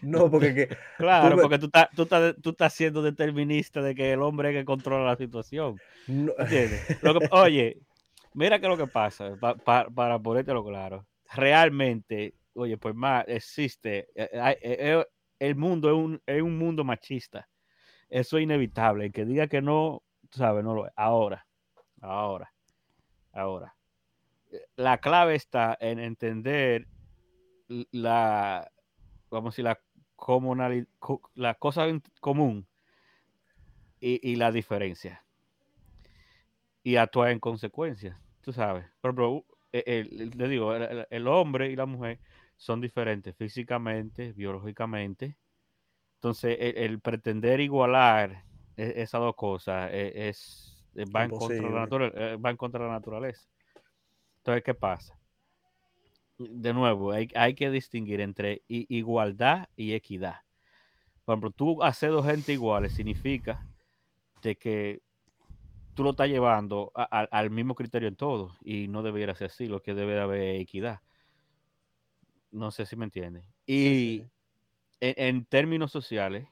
No, 0.00 0.30
porque... 0.30 0.54
Que, 0.54 0.76
claro, 0.96 1.36
porque 1.36 1.58
tú 1.58 1.66
estás, 1.66 1.90
tú, 1.94 2.02
estás, 2.04 2.34
tú 2.42 2.50
estás 2.50 2.72
siendo 2.72 3.02
determinista 3.02 3.82
de 3.82 3.94
que 3.94 4.12
el 4.12 4.22
hombre 4.22 4.48
es 4.48 4.54
el 4.54 4.62
que 4.62 4.64
controla 4.64 5.04
la 5.04 5.16
situación. 5.16 5.78
oye, 7.32 7.78
mira 8.32 8.58
qué 8.58 8.66
es 8.66 8.70
lo 8.70 8.78
que 8.78 8.90
pasa, 8.90 9.36
para 9.36 10.18
ponértelo 10.18 10.64
claro. 10.64 11.06
Realmente, 11.34 12.34
oye, 12.54 12.78
pues 12.78 12.94
más 12.94 13.26
existe, 13.28 14.08
eh, 14.14 14.30
eh, 14.32 14.58
eh, 14.62 15.04
el 15.38 15.54
mundo 15.54 15.90
es 15.90 15.94
un, 15.94 16.22
es 16.24 16.40
un 16.40 16.56
mundo 16.56 16.82
machista. 16.82 17.46
Eso 18.08 18.38
es 18.38 18.44
inevitable. 18.44 19.04
El 19.04 19.12
que 19.12 19.26
diga 19.26 19.48
que 19.48 19.60
no, 19.60 20.02
tú 20.30 20.38
sabes, 20.38 20.64
no 20.64 20.74
lo 20.74 20.86
es. 20.86 20.92
Ahora, 20.96 21.46
ahora, 22.00 22.50
ahora 23.32 23.77
la 24.76 24.98
clave 24.98 25.34
está 25.34 25.76
en 25.80 25.98
entender 25.98 26.86
la, 27.92 28.70
vamos 29.30 29.48
a 29.48 29.52
decir, 29.52 29.64
la, 29.64 29.80
comunalidad, 30.18 30.88
la 31.34 31.54
cosa 31.54 31.86
en 31.86 32.02
común 32.20 32.66
y, 34.00 34.36
la 34.36 34.50
diferencia. 34.50 35.24
Y 36.82 36.96
actuar 36.96 37.30
en 37.30 37.38
consecuencia, 37.38 38.20
tú 38.40 38.52
sabes. 38.52 38.84
Por 39.00 39.10
ejemplo, 39.10 39.44
e, 39.72 40.04
le 40.04 40.48
digo, 40.48 40.74
el, 40.74 41.28
hombre 41.28 41.70
y 41.70 41.76
la 41.76 41.86
mujer 41.86 42.18
son 42.56 42.80
diferentes 42.80 43.36
físicamente, 43.36 44.32
biológicamente. 44.32 45.36
Entonces, 46.14 46.56
el, 46.60 47.00
pretender 47.00 47.60
igualar 47.60 48.44
e, 48.76 48.94
esas 48.96 49.20
dos 49.20 49.36
cosas 49.36 49.90
e, 49.92 50.28
es, 50.28 50.84
va, 51.14 51.24
en 51.24 51.30
contra 51.30 51.70
la 51.70 52.36
va 52.36 52.50
en 52.50 52.56
contra 52.56 52.80
de 52.80 52.86
la 52.86 52.94
naturaleza. 52.94 53.48
Entonces, 54.48 54.64
¿qué 54.64 54.72
pasa? 54.72 55.14
De 56.38 56.72
nuevo, 56.72 57.12
hay, 57.12 57.54
que 57.54 57.70
distinguir 57.70 58.22
entre 58.22 58.62
igualdad 58.66 59.68
y 59.76 59.92
equidad. 59.92 60.36
Por 61.26 61.34
ejemplo, 61.34 61.50
tú 61.50 61.82
hacer 61.82 62.12
dos 62.12 62.24
gente 62.24 62.54
iguales 62.54 62.94
significa 62.94 63.66
de 64.40 64.56
que 64.56 65.02
tú 65.92 66.02
lo 66.02 66.12
estás 66.12 66.30
llevando 66.30 66.92
al 66.94 67.50
mismo 67.50 67.74
criterio 67.74 68.08
en 68.08 68.16
todo 68.16 68.56
y 68.62 68.88
no 68.88 69.02
debería 69.02 69.34
ser 69.34 69.48
así, 69.48 69.66
lo 69.66 69.82
que 69.82 69.92
debe 69.92 70.14
de 70.14 70.20
haber 70.20 70.60
equidad. 70.62 71.02
No 72.50 72.70
sé 72.70 72.86
si 72.86 72.96
me 72.96 73.04
entiendes. 73.04 73.44
Y 73.66 74.24
En, 75.00 75.44
términos 75.44 75.92
sociales, 75.92 76.48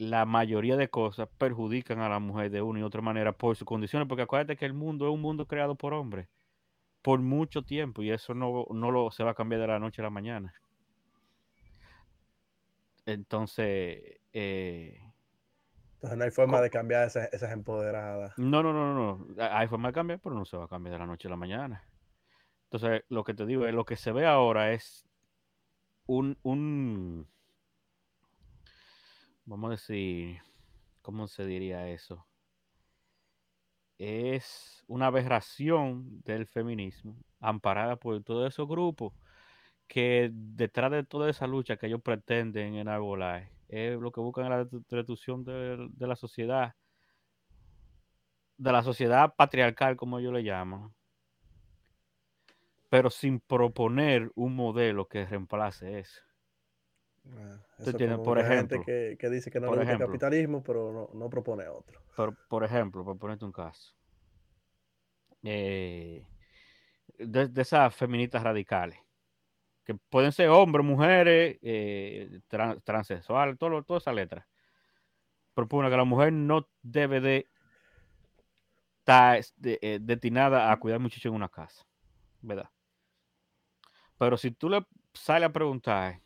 la 0.00 0.24
mayoría 0.24 0.78
de 0.78 0.88
cosas 0.88 1.28
perjudican 1.36 2.00
a 2.00 2.08
la 2.08 2.18
mujer 2.18 2.50
de 2.50 2.62
una 2.62 2.80
y 2.80 2.82
otra 2.82 3.02
manera 3.02 3.32
por 3.32 3.54
sus 3.54 3.66
condiciones, 3.66 4.08
porque 4.08 4.22
acuérdate 4.22 4.56
que 4.56 4.64
el 4.64 4.72
mundo 4.72 5.06
es 5.06 5.12
un 5.12 5.20
mundo 5.20 5.46
creado 5.46 5.74
por 5.74 5.92
hombres 5.92 6.26
por 7.02 7.20
mucho 7.20 7.62
tiempo 7.62 8.02
y 8.02 8.10
eso 8.10 8.32
no, 8.32 8.64
no 8.70 8.90
lo, 8.90 9.10
se 9.10 9.24
va 9.24 9.32
a 9.32 9.34
cambiar 9.34 9.60
de 9.60 9.66
la 9.66 9.78
noche 9.78 10.00
a 10.00 10.04
la 10.04 10.10
mañana. 10.10 10.54
Entonces, 13.04 14.20
eh, 14.32 15.00
entonces 15.94 16.18
no 16.18 16.24
hay 16.24 16.30
forma 16.30 16.62
de 16.62 16.70
cambiar 16.70 17.06
esas, 17.06 17.30
esas, 17.34 17.52
empoderadas. 17.52 18.32
No, 18.38 18.62
no, 18.62 18.72
no, 18.72 18.94
no, 18.94 19.26
Hay 19.38 19.68
forma 19.68 19.88
de 19.88 19.94
cambiar, 19.94 20.20
pero 20.20 20.34
no 20.34 20.46
se 20.46 20.56
va 20.56 20.64
a 20.64 20.68
cambiar 20.68 20.94
de 20.94 20.98
la 20.98 21.06
noche 21.06 21.28
a 21.28 21.30
la 21.30 21.36
mañana. 21.36 21.84
Entonces, 22.70 23.04
lo 23.10 23.22
que 23.22 23.34
te 23.34 23.44
digo 23.44 23.66
es 23.66 23.74
lo 23.74 23.84
que 23.84 23.96
se 23.96 24.12
ve 24.12 24.24
ahora 24.24 24.72
es 24.72 25.06
un, 26.06 26.38
un 26.42 27.28
vamos 29.44 29.68
a 29.68 29.72
decir, 29.72 30.40
¿cómo 31.02 31.28
se 31.28 31.46
diría 31.46 31.88
eso? 31.88 32.26
Es 33.98 34.82
una 34.88 35.06
aberración 35.06 36.22
del 36.22 36.46
feminismo 36.46 37.16
amparada 37.38 37.96
por 37.96 38.22
todos 38.24 38.48
esos 38.52 38.66
grupos 38.66 39.12
que 39.88 40.30
detrás 40.32 40.90
de 40.92 41.04
toda 41.04 41.30
esa 41.30 41.46
lucha 41.46 41.76
que 41.76 41.86
ellos 41.88 42.02
pretenden 42.02 42.76
enarbolar 42.76 43.50
es 43.68 43.98
lo 44.00 44.12
que 44.12 44.20
buscan 44.20 44.50
la 44.50 44.64
destrucción 44.64 45.44
de, 45.44 45.88
de 45.90 46.06
la 46.06 46.16
sociedad, 46.16 46.74
de 48.58 48.70
la 48.70 48.84
sociedad 48.84 49.34
patriarcal, 49.34 49.96
como 49.96 50.20
ellos 50.20 50.32
le 50.32 50.44
llaman, 50.44 50.94
pero 52.90 53.08
sin 53.08 53.40
proponer 53.40 54.30
un 54.34 54.54
modelo 54.54 55.08
que 55.08 55.24
reemplace 55.24 55.98
eso. 56.00 56.20
Ah, 57.38 58.18
por 58.22 58.38
ejemplo, 58.38 58.82
que, 58.84 59.16
que, 59.18 59.30
dice 59.30 59.50
que 59.50 59.60
no 59.60 59.70
le 59.70 59.78
gusta 59.78 59.92
el 59.92 59.98
capitalismo, 59.98 60.62
pero 60.62 61.10
no, 61.14 61.30
propone 61.30 61.66
otro. 61.68 62.00
Por, 62.48 62.64
ejemplo, 62.64 63.04
por 63.04 63.18
ponerte 63.18 63.44
un 63.44 63.52
caso, 63.52 63.94
eh, 65.42 66.24
de, 67.18 67.50
esas 67.56 67.94
feministas 67.94 68.42
radicales, 68.42 68.98
que 69.84 69.94
pueden 69.94 70.32
ser 70.32 70.48
hombres, 70.48 70.84
mujeres, 70.84 71.58
eh, 71.62 72.40
transexuales, 72.84 73.58
todo, 73.58 73.82
toda 73.82 73.98
esa 73.98 74.12
letra, 74.12 74.46
propone 75.54 75.90
que 75.90 75.96
la 75.96 76.04
mujer 76.04 76.32
no 76.32 76.68
debe 76.82 77.20
de 77.20 77.46
estar 78.98 79.40
eh, 79.62 79.98
destinada 80.00 80.70
a 80.70 80.78
cuidar 80.78 81.00
muchachos 81.00 81.26
en 81.26 81.34
una 81.34 81.48
casa, 81.48 81.86
¿verdad? 82.42 82.70
Pero 84.18 84.36
si 84.36 84.50
tú 84.50 84.68
le 84.68 84.86
sales 85.14 85.48
a 85.48 85.52
preguntar 85.52 86.20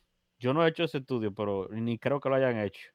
yo 0.44 0.52
no 0.52 0.62
he 0.62 0.68
hecho 0.68 0.84
ese 0.84 0.98
estudio, 0.98 1.34
pero 1.34 1.68
ni 1.70 1.98
creo 1.98 2.20
que 2.20 2.28
lo 2.28 2.34
hayan 2.34 2.58
hecho. 2.58 2.90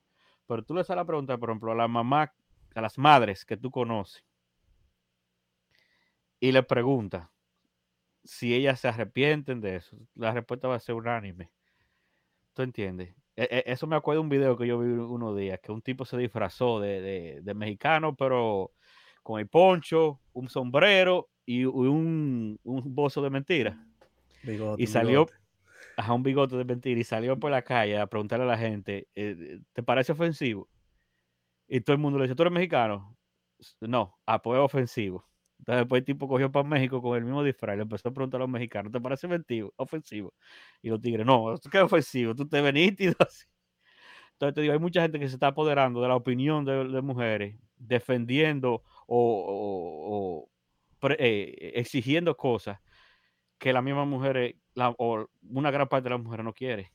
Pero 0.46 0.64
tú 0.64 0.76
le 0.76 0.84
sales 0.84 1.02
a 1.02 1.08
preguntar, 1.08 1.40
por 1.40 1.50
ejemplo, 1.50 1.72
a 1.72 1.76
la 1.76 1.88
mamá, 1.88 2.32
a 2.76 2.82
las 2.82 2.96
madres 3.00 3.44
que 3.44 3.58
tú 3.58 3.72
conoces, 3.72 4.24
y 6.40 6.52
le 6.52 6.62
preguntas 6.62 7.28
si 8.24 8.54
ellas 8.54 8.80
se 8.80 8.88
arrepienten 8.88 9.62
de 9.62 9.78
eso. 9.78 9.98
La 10.14 10.32
respuesta 10.32 10.68
va 10.68 10.76
a 10.76 10.80
ser 10.80 10.94
unánime. 10.94 11.50
¿Tú 12.54 12.62
entiendes? 12.62 13.16
E, 13.36 13.48
e, 13.50 13.64
eso 13.66 13.88
me 13.88 13.96
acuerdo 13.96 14.22
de 14.22 14.26
un 14.26 14.30
video 14.30 14.56
que 14.56 14.68
yo 14.68 14.78
vi 14.78 14.92
unos 14.92 15.36
días, 15.36 15.60
que 15.60 15.72
un 15.72 15.82
tipo 15.82 16.06
se 16.06 16.18
disfrazó 16.18 16.80
de, 16.80 17.42
mexicano, 17.56 18.16
pero 18.16 18.74
con 19.24 19.40
el 19.40 19.48
poncho, 19.48 20.22
un 20.34 20.50
sombrero 20.50 21.30
y 21.48 21.66
un, 21.66 22.60
un 22.64 22.96
bozo 22.96 23.24
de 23.24 23.32
mentira. 23.32 23.84
y 24.78 24.86
salió, 24.86 25.26
a 26.00 26.14
un 26.14 26.24
bigote 26.24 26.56
de 26.56 26.66
mentira 26.66 27.00
y 27.00 27.04
salió 27.04 27.38
por 27.40 27.52
la 27.52 27.62
calle 27.62 27.98
a 28.00 28.08
preguntarle 28.08 28.46
a 28.46 28.48
la 28.48 28.58
gente, 28.58 29.08
eh, 29.16 29.60
¿te 29.74 29.84
parece 29.84 30.14
ofensivo? 30.14 30.70
Y 31.68 31.82
todo 31.82 31.94
el 31.94 32.02
mundo 32.02 32.18
le 32.20 32.26
dice, 32.26 32.36
¿tú 32.36 32.44
eres 32.44 32.54
mexicano? 32.54 33.18
No, 33.82 34.18
apoyo 34.26 34.64
ofensivo. 34.64 35.26
Entonces 35.60 35.82
después 35.82 36.00
el 36.00 36.06
tipo 36.06 36.28
cogió 36.28 36.52
para 36.52 36.68
México 36.68 37.02
con 37.02 37.18
el 37.18 37.26
mismo 37.26 37.44
disfraz 37.44 37.76
y 37.76 37.78
le 37.78 37.84
empezó 37.84 38.10
a 38.10 38.14
preguntar 38.14 38.40
a 38.40 38.44
los 38.44 38.50
mexicanos, 38.50 38.92
¿te 38.94 39.02
parece 39.02 39.28
ofensivo? 39.76 40.34
Y 40.82 40.90
los 40.90 41.02
tigres, 41.02 41.26
no, 41.26 41.56
¿qué 41.70 41.80
ofensivo? 41.82 42.34
Tú 42.34 42.48
te 42.48 42.62
veniste 42.62 43.04
y 43.06 43.08
así. 43.20 43.46
Entonces 44.34 44.56
te 44.56 44.62
digo, 44.62 44.74
hay 44.74 44.80
mucha 44.80 45.02
gente 45.02 45.20
que 45.20 45.28
se 45.28 45.36
está 45.36 45.48
apoderando 45.48 46.02
de 46.02 46.08
la 46.08 46.16
opinión 46.16 46.64
de, 46.64 47.02
mujeres, 47.02 47.58
defendiendo 47.78 48.84
o, 49.06 50.50
eh, 51.20 51.74
exigiendo 51.76 52.38
cosas 52.38 52.80
que 53.60 53.74
las 53.74 53.84
mismas 53.84 54.08
mujeres 54.08 54.56
o 54.98 55.28
una 55.52 55.70
gran 55.70 55.88
parte 55.88 56.06
de 56.06 56.16
las 56.16 56.24
mujeres 56.24 56.46
no 56.46 56.54
quiere. 56.54 56.92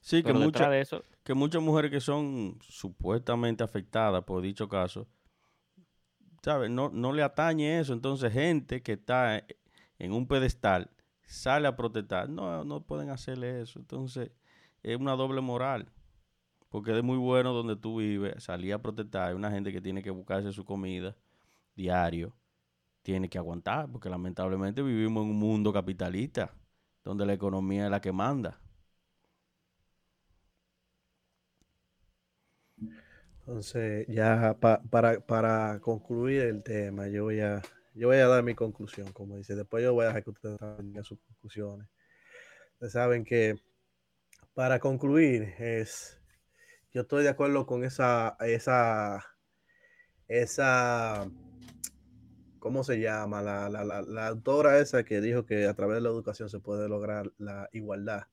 Sí, 0.00 0.22
que, 0.22 0.32
muchas 0.32 0.70
de 0.70 0.80
eso... 0.80 1.02
que 1.24 1.34
muchas 1.34 1.60
mujeres 1.60 1.90
que 1.90 2.00
son 2.00 2.58
supuestamente 2.62 3.64
afectadas 3.64 4.22
por 4.24 4.40
dicho 4.40 4.68
caso, 4.68 5.08
¿sabes? 6.42 6.70
No, 6.70 6.90
no 6.90 7.12
le 7.12 7.24
atañe 7.24 7.80
eso. 7.80 7.92
Entonces, 7.92 8.32
gente 8.32 8.82
que 8.82 8.92
está 8.92 9.44
en 9.98 10.12
un 10.12 10.28
pedestal 10.28 10.90
sale 11.26 11.66
a 11.66 11.74
protestar. 11.74 12.28
No, 12.28 12.64
no 12.64 12.82
pueden 12.82 13.10
hacerle 13.10 13.60
eso. 13.60 13.80
Entonces, 13.80 14.30
es 14.84 14.96
una 14.96 15.16
doble 15.16 15.40
moral. 15.40 15.90
Porque 16.68 16.96
es 16.96 17.02
muy 17.02 17.16
bueno 17.16 17.52
donde 17.52 17.74
tú 17.74 17.98
vives, 17.98 18.44
salir 18.44 18.74
a 18.74 18.82
protestar. 18.82 19.30
Hay 19.30 19.34
una 19.34 19.50
gente 19.50 19.72
que 19.72 19.80
tiene 19.80 20.02
que 20.02 20.10
buscarse 20.10 20.52
su 20.52 20.64
comida 20.64 21.16
diario. 21.74 22.32
Tiene 23.06 23.28
que 23.28 23.38
aguantar, 23.38 23.88
porque 23.88 24.10
lamentablemente 24.10 24.82
vivimos 24.82 25.22
en 25.22 25.30
un 25.30 25.38
mundo 25.38 25.72
capitalista 25.72 26.52
donde 27.04 27.24
la 27.24 27.34
economía 27.34 27.84
es 27.84 27.90
la 27.92 28.00
que 28.00 28.10
manda. 28.10 28.60
Entonces, 33.38 34.08
ya 34.08 34.56
para, 34.58 35.78
concluir 35.78 36.42
el 36.42 36.64
tema, 36.64 37.06
yo 37.06 37.22
voy, 37.22 37.38
a, 37.38 37.62
yo 37.94 38.08
voy 38.08 38.16
a 38.16 38.26
dar 38.26 38.42
mi 38.42 38.56
conclusión, 38.56 39.12
como 39.12 39.36
dice. 39.36 39.54
Después 39.54 39.84
yo 39.84 39.94
voy 39.94 40.02
a 40.02 40.08
dejar 40.08 40.24
que 40.24 40.30
ustedes 40.30 40.58
tengan 40.58 41.04
sus 41.04 41.20
conclusiones. 41.20 41.86
Ustedes 42.72 42.92
saben 42.92 43.22
que 43.22 43.54
para 44.52 44.80
concluir 44.80 45.54
es, 45.60 46.20
yo 46.90 47.02
estoy 47.02 47.22
de 47.22 47.28
acuerdo 47.28 47.66
con 47.66 47.84
esa, 47.84 48.36
esa, 48.40 49.24
esa 50.26 51.30
¿cómo 52.66 52.82
se 52.82 52.98
llama? 52.98 53.42
La, 53.42 53.68
la, 53.68 53.84
la, 53.84 54.26
autora 54.26 54.80
esa 54.80 55.04
que 55.04 55.20
dijo 55.20 55.46
que 55.46 55.66
a 55.68 55.74
través 55.74 55.98
de 55.98 56.00
la 56.00 56.08
educación 56.08 56.50
se 56.50 56.58
puede 56.58 56.88
lograr 56.88 57.30
la 57.38 57.68
igualdad. 57.72 58.26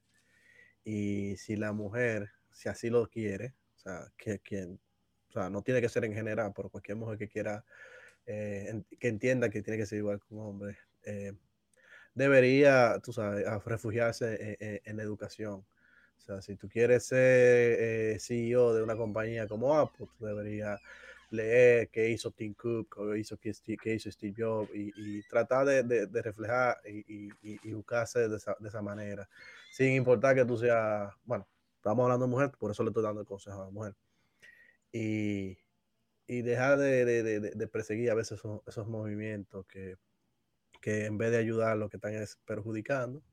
Y 0.84 1.38
si 1.38 1.56
la 1.56 1.72
mujer, 1.72 2.32
si 2.52 2.68
así 2.68 2.90
lo 2.90 3.08
quiere, 3.12 3.54
o 3.76 3.80
sea, 3.80 4.12
que, 4.18 4.40
quien 4.40 4.80
o 5.30 5.34
sea, 5.34 5.52
no 5.52 5.62
tiene 5.62 5.82
que 5.82 5.90
ser 5.90 6.04
en 6.06 6.16
general, 6.16 6.52
pero 6.56 6.70
cualquier 6.70 6.98
mujer 6.98 7.20
que 7.20 7.28
quiera, 7.28 7.64
eh, 8.26 8.82
que 9.00 9.08
entienda 9.08 9.52
que 9.52 9.62
tiene 9.62 9.78
que 9.78 9.86
ser 9.86 10.00
igual 10.00 10.20
que 10.20 10.34
un 10.34 10.40
hombre, 10.40 10.80
eh, 11.04 11.34
debería, 12.16 13.00
tú 13.04 13.14
sabes, 13.14 13.46
refugiarse 13.66 14.58
en, 14.84 14.98
la 14.98 15.04
educación. 15.04 15.64
O 16.18 16.22
sea, 16.22 16.42
si 16.42 16.56
tú 16.56 16.68
quieres 16.68 17.06
ser 17.06 17.78
eh, 17.80 18.18
CEO 18.20 18.74
de 18.74 18.82
una 18.82 18.96
compañía 18.96 19.48
como 19.48 19.78
Apple, 19.78 20.08
tú 20.18 20.26
deberías 20.26 20.82
leer 21.34 21.90
qué 21.90 22.10
hizo 22.10 22.32
Tim 22.32 22.54
Cook, 22.54 22.96
qué 23.12 23.20
hizo, 23.20 23.38
qué 23.38 23.94
hizo 23.96 24.12
Steve 24.12 24.36
Jobs 24.38 24.70
y, 24.74 25.22
tratar 25.24 25.66
de, 25.66 26.22
reflejar 26.22 26.78
y, 26.86 27.30
y, 27.42 27.74
buscarse 27.74 28.30
de 28.30 28.38
esa, 28.38 28.56
de 28.60 28.70
esa, 28.70 28.82
manera, 28.82 29.28
sin 29.72 29.94
importar 29.94 30.36
que 30.36 30.46
tú 30.46 30.58
seas, 30.58 31.12
bueno, 31.26 31.48
estamos 31.78 32.04
hablando 32.04 32.28
de 32.28 32.32
mujer, 32.32 32.52
por 32.52 32.70
eso 32.70 32.84
le 32.84 32.90
estoy 32.90 33.04
dando 33.04 33.22
el 33.22 33.28
consejo 33.28 33.62
a 33.62 33.66
la 33.66 33.72
mujer. 33.72 33.96
Y, 34.92 35.58
dejar 36.28 36.78
de, 36.78 37.70
perseguir 37.72 38.12
a 38.12 38.16
veces 38.16 38.40
esos, 38.40 38.62
esos 38.68 38.88
movimientos 38.88 39.66
que, 39.66 39.98
que 40.82 41.06
en 41.06 41.18
vez 41.18 41.32
de 41.32 41.38
ayudar 41.38 41.78
lo 41.78 41.90
que 41.90 41.98
están 41.98 42.14
es 42.14 42.38
perjudicando, 42.46 43.24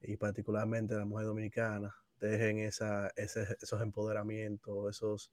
y 0.00 0.16
particularmente 0.16 0.94
la 0.94 1.04
mujer 1.04 1.26
dominicana, 1.26 1.94
dejen 2.20 2.58
esa, 2.60 3.12
esos 3.16 3.82
empoderamientos, 3.82 4.96
esos, 4.96 5.30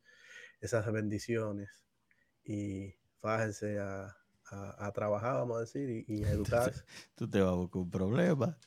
esas 0.59 0.91
bendiciones 0.91 1.84
y 2.45 2.93
fájense 3.19 3.79
a, 3.79 4.15
trabajar, 4.93 5.35
vamos 5.35 5.57
a 5.57 5.59
decir, 5.61 6.05
y, 6.07 6.23
a 6.23 6.31
educarse. 6.31 6.83
Tú 7.15 7.29
te 7.29 7.41
vas 7.41 7.51
a 7.51 7.55
buscar 7.55 7.81
un 7.81 7.89
problema, 7.89 8.57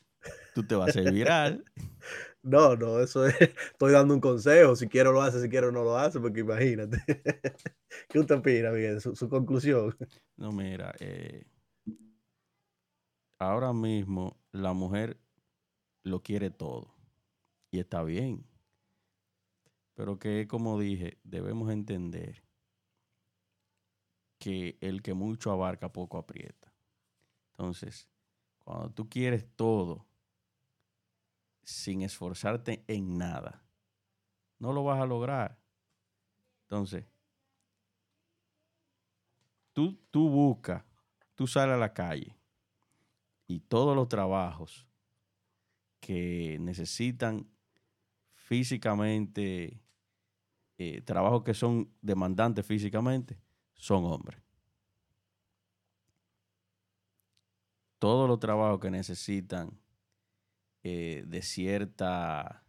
tú 0.55 0.67
te 0.67 0.75
vas 0.75 0.89
a 0.89 0.91
hacer 0.91 1.13
viral. 1.13 1.65
No, 2.41 2.77
no, 2.77 3.01
eso 3.01 3.27
es, 3.27 3.35
estoy 3.41 3.93
dando 3.93 4.15
un 4.15 4.21
consejo, 4.21 4.75
si 4.75 4.89
quiero 4.89 5.13
lo 5.13 5.21
hace, 5.21 5.43
si 5.43 5.51
quiero 5.51 5.71
no 5.71 5.83
lo 5.83 5.99
hace, 5.99 6.19
porque 6.19 6.41
imagínate. 6.41 7.03
¿Qué 8.09 8.19
usted 8.21 8.37
opina, 8.37 8.71
Miguel? 8.71 9.01
Su, 9.03 9.29
conclusión. 9.29 9.95
No, 10.37 10.53
mira, 10.53 10.95
eh, 11.01 11.45
ahora 13.39 13.73
mismo 13.73 14.41
la 14.53 14.73
mujer 14.73 15.21
lo 16.05 16.23
quiere 16.23 16.51
todo 16.51 16.95
y 17.71 17.81
está 17.81 18.03
bien. 18.03 18.47
Pero 19.95 20.19
que, 20.19 20.47
como 20.47 20.79
dije, 20.79 21.19
debemos 21.25 21.71
entender 21.71 22.48
que 24.39 24.79
el 24.81 25.03
que 25.03 25.15
mucho 25.15 25.51
abarca, 25.51 25.93
poco 25.93 26.19
aprieta. 26.19 26.73
Entonces, 27.53 28.09
cuando 28.65 28.91
tú 28.91 29.09
quieres 29.09 29.47
todo 29.57 30.07
sin 31.63 32.03
esforzarte 32.03 32.85
en 32.87 33.19
nada, 33.19 33.65
no 34.59 34.73
lo 34.73 34.85
vas 34.85 35.01
a 35.01 35.07
lograr. 35.07 35.59
Entonces, 36.63 37.07
tú, 39.73 39.99
tú 40.11 40.29
buscas, 40.29 40.85
tú 41.35 41.47
sales 41.47 41.75
a 41.75 41.79
la 41.79 41.93
calle 41.93 42.37
y 43.47 43.61
todos 43.61 43.97
los 43.97 44.09
trabajos 44.09 44.87
que 46.01 46.59
necesitan 46.61 47.49
físicamente, 48.35 49.83
eh, 50.79 51.01
trabajos 51.03 51.43
que 51.43 51.55
son 51.55 51.93
demandantes 52.01 52.65
físicamente, 52.65 53.39
son 53.79 54.05
hombres. 54.05 54.41
Todos 57.99 58.29
los 58.29 58.39
trabajos 58.39 58.79
que 58.79 58.91
necesitan 58.91 59.81
eh, 60.83 61.25
de 61.27 61.43
cierta 61.43 62.65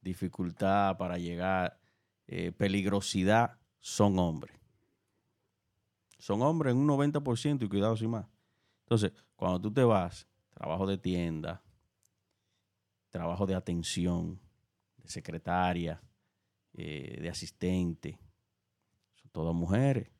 dificultad 0.00 0.98
para 0.98 1.16
llegar, 1.16 1.80
eh, 2.26 2.52
peligrosidad, 2.52 3.58
son 3.80 4.18
hombres. 4.18 4.58
Son 6.18 6.42
hombres 6.42 6.72
en 6.72 6.78
un 6.78 6.86
90% 6.86 7.64
y 7.64 7.68
cuidado 7.68 7.96
sin 7.96 8.10
más. 8.10 8.26
Entonces, 8.84 9.12
cuando 9.36 9.60
tú 9.60 9.72
te 9.72 9.82
vas, 9.82 10.28
trabajo 10.50 10.86
de 10.86 10.98
tienda, 10.98 11.62
trabajo 13.08 13.46
de 13.46 13.54
atención, 13.54 14.40
de 14.98 15.08
secretaria, 15.08 16.02
eh, 16.74 17.18
de 17.20 17.28
asistente, 17.28 18.18
son 19.14 19.30
todas 19.32 19.54
mujeres. 19.54 20.11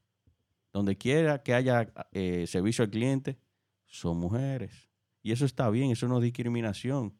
Donde 0.73 0.97
quiera 0.97 1.43
que 1.43 1.55
haya 1.55 1.93
eh, 2.13 2.47
servicio 2.47 2.85
al 2.85 2.91
cliente, 2.91 3.39
son 3.87 4.19
mujeres. 4.19 4.91
Y 5.23 5.33
eso 5.33 5.45
está 5.45 5.69
bien, 5.71 5.91
eso 5.91 6.09
no 6.09 6.17
es 6.19 6.25
discriminación, 6.25 7.15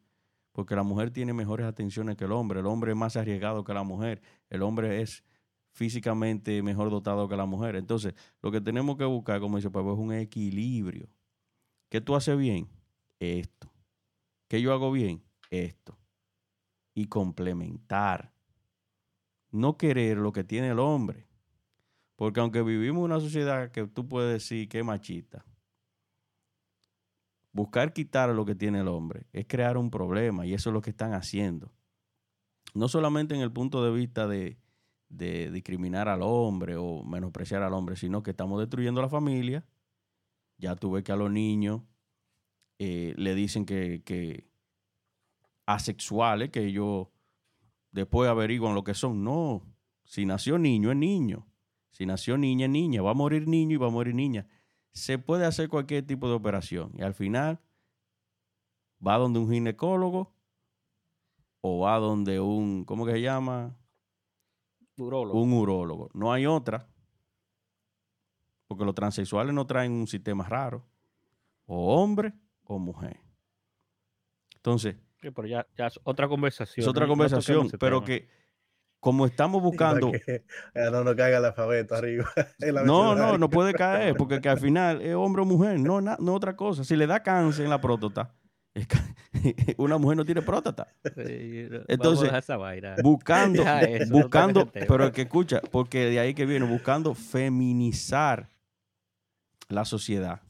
porque 0.51 0.75
la 0.75 0.83
mujer 0.83 1.11
tiene 1.11 1.33
mejores 1.33 1.65
atenciones 1.65 2.17
que 2.17 2.25
el 2.25 2.31
hombre. 2.31 2.59
El 2.59 2.65
hombre 2.65 2.91
es 2.91 2.97
más 2.97 3.15
arriesgado 3.15 3.63
que 3.63 3.73
la 3.73 3.83
mujer. 3.83 4.21
El 4.49 4.61
hombre 4.61 5.01
es 5.01 5.23
físicamente 5.71 6.61
mejor 6.61 6.89
dotado 6.89 7.27
que 7.27 7.35
la 7.35 7.45
mujer. 7.45 7.75
Entonces, 7.75 8.13
lo 8.41 8.51
que 8.51 8.61
tenemos 8.61 8.97
que 8.97 9.05
buscar, 9.05 9.39
como 9.39 9.57
dice 9.57 9.71
Pablo, 9.71 9.93
es 9.93 9.99
un 9.99 10.13
equilibrio. 10.13 11.09
¿Qué 11.89 12.01
tú 12.01 12.15
haces 12.15 12.37
bien? 12.37 12.67
Esto. 13.19 13.71
¿Qué 14.47 14.61
yo 14.61 14.73
hago 14.73 14.91
bien? 14.91 15.23
Esto. 15.49 15.97
Y 16.93 17.05
complementar. 17.05 18.31
No 19.51 19.77
querer 19.77 20.17
lo 20.17 20.31
que 20.31 20.43
tiene 20.43 20.69
el 20.69 20.79
hombre. 20.79 21.27
Porque 22.23 22.39
aunque 22.39 22.61
vivimos 22.61 23.03
una 23.03 23.19
sociedad 23.19 23.69
que 23.71 23.85
tú 23.85 24.07
puedes 24.07 24.31
decir 24.31 24.69
que 24.69 24.79
es 24.79 24.85
machista, 24.85 25.43
buscar 27.51 27.91
quitar 27.91 28.29
lo 28.29 28.45
que 28.45 28.55
tiene 28.55 28.79
el 28.79 28.87
hombre 28.87 29.27
es 29.33 29.45
crear 29.45 29.75
un 29.77 29.91
problema 29.91 30.45
y 30.45 30.53
eso 30.53 30.69
es 30.69 30.73
lo 30.73 30.81
que 30.81 30.91
están 30.91 31.11
haciendo. 31.11 31.73
No 32.73 32.87
solamente 32.87 33.35
en 33.35 33.41
el 33.41 33.51
punto 33.51 33.83
de 33.83 33.91
vista 33.91 34.25
de, 34.25 34.57
de 35.09 35.51
discriminar 35.51 36.07
al 36.07 36.21
hombre 36.21 36.77
o 36.77 37.03
menospreciar 37.03 37.61
al 37.61 37.73
hombre, 37.73 37.97
sino 37.97 38.23
que 38.23 38.31
estamos 38.31 38.57
destruyendo 38.57 39.01
la 39.01 39.09
familia 39.09 39.65
ya 40.57 40.77
tuve 40.77 41.03
que 41.03 41.11
a 41.11 41.17
los 41.17 41.29
niños 41.29 41.81
eh, 42.79 43.13
le 43.17 43.35
dicen 43.35 43.65
que, 43.65 44.47
asexuales, 45.65 46.51
que 46.51 46.63
ellos 46.67 47.09
después 47.91 48.29
averiguan 48.29 48.73
lo 48.73 48.85
que 48.85 48.93
son. 48.93 49.25
No, 49.25 49.61
si 50.05 50.25
nació 50.25 50.57
niño 50.57 50.89
es 50.89 50.95
niño. 50.95 51.45
Si 51.93 52.05
nació 52.05 52.37
niña 52.37 52.67
niña. 52.67 53.01
Va 53.01 53.11
a 53.11 53.15
morir 53.15 53.47
niño 53.47 53.75
y 53.75 53.77
va 53.77 53.87
a 53.87 53.91
morir 53.91 54.13
niña. 54.13 54.47
Se 54.91 55.17
puede 55.17 55.45
hacer 55.45 55.69
cualquier 55.69 56.05
tipo 56.05 56.27
de 56.27 56.33
operación. 56.33 56.91
Y 56.97 57.03
al 57.03 57.13
final 57.13 57.59
va 59.05 59.17
donde 59.17 59.39
un 59.39 59.49
ginecólogo 59.49 60.33
o 61.61 61.79
va 61.79 61.97
donde 61.99 62.39
un, 62.39 62.83
¿cómo 62.83 63.05
que 63.05 63.13
se 63.13 63.21
llama? 63.21 63.77
Urólogo. 64.97 65.41
Un 65.41 65.53
urólogo. 65.53 66.09
No 66.13 66.33
hay 66.33 66.45
otra 66.45 66.89
porque 68.67 68.85
los 68.85 68.95
transexuales 68.95 69.53
no 69.53 69.67
traen 69.67 69.91
un 69.91 70.07
sistema 70.07 70.43
raro. 70.45 70.83
O 71.67 71.95
hombre 72.01 72.33
o 72.63 72.79
mujer. 72.79 73.19
Entonces. 74.55 74.95
pero 75.19 75.45
ya, 75.45 75.67
es 75.77 75.99
otra 76.03 76.27
conversación. 76.27 76.83
Es 76.83 76.87
otra 76.87 77.07
conversación, 77.07 77.69
pero 77.79 78.03
que 78.03 78.27
como 79.03 79.25
estamos 79.25 79.61
buscando. 79.61 80.11
no 80.73 81.03
nos 81.03 81.15
caiga 81.15 81.37
el 81.37 81.45
alfabeto 81.45 81.93
arriba. 81.93 82.31
no, 82.85 83.13
no, 83.13 83.37
no 83.37 83.49
puede 83.49 83.73
caer, 83.73 84.15
porque 84.17 84.39
que 84.39 84.49
al 84.49 84.59
final 84.59 85.01
es 85.01 85.13
hombre 85.13 85.41
o 85.41 85.45
mujer, 85.45 85.79
no, 85.79 85.99
no 85.99 86.33
otra 86.33 86.55
cosa. 86.55 86.83
Si 86.85 86.95
le 86.95 87.05
da 87.05 87.21
cáncer 87.21 87.65
en 87.65 87.69
la 87.69 87.81
próstata, 87.81 88.33
una 89.77 89.97
mujer 89.97 90.17
no 90.17 90.25
tiene 90.25 90.41
próstata. 90.41 90.87
Entonces, 91.03 92.31
buscando, 93.03 93.63
buscando, 94.09 94.71
pero 94.71 95.03
el 95.03 95.11
que 95.11 95.23
escucha, 95.23 95.59
porque 95.69 96.05
de 96.05 96.19
ahí 96.21 96.33
que 96.33 96.45
viene, 96.45 96.65
buscando 96.65 97.13
feminizar 97.13 98.47
la 99.67 99.83
sociedad 99.83 100.41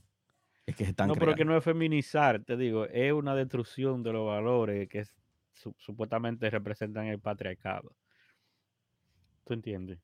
es 0.66 0.76
que 0.76 0.84
se 0.84 0.92
están 0.92 1.08
No, 1.08 1.16
pero 1.16 1.34
que 1.34 1.44
no 1.44 1.58
es 1.58 1.64
feminizar, 1.64 2.44
te 2.44 2.56
digo, 2.56 2.86
es 2.86 3.12
una 3.12 3.36
destrucción 3.36 4.04
de 4.04 4.14
los 4.14 4.28
valores 4.28 4.88
que 4.88 5.06
supuestamente 5.78 6.50
representan 6.52 7.08
el 7.08 7.20
patriarcado. 7.20 7.96
¿Tú 9.44 9.54
entiendes? 9.54 10.00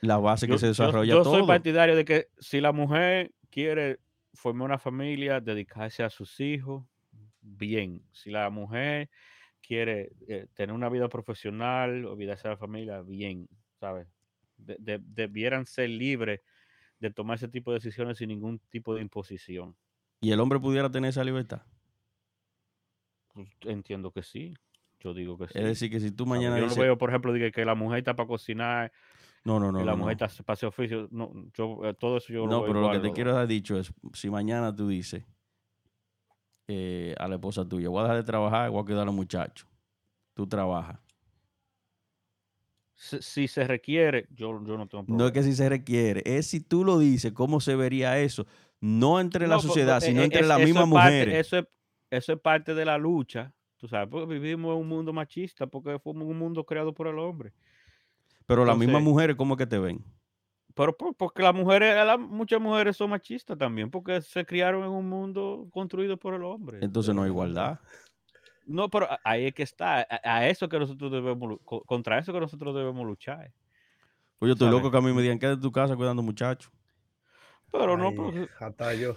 La 0.00 0.18
base 0.18 0.46
que 0.46 0.58
se 0.58 0.68
desarrolla 0.68 1.10
yo, 1.10 1.24
yo 1.24 1.24
soy 1.24 1.46
partidario 1.46 1.96
de 1.96 2.04
que 2.04 2.28
si 2.38 2.60
la 2.60 2.72
mujer 2.72 3.32
quiere 3.50 3.98
formar 4.34 4.66
una 4.66 4.78
familia, 4.78 5.40
dedicarse 5.40 6.04
a 6.04 6.10
sus 6.10 6.38
hijos, 6.40 6.84
bien. 7.40 8.02
Si 8.12 8.30
la 8.30 8.48
mujer 8.50 9.10
quiere 9.60 10.12
eh, 10.28 10.46
tener 10.54 10.74
una 10.74 10.88
vida 10.88 11.08
profesional, 11.08 12.04
olvidarse 12.04 12.48
de 12.48 12.54
la 12.54 12.58
familia, 12.58 13.02
bien, 13.02 13.48
¿sabes? 13.80 14.08
debieran 14.56 15.66
ser 15.66 15.88
libres 15.88 16.40
de 16.98 17.10
tomar 17.10 17.36
ese 17.36 17.46
tipo 17.46 17.70
de 17.70 17.76
decisiones 17.76 18.18
sin 18.18 18.28
ningún 18.28 18.58
tipo 18.70 18.92
de 18.94 19.02
imposición. 19.02 19.76
¿Y 20.20 20.32
el 20.32 20.40
hombre 20.40 20.58
pudiera 20.58 20.90
tener 20.90 21.10
esa 21.10 21.22
libertad? 21.22 21.62
Pues, 23.32 23.48
entiendo 23.66 24.10
que 24.10 24.24
sí. 24.24 24.54
Yo 25.00 25.14
digo 25.14 25.38
que 25.38 25.46
sí. 25.46 25.52
Es 25.58 25.64
decir, 25.64 25.90
que 25.90 26.00
si 26.00 26.10
tú 26.10 26.26
mañana. 26.26 26.58
yo 26.58 26.66
no 26.66 26.74
veo, 26.74 26.98
por 26.98 27.10
ejemplo, 27.10 27.32
que 27.52 27.64
la 27.64 27.74
mujer 27.74 27.98
está 27.98 28.16
para 28.16 28.26
cocinar 28.26 28.92
No, 29.44 29.60
no, 29.60 29.70
no. 29.70 29.80
y 29.80 29.84
la 29.84 29.92
no, 29.92 29.98
mujer 29.98 30.16
no. 30.18 30.26
está 30.26 30.42
pase 30.44 30.66
oficio. 30.66 31.08
No, 31.10 31.32
yo, 31.54 31.80
eh, 31.84 31.94
todo 31.94 32.16
eso 32.16 32.32
yo 32.32 32.46
lo 32.46 32.50
No, 32.52 32.60
pero 32.66 32.80
lo 32.80 32.90
que 32.90 32.98
te 32.98 33.08
lo- 33.08 33.14
quiero 33.14 33.32
dar 33.34 33.46
dicho 33.46 33.78
es, 33.78 33.92
si 34.12 34.28
mañana 34.30 34.74
tú 34.74 34.88
dices 34.88 35.24
eh, 36.66 37.14
a 37.18 37.28
la 37.28 37.36
esposa 37.36 37.66
tuya, 37.66 37.88
voy 37.88 38.00
a 38.00 38.02
dejar 38.02 38.16
de 38.18 38.24
trabajar, 38.24 38.70
voy 38.70 38.80
a 38.82 38.84
cuidar 38.84 39.02
a 39.02 39.06
los 39.06 39.14
muchachos. 39.14 39.66
Tú 40.34 40.46
trabajas. 40.46 40.98
Si, 42.94 43.22
si 43.22 43.48
se 43.48 43.64
requiere, 43.64 44.26
yo, 44.30 44.48
yo 44.64 44.76
no 44.76 44.86
tengo 44.88 45.04
problema. 45.04 45.16
No 45.18 45.26
es 45.26 45.32
que 45.32 45.42
si 45.44 45.54
se 45.54 45.68
requiere, 45.68 46.22
es 46.26 46.48
si 46.48 46.60
tú 46.60 46.84
lo 46.84 46.98
dices, 46.98 47.32
¿cómo 47.32 47.60
se 47.60 47.76
vería 47.76 48.18
eso? 48.18 48.46
No 48.80 49.20
entre 49.20 49.46
la 49.46 49.54
No, 49.56 49.62
po- 49.62 49.68
sociedad, 49.68 50.00
po- 50.00 50.06
sino 50.06 50.20
eh, 50.20 50.24
entre 50.24 50.42
las 50.46 50.58
mismas 50.60 50.88
mujeres. 50.88 51.46
eso, 51.46 51.58
es, 51.58 51.64
eso 52.10 52.32
es 52.32 52.40
parte 52.40 52.74
de 52.74 52.84
la 52.84 52.98
lucha, 52.98 53.54
tú 53.78 53.88
sabes, 53.88 54.08
porque 54.10 54.34
vivimos 54.34 54.74
en 54.74 54.80
un 54.82 54.88
mundo 54.88 55.12
machista, 55.12 55.66
porque 55.66 55.98
fue 55.98 56.12
un 56.12 56.38
mundo 56.38 56.64
creado 56.64 56.92
por 56.92 57.06
el 57.06 57.18
hombre. 57.18 57.52
Pero 58.46 58.64
las 58.64 58.76
mismas 58.76 59.02
mujeres, 59.02 59.36
¿cómo 59.36 59.54
es 59.54 59.58
que 59.58 59.66
te 59.66 59.78
ven? 59.78 60.04
Pero 60.74 60.96
por- 60.96 61.14
porque 61.14 61.42
las 61.42 61.54
mujeres, 61.54 61.94
la- 62.04 62.16
muchas 62.18 62.60
mujeres 62.60 62.96
son 62.96 63.10
machistas 63.10 63.56
también, 63.58 63.90
porque 63.90 64.20
se 64.20 64.44
criaron 64.44 64.84
en 64.84 64.90
un 64.90 65.08
mundo 65.08 65.66
construido 65.70 66.16
por 66.16 66.34
el 66.34 66.42
hombre. 66.44 66.78
Entonces 66.82 67.14
no 67.14 67.22
hay 67.22 67.28
Eh, 67.28 67.32
igualdad. 67.32 67.80
No, 68.64 68.88
pero 68.90 69.08
ahí 69.24 69.46
es 69.46 69.54
que 69.54 69.62
está, 69.62 70.00
a, 70.00 70.20
a 70.22 70.48
eso 70.48 70.68
que 70.68 70.78
nosotros 70.78 71.10
debemos, 71.10 71.58
contra 71.64 72.18
eso 72.18 72.32
que 72.32 72.40
nosotros 72.40 72.74
debemos 72.74 73.06
luchar. 73.06 73.50
Pues 74.38 74.48
yo 74.50 74.52
estoy 74.52 74.68
¿sabes? 74.68 74.82
loco 74.82 74.90
que 74.90 74.98
a 74.98 75.00
mí 75.00 75.12
me 75.12 75.22
digan, 75.22 75.38
quédate 75.38 75.56
en 75.56 75.62
tu 75.62 75.72
casa 75.72 75.96
cuidando 75.96 76.22
muchachos. 76.22 76.70
Pero 77.72 77.96
no, 77.96 78.10
pero, 78.14 78.48
Hasta 78.60 78.94
yo. 78.94 79.16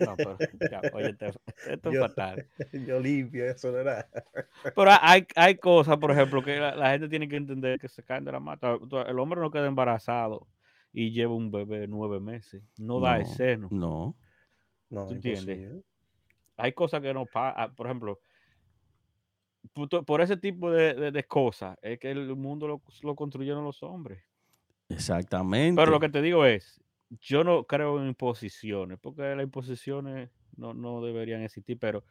No, 0.00 0.16
pero, 0.16 0.38
ya, 0.70 0.80
oye, 0.92 1.12
te- 1.14 1.32
esto 1.70 1.88
es 1.90 1.94
Yo- 1.94 2.00
fatal. 2.00 2.46
Yo 2.86 3.00
limpio, 3.00 3.44
eso 3.46 3.70
no 3.72 3.78
era. 3.78 4.08
Pero 4.76 4.90
hay, 5.00 5.26
hay 5.36 5.56
cosas, 5.56 5.96
por 5.98 6.10
ejemplo, 6.10 6.42
que 6.42 6.56
la, 6.58 6.74
la 6.74 6.90
gente 6.92 7.08
tiene 7.08 7.28
que 7.28 7.36
entender 7.36 7.78
que 7.78 7.88
se 7.88 8.02
caen 8.02 8.24
de 8.24 8.32
la 8.32 8.40
mata. 8.40 8.78
El 9.06 9.18
hombre 9.18 9.40
no 9.40 9.50
queda 9.50 9.66
embarazado 9.66 10.46
y 10.92 11.10
lleva 11.12 11.34
un 11.34 11.50
bebé 11.50 11.86
nueve 11.88 12.20
meses. 12.20 12.62
No, 12.78 13.00
da 13.00 13.16
el 13.16 13.22
No, 13.24 13.28
seno. 13.28 13.68
No. 13.70 14.16
No, 14.90 15.06
¿Tú 15.08 15.14
entiendes? 15.14 15.82
Hay 16.56 16.72
cosas 16.72 17.00
que 17.00 17.14
no 17.14 17.24
pasan. 17.26 17.74
Por 17.74 17.86
ejemplo, 17.86 18.20
por 20.06 20.20
ese 20.20 20.36
tipo 20.36 20.70
de, 20.70 20.94
de- 20.94 21.10
de 21.12 21.24
cosas 21.24 21.78
es 21.82 21.98
que 21.98 22.10
el 22.10 22.34
mundo 22.36 22.66
lo, 22.68 22.82
lo 23.02 23.14
construyeron 23.14 23.64
los 23.64 23.82
hombres. 23.82 24.22
Exactamente. 24.88 25.80
Pero 25.80 25.90
lo 25.92 26.00
que 26.00 26.08
te 26.10 26.20
digo 26.20 26.44
es, 26.44 26.80
yo 27.20 27.44
no 27.44 27.64
creo 27.64 28.00
en 28.00 28.08
imposiciones, 28.08 28.98
porque 29.00 29.22
las 29.22 29.44
imposiciones 29.44 30.30
no, 30.56 30.74
no 30.74 31.02
deberían 31.04 31.42
existir, 31.42 31.78
pero 31.78 32.04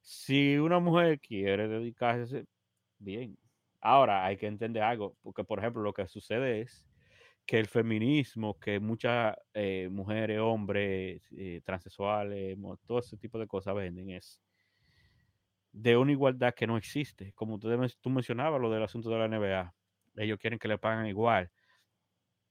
si 0.00 0.58
una 0.58 0.78
mujer 0.80 1.20
quiere 1.20 1.68
dedicarse, 1.68 2.46
bien. 2.98 3.38
Ahora 3.80 4.26
hay 4.26 4.36
que 4.36 4.46
entender 4.46 4.82
algo, 4.82 5.16
porque 5.22 5.44
por 5.44 5.58
ejemplo 5.58 5.82
lo 5.82 5.92
que 5.94 6.06
sucede 6.08 6.60
es 6.62 6.86
que 7.46 7.58
el 7.58 7.66
feminismo, 7.66 8.58
que 8.60 8.80
muchas 8.80 9.36
eh, 9.54 9.88
mujeres, 9.90 10.40
hombres, 10.40 11.22
eh, 11.36 11.62
transexuales, 11.64 12.56
todo 12.86 13.00
ese 13.00 13.16
tipo 13.18 13.38
de 13.38 13.46
cosas 13.46 13.74
venden 13.74 14.10
es 14.10 14.42
de 15.72 15.96
una 15.96 16.12
igualdad 16.12 16.54
que 16.54 16.66
no 16.66 16.76
existe. 16.76 17.32
Como 17.34 17.58
tú, 17.58 17.68
tú 18.00 18.10
mencionabas 18.10 18.60
lo 18.60 18.70
del 18.70 18.82
asunto 18.82 19.10
de 19.10 19.18
la 19.18 19.24
NBA, 19.26 19.74
ellos 20.16 20.38
quieren 20.38 20.58
que 20.58 20.68
le 20.68 20.78
paguen 20.78 21.06
igual 21.06 21.50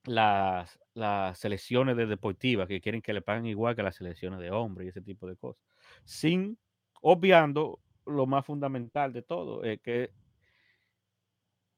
las, 0.06 0.80
las 0.94 1.38
selecciones 1.38 1.98
de 1.98 2.06
deportivas 2.06 2.68
que 2.68 2.82
quieren 2.82 3.02
que 3.02 3.14
le 3.14 3.22
paguen 3.22 3.46
igual 3.46 3.76
que 3.76 3.84
las 3.84 3.96
selecciones 3.96 4.40
de 4.40 4.52
hombres 4.52 4.86
y 4.86 4.90
ese 4.90 5.02
tipo 5.02 5.28
de 5.28 5.36
cosas. 5.36 5.64
Sin 6.04 6.58
obviando 7.02 7.80
lo 8.06 8.26
más 8.26 8.46
fundamental 8.46 9.14
de 9.14 9.22
todo, 9.22 9.64
es 9.64 9.80
que 9.82 10.12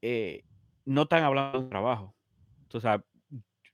eh, 0.01 0.43
no 0.85 1.03
están 1.03 1.23
hablando 1.23 1.61
de 1.61 1.69
trabajo. 1.69 2.15
Entonces, 2.63 3.01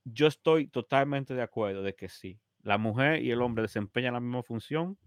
yo 0.03 0.27
estoy 0.27 0.67
totalmente 0.67 1.33
de 1.33 1.41
acuerdo 1.41 1.83
de 1.83 1.95
que 1.95 2.09
sí, 2.09 2.39
la 2.63 2.77
mujer 2.77 3.21
y 3.21 3.31
el 3.31 3.41
hombre 3.41 3.63
desempeñan 3.63 4.13
la 4.13 4.19
misma 4.19 4.43
función, 4.43 4.97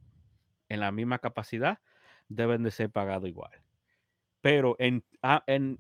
en 0.68 0.80
la 0.80 0.92
misma 0.92 1.18
capacidad, 1.18 1.78
deben 2.28 2.62
de 2.62 2.70
ser 2.70 2.90
pagados 2.90 3.28
igual. 3.28 3.50
Pero 4.40 4.76
en, 4.78 5.04
ah, 5.22 5.42
en 5.46 5.78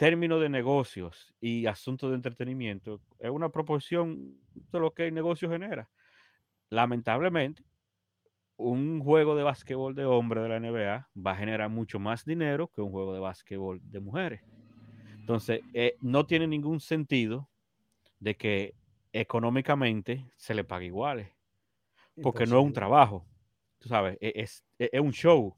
términos 0.00 0.40
de 0.40 0.48
negocios 0.48 1.34
y 1.40 1.66
asuntos 1.66 2.10
de 2.10 2.16
entretenimiento, 2.16 3.02
es 3.20 3.30
una 3.30 3.50
proporción 3.50 4.40
de 4.54 4.80
lo 4.80 4.94
que 4.94 5.08
el 5.08 5.14
negocio 5.14 5.50
genera. 5.50 5.90
Lamentablemente, 6.70 7.64
un 8.56 9.00
juego 9.02 9.36
de 9.36 9.42
básquetbol 9.42 9.94
de 9.94 10.04
hombre 10.04 10.42
de 10.42 10.48
la 10.48 10.56
NBA 10.58 11.08
va 11.16 11.32
a 11.32 11.36
generar 11.36 11.70
mucho 11.70 11.98
más 11.98 12.24
dinero 12.24 12.68
que 12.74 12.82
un 12.82 12.92
juego 12.92 13.14
de 13.14 13.20
básquetbol 13.20 13.80
de 13.84 14.00
mujeres. 14.00 14.42
Entonces, 15.20 15.62
eh, 15.74 15.96
no 16.00 16.26
tiene 16.26 16.48
ningún 16.48 16.80
sentido 16.80 17.50
de 18.20 18.36
que 18.36 18.76
económicamente 19.12 20.32
se 20.36 20.54
le 20.54 20.64
pague 20.64 20.86
iguales, 20.86 21.30
porque 22.20 22.46
no 22.46 22.58
es 22.60 22.66
un 22.66 22.72
trabajo, 22.72 23.28
tú 23.78 23.88
sabes, 23.88 24.18
e- 24.20 24.32
es, 24.36 24.64
es- 24.78 24.90
es 24.92 25.00
un 25.00 25.12
show. 25.12 25.56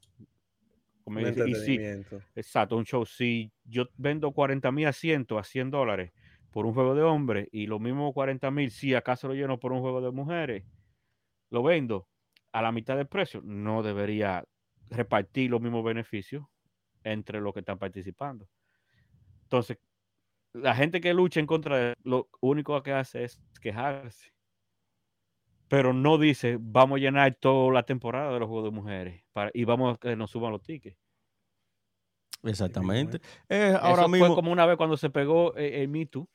Como 1.03 1.19
Un 1.19 1.25
dice, 1.25 1.41
y 1.45 1.55
sí, 1.55 1.83
entretenimiento. 1.83 2.23
Exacto, 2.35 2.77
un 2.77 2.85
show. 2.85 3.05
Si 3.05 3.51
yo 3.63 3.85
vendo 3.97 4.31
40 4.31 4.71
mil 4.71 4.87
asientos 4.87 5.39
a 5.39 5.43
100 5.43 5.71
dólares 5.71 6.11
por 6.51 6.65
un 6.65 6.73
juego 6.73 6.95
de 6.95 7.03
hombres 7.03 7.47
y 7.51 7.67
lo 7.67 7.79
mismo 7.79 8.13
40 8.13 8.51
mil, 8.51 8.71
si 8.71 8.95
acaso 8.95 9.27
lo 9.27 9.33
lleno 9.35 9.59
por 9.59 9.73
un 9.73 9.81
juego 9.81 10.01
de 10.01 10.11
mujeres, 10.11 10.65
lo 11.49 11.63
vendo 11.63 12.09
a 12.53 12.61
la 12.61 12.71
mitad 12.71 12.97
del 12.97 13.07
precio, 13.07 13.41
no 13.43 13.83
debería 13.83 14.45
repartir 14.89 15.51
los 15.51 15.61
mismos 15.61 15.83
beneficios 15.83 16.45
entre 17.03 17.41
los 17.41 17.53
que 17.53 17.61
están 17.61 17.79
participando. 17.79 18.49
Entonces, 19.43 19.77
la 20.53 20.75
gente 20.75 21.01
que 21.01 21.13
lucha 21.15 21.41
en 21.41 21.47
contra 21.47 21.77
de 21.77 21.95
lo 22.03 22.29
único 22.41 22.81
que 22.83 22.93
hace 22.93 23.25
es 23.25 23.41
quejarse. 23.61 24.32
Pero 25.73 25.91
no 25.91 26.19
dice, 26.19 26.59
vamos 26.61 26.97
a 26.97 26.99
llenar 26.99 27.33
toda 27.33 27.73
la 27.73 27.81
temporada 27.81 28.31
de 28.31 28.39
los 28.39 28.47
juegos 28.47 28.65
de 28.65 28.75
mujeres 28.79 29.23
para, 29.33 29.49
y 29.55 29.63
vamos 29.63 29.95
a 29.95 29.97
que 29.97 30.15
nos 30.15 30.29
suban 30.29 30.51
los 30.51 30.61
tickets. 30.61 30.95
Exactamente. 32.43 33.19
Eh, 33.49 33.75
ahora 33.81 34.03
Eso 34.03 34.09
mismo. 34.09 34.27
fue 34.27 34.35
como 34.35 34.51
una 34.51 34.67
vez 34.67 34.77
cuando 34.77 34.97
se 34.97 35.09
pegó 35.09 35.57
eh, 35.57 35.81
el 35.81 35.87
Me 35.87 36.05
Too, 36.05 36.29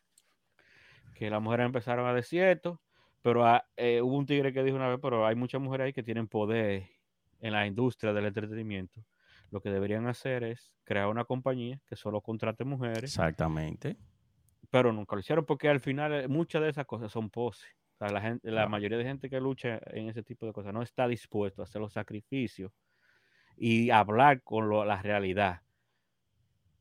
que 1.14 1.30
las 1.30 1.40
mujeres 1.40 1.66
empezaron 1.66 2.08
a 2.08 2.14
decir 2.14 2.42
esto, 2.42 2.82
pero 3.22 3.44
eh, 3.76 4.02
hubo 4.02 4.16
un 4.16 4.26
tigre 4.26 4.52
que 4.52 4.64
dijo 4.64 4.74
una 4.76 4.88
vez, 4.88 4.98
pero 5.00 5.24
hay 5.24 5.36
muchas 5.36 5.60
mujeres 5.60 5.84
ahí 5.84 5.92
que 5.92 6.02
tienen 6.02 6.26
poder 6.26 6.88
en 7.38 7.52
la 7.52 7.64
industria 7.64 8.12
del 8.12 8.26
entretenimiento. 8.26 9.04
Lo 9.52 9.60
que 9.60 9.70
deberían 9.70 10.08
hacer 10.08 10.42
es 10.42 10.74
crear 10.82 11.06
una 11.06 11.24
compañía 11.24 11.80
que 11.86 11.94
solo 11.94 12.22
contrate 12.22 12.64
mujeres, 12.64 13.04
Exactamente. 13.04 13.98
pero 14.68 14.92
nunca 14.92 15.14
lo 15.14 15.20
hicieron 15.20 15.44
porque 15.46 15.68
al 15.68 15.78
final 15.78 16.28
muchas 16.28 16.60
de 16.60 16.70
esas 16.70 16.86
cosas 16.86 17.12
son 17.12 17.30
poses. 17.30 17.77
O 18.00 18.04
sea, 18.06 18.10
la, 18.12 18.20
gente, 18.20 18.50
la 18.50 18.66
Claro. 18.66 18.68
mayoría 18.68 18.98
de 18.98 19.04
gente 19.04 19.28
que 19.30 19.40
lucha 19.40 19.80
en 19.86 20.08
ese 20.08 20.22
tipo 20.22 20.46
de 20.46 20.52
cosas 20.52 20.72
no 20.72 20.82
está 20.82 21.08
dispuesto 21.08 21.62
a 21.62 21.64
hacer 21.64 21.80
los 21.80 21.92
sacrificios 21.92 22.72
y 23.56 23.90
hablar 23.90 24.42
con 24.42 24.68
lo- 24.70 24.84
la 24.84 25.02
realidad 25.02 25.62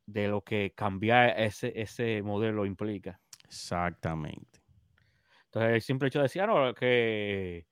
de 0.06 0.28
lo 0.28 0.44
que 0.44 0.74
cambiar 0.74 1.40
ese, 1.40 1.72
ese 1.80 2.22
modelo 2.24 2.66
implica. 2.66 3.22
Exactamente. 3.44 4.62
Entonces, 5.46 5.74
el 5.76 5.82
simple 5.82 6.08
hecho 6.10 6.20
de 6.20 6.24
decir, 6.24 6.42
ah, 6.42 6.48
no, 6.48 6.74
que, 6.74 7.68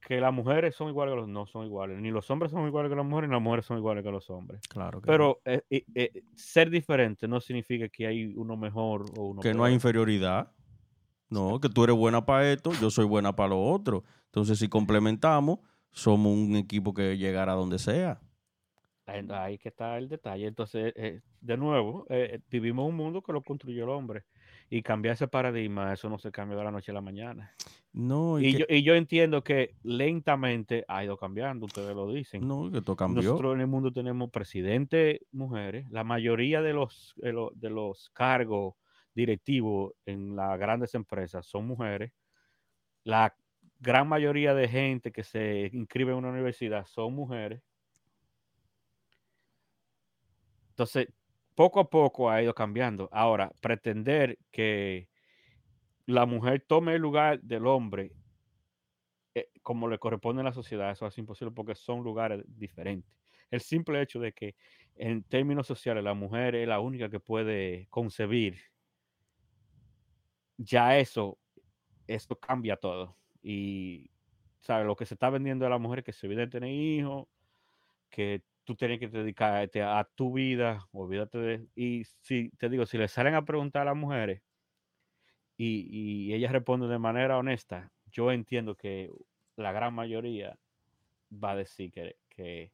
que 0.00 0.20
las 0.20 0.32
mujeres 0.32 0.74
son 0.76 0.88
iguales 0.90 1.12
que 1.14 1.20
los 1.20 1.28
no 1.28 1.46
son 1.46 1.66
iguales, 1.66 2.00
ni 2.00 2.10
los 2.10 2.30
hombres 2.30 2.52
son 2.52 2.66
iguales 2.66 2.90
que 2.90 2.96
las 2.96 3.06
mujeres, 3.06 3.30
ni 3.30 3.34
las 3.36 3.42
mujeres 3.42 3.66
son 3.66 3.78
iguales 3.78 4.04
que 4.04 4.12
los 4.12 4.30
hombres. 4.30 4.62
Claro 4.68 5.00
que, 5.02 5.10
Pero 5.10 5.40
eh, 5.44 5.62
eh, 5.70 5.84
eh, 5.94 6.22
ser 6.34 6.70
diferente 6.70 7.28
no 7.28 7.40
significa 7.40 7.88
que 7.88 8.06
hay 8.06 8.26
uno 8.36 8.56
mejor 8.56 9.10
o 9.14 9.28
uno 9.30 9.46
que 9.46 9.54
no 9.54 9.64
hay 9.64 9.74
inferioridad. 9.74 10.52
No, 11.30 11.60
que 11.60 11.68
tú 11.68 11.84
eres 11.84 11.96
buena 11.96 12.26
para 12.26 12.52
esto, 12.52 12.72
yo 12.80 12.90
soy 12.90 13.06
buena 13.06 13.34
para 13.34 13.50
lo 13.50 13.62
otro. 13.62 14.04
Entonces, 14.26 14.58
si 14.58 14.68
complementamos, 14.68 15.60
somos 15.92 16.32
un 16.32 16.56
equipo 16.56 16.92
que 16.92 17.16
llegará 17.16 17.52
a 17.52 17.56
donde 17.56 17.78
sea. 17.78 18.20
Ahí 19.06 19.58
que 19.58 19.68
está 19.68 19.98
el 19.98 20.08
detalle. 20.08 20.46
Entonces, 20.46 20.92
eh, 20.96 21.20
de 21.40 21.56
nuevo, 21.56 22.06
eh, 22.08 22.40
vivimos 22.50 22.88
un 22.88 22.96
mundo 22.96 23.22
que 23.22 23.32
lo 23.32 23.42
construyó 23.42 23.84
el 23.84 23.90
hombre. 23.90 24.24
Y 24.68 24.82
cambiar 24.82 25.14
ese 25.14 25.26
paradigma, 25.26 25.92
eso 25.92 26.08
no 26.08 26.18
se 26.18 26.30
cambia 26.30 26.56
de 26.56 26.64
la 26.64 26.70
noche 26.70 26.92
a 26.92 26.94
la 26.94 27.00
mañana. 27.00 27.52
No, 27.92 28.38
y, 28.38 28.46
Y 28.46 28.52
que, 28.52 28.58
yo, 28.58 28.66
y 28.68 28.82
yo 28.84 28.94
entiendo 28.94 29.42
que 29.42 29.74
lentamente 29.82 30.84
ha 30.86 31.02
ido 31.02 31.16
cambiando, 31.16 31.66
ustedes 31.66 31.94
lo 31.94 32.08
dicen. 32.12 32.46
no, 32.46 32.70
que 32.70 32.78
esto 32.78 32.94
cambió. 32.94 33.22
Nosotros 33.22 33.54
en 33.56 33.62
el 33.62 33.66
mundo 33.66 33.92
tenemos 33.92 34.30
presidentes 34.30 35.20
mujeres. 35.32 35.90
La 35.90 36.04
mayoría 36.04 36.62
de 36.62 36.72
los, 36.72 37.14
de 37.16 37.32
los, 37.32 37.50
de 37.58 37.70
los 37.70 38.10
cargos 38.10 38.74
directivos 39.14 39.92
en 40.06 40.36
las 40.36 40.58
grandes 40.58 40.94
empresas 40.94 41.46
son 41.46 41.66
mujeres. 41.66 42.12
La 43.04 43.34
gran 43.78 44.08
mayoría 44.08 44.54
de 44.54 44.68
gente 44.68 45.12
que 45.12 45.24
se 45.24 45.70
inscribe 45.72 46.12
en 46.12 46.18
una 46.18 46.30
universidad 46.30 46.86
son 46.86 47.14
mujeres. 47.14 47.62
Entonces, 50.70 51.08
poco 51.54 51.80
a 51.80 51.90
poco 51.90 52.30
ha 52.30 52.42
ido 52.42 52.54
cambiando. 52.54 53.08
Ahora, 53.12 53.52
pretender 53.60 54.38
que 54.50 55.08
la 56.06 56.26
mujer 56.26 56.64
tome 56.66 56.94
el 56.94 57.02
lugar 57.02 57.40
del 57.40 57.66
hombre 57.66 58.12
eh, 59.34 59.48
como 59.62 59.88
le 59.88 59.98
corresponde 59.98 60.42
a 60.42 60.44
la 60.44 60.52
sociedad, 60.52 60.90
eso 60.90 61.06
es 61.06 61.18
imposible 61.18 61.52
porque 61.54 61.74
son 61.74 62.02
lugares 62.02 62.42
diferentes. 62.46 63.10
El 63.50 63.60
simple 63.60 64.00
hecho 64.02 64.20
de 64.20 64.32
que 64.32 64.56
en 64.96 65.22
términos 65.22 65.66
sociales 65.66 66.02
la 66.02 66.14
mujer 66.14 66.54
es 66.54 66.66
la 66.68 66.80
única 66.80 67.08
que 67.10 67.20
puede 67.20 67.86
concebir 67.90 68.58
ya 70.60 70.98
eso, 70.98 71.38
eso 72.06 72.36
cambia 72.38 72.76
todo. 72.76 73.16
Y, 73.42 74.10
¿sabes? 74.60 74.86
Lo 74.86 74.96
que 74.96 75.06
se 75.06 75.14
está 75.14 75.30
vendiendo 75.30 75.66
a 75.66 75.70
la 75.70 75.78
mujer 75.78 76.04
que 76.04 76.12
se 76.12 76.26
olvida 76.26 76.42
de 76.42 76.48
tener 76.48 76.70
hijos, 76.70 77.26
que 78.10 78.42
tú 78.64 78.76
tienes 78.76 79.00
que 79.00 79.08
dedicarte 79.08 79.82
a 79.82 80.08
tu 80.14 80.34
vida, 80.34 80.86
olvídate 80.92 81.38
de... 81.38 81.66
Y 81.74 82.04
si, 82.20 82.50
te 82.50 82.68
digo, 82.68 82.86
si 82.86 82.98
le 82.98 83.08
salen 83.08 83.34
a 83.34 83.44
preguntar 83.44 83.82
a 83.82 83.86
las 83.86 83.96
mujeres 83.96 84.42
y, 85.56 85.88
y 86.28 86.34
ellas 86.34 86.52
responden 86.52 86.90
de 86.90 86.98
manera 86.98 87.38
honesta, 87.38 87.90
yo 88.10 88.30
entiendo 88.30 88.76
que 88.76 89.10
la 89.56 89.72
gran 89.72 89.94
mayoría 89.94 90.58
va 91.32 91.52
a 91.52 91.56
decir 91.56 91.92
que, 91.92 92.72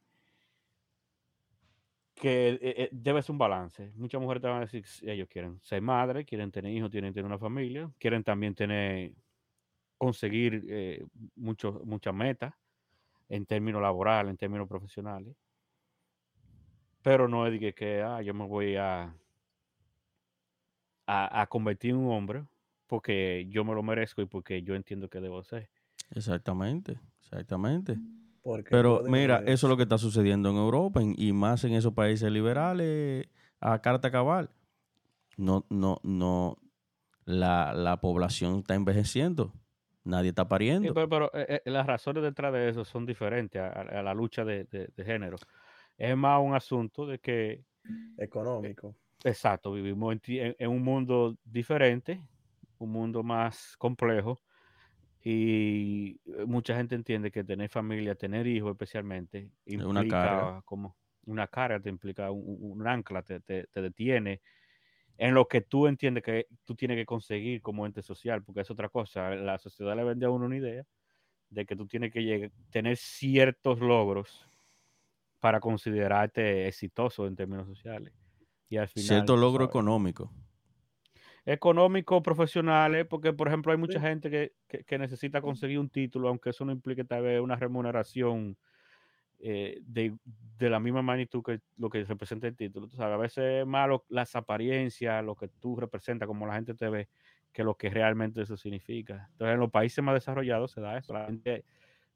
que 2.19 2.49
eh, 2.49 2.59
eh, 2.61 2.89
debe 2.91 3.21
ser 3.21 3.31
un 3.33 3.37
balance. 3.37 3.91
Muchas 3.95 4.19
mujeres 4.19 4.41
te 4.41 4.47
van 4.47 4.57
a 4.57 4.61
decir 4.61 4.83
que 4.83 5.11
ellos 5.11 5.27
quieren 5.29 5.59
ser 5.61 5.81
madres, 5.81 6.25
quieren 6.25 6.51
tener 6.51 6.73
hijos, 6.73 6.89
quieren 6.89 7.13
tener 7.13 7.25
una 7.25 7.37
familia, 7.37 7.91
quieren 7.99 8.23
también 8.23 8.55
tener, 8.55 9.13
conseguir 9.97 10.65
eh, 10.67 11.05
muchas 11.35 12.13
metas 12.13 12.53
en 13.29 13.45
términos 13.45 13.81
laborales, 13.81 14.31
en 14.31 14.37
términos 14.37 14.67
profesionales. 14.67 15.35
Pero 17.01 17.27
no 17.27 17.47
es 17.47 17.59
que, 17.59 17.73
que 17.73 18.01
ah, 18.01 18.21
yo 18.21 18.33
me 18.33 18.45
voy 18.45 18.75
a, 18.75 19.15
a, 21.05 21.41
a 21.41 21.47
convertir 21.47 21.91
en 21.91 21.97
un 21.97 22.11
hombre 22.11 22.45
porque 22.87 23.45
yo 23.49 23.63
me 23.63 23.75
lo 23.75 23.83
merezco 23.83 24.21
y 24.21 24.25
porque 24.25 24.63
yo 24.63 24.75
entiendo 24.75 25.09
que 25.09 25.19
debo 25.19 25.43
ser. 25.43 25.69
Exactamente, 26.11 26.99
exactamente. 27.19 27.97
Pero 28.69 29.03
mira, 29.07 29.43
eso 29.45 29.67
es 29.67 29.69
lo 29.69 29.77
que 29.77 29.83
está 29.83 29.97
sucediendo 29.97 30.49
en 30.49 30.57
Europa 30.57 31.01
y 31.01 31.33
más 31.33 31.63
en 31.63 31.73
esos 31.73 31.93
países 31.93 32.31
liberales 32.31 33.27
a 33.59 33.81
carta 33.81 34.11
cabal. 34.11 34.49
No, 35.37 35.65
no, 35.69 35.99
no, 36.03 36.57
la, 37.25 37.73
la 37.73 37.97
población 37.97 38.59
está 38.59 38.75
envejeciendo. 38.75 39.53
Nadie 40.07 40.29
está 40.29 40.47
pariendo. 40.47 40.93
pero, 40.93 41.29
eh, 41.33 41.61
eh, 41.65 41.69
las 41.69 41.85
razones 41.85 42.23
detrás 42.23 42.53
de 42.53 42.69
eso 42.69 42.85
son 42.85 43.05
diferentes 43.05 43.61
a, 43.61 44.01
la 44.01 44.13
lucha 44.13 44.45
de, 44.45 44.63
de, 44.63 45.03
género. 45.03 45.35
Es 45.97 46.15
más 46.15 46.41
un 46.41 46.55
asunto 46.55 47.05
de 47.05 47.19
que... 47.19 47.65
Económico. 48.17 48.95
exacto, 49.23 49.71
vivimos 49.71 50.17
en, 50.27 50.69
un 50.69 50.83
mundo 50.83 51.37
diferente, 51.43 52.21
un 52.79 52.91
mundo 52.91 53.23
más 53.23 53.75
complejo, 53.77 54.39
y 55.29 56.21
eh, 56.23 56.45
mucha 56.45 56.77
gente 56.77 56.95
entiende 56.95 57.31
que 57.31 57.43
tener 57.43 57.69
familia, 57.69 58.15
tener 58.15 58.47
hijos 58.47 58.71
especialmente, 58.71 59.51
implica 59.65 59.89
una 59.89 60.07
carga. 60.07 60.61
como 60.63 60.95
una 61.25 61.47
carga, 61.47 61.81
te 61.81 61.89
implica 61.89 62.31
un, 62.31 62.87
ancla, 62.87 63.21
te, 63.23 63.41
te, 63.41 63.67
detiene 63.73 64.39
en 65.17 65.33
lo 65.33 65.45
que 65.45 65.59
tú 65.59 65.87
entiendes 65.87 66.23
que 66.23 66.47
tú 66.63 66.75
tienes 66.75 66.95
que 66.95 67.05
conseguir 67.05 67.61
como 67.61 67.85
ente 67.85 68.01
social, 68.01 68.41
porque 68.41 68.61
es 68.61 68.71
otra 68.71 68.87
cosa. 68.87 69.35
La 69.35 69.57
sociedad 69.57 69.97
le 69.97 70.05
vende 70.05 70.25
a 70.25 70.29
uno 70.29 70.45
una 70.45 70.55
idea 70.55 70.85
de 71.49 71.65
que 71.65 71.75
tú 71.75 71.87
tienes 71.87 72.13
que 72.13 72.49
tener 72.69 72.95
ciertos 72.95 73.81
logros 73.81 74.47
para 75.41 75.59
considerarte 75.59 76.69
exitoso 76.69 77.27
en 77.27 77.35
términos 77.35 77.67
sociales. 77.67 78.13
Y 78.69 78.77
al 78.77 78.87
final, 78.87 79.07
Cierto 79.07 79.35
logro 79.35 79.65
económico 79.65 80.31
económicos, 81.47 82.21
profesionales, 82.21 83.07
porque 83.09 83.31
por 83.31 83.47
ejemplo 83.47 83.71
hay 83.71 83.77
mucha 83.77 84.01
gente 84.01 84.51
que, 84.69 84.97
necesita 84.97 85.41
conseguir 85.41 85.79
un 85.79 85.89
título, 85.89 86.27
aunque 86.27 86.49
eso 86.49 86.65
no 86.65 86.73
implique 86.73 87.05
tal 87.05 87.23
vez 87.23 87.39
una 87.39 87.55
remuneración 87.55 88.57
eh, 89.39 89.79
de, 89.81 90.13
la 90.59 90.81
misma 90.81 91.01
magnitud 91.01 91.41
que 91.41 91.61
lo 91.77 91.89
que 91.89 92.03
representa 92.03 92.47
el 92.47 92.57
título. 92.57 92.89
a 92.97 93.15
veces 93.15 93.61
es 93.61 93.65
malo 93.65 94.03
las 94.09 94.35
apariencias, 94.35 95.23
lo 95.23 95.35
que 95.35 95.47
tú 95.47 95.77
representas, 95.77 96.27
como 96.27 96.45
la 96.45 96.55
gente 96.55 96.73
te 96.73 96.89
ve, 96.89 97.07
que 97.53 97.63
lo 97.63 97.75
que 97.75 97.89
realmente 97.89 98.41
eso 98.41 98.57
significa. 98.57 99.29
Entonces 99.31 99.53
en 99.53 99.61
los 99.61 99.71
países 99.71 100.03
más 100.03 100.15
desarrollados 100.15 100.71
se 100.73 100.81
da 100.81 100.97
eso, 100.97 101.13
la 101.13 101.27
gente 101.27 101.63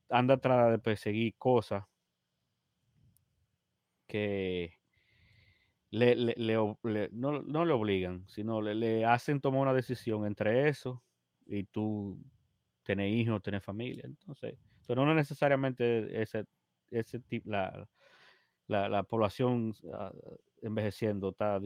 anda 0.09 0.33
atrás 0.33 0.71
de 0.71 0.79
perseguir 0.79 1.35
cosas 1.37 1.85
que 4.07 4.80
le, 5.91 6.15
le, 6.15 7.09
no, 7.11 7.41
no, 7.41 7.65
le 7.65 7.73
obligan, 7.73 8.25
sino 8.27 8.61
le, 8.61 9.05
hacen 9.05 9.41
tomar 9.41 9.61
una 9.61 9.73
decisión 9.73 10.25
entre 10.25 10.69
eso 10.69 11.03
y 11.45 11.65
tú 11.65 12.17
tener 12.83 13.09
hijos, 13.09 13.41
tener 13.41 13.61
familia. 13.61 14.03
Entonces, 14.05 14.57
pero 14.87 15.05
no 15.05 15.13
necesariamente 15.13 16.21
ese, 16.21 16.45
ese 16.89 17.19
tipo, 17.19 17.49
la, 17.49 17.87
la, 18.67 19.03
población 19.03 19.73
ah, 19.93 20.11
envejeciendo 20.61 21.29
está 21.29 21.59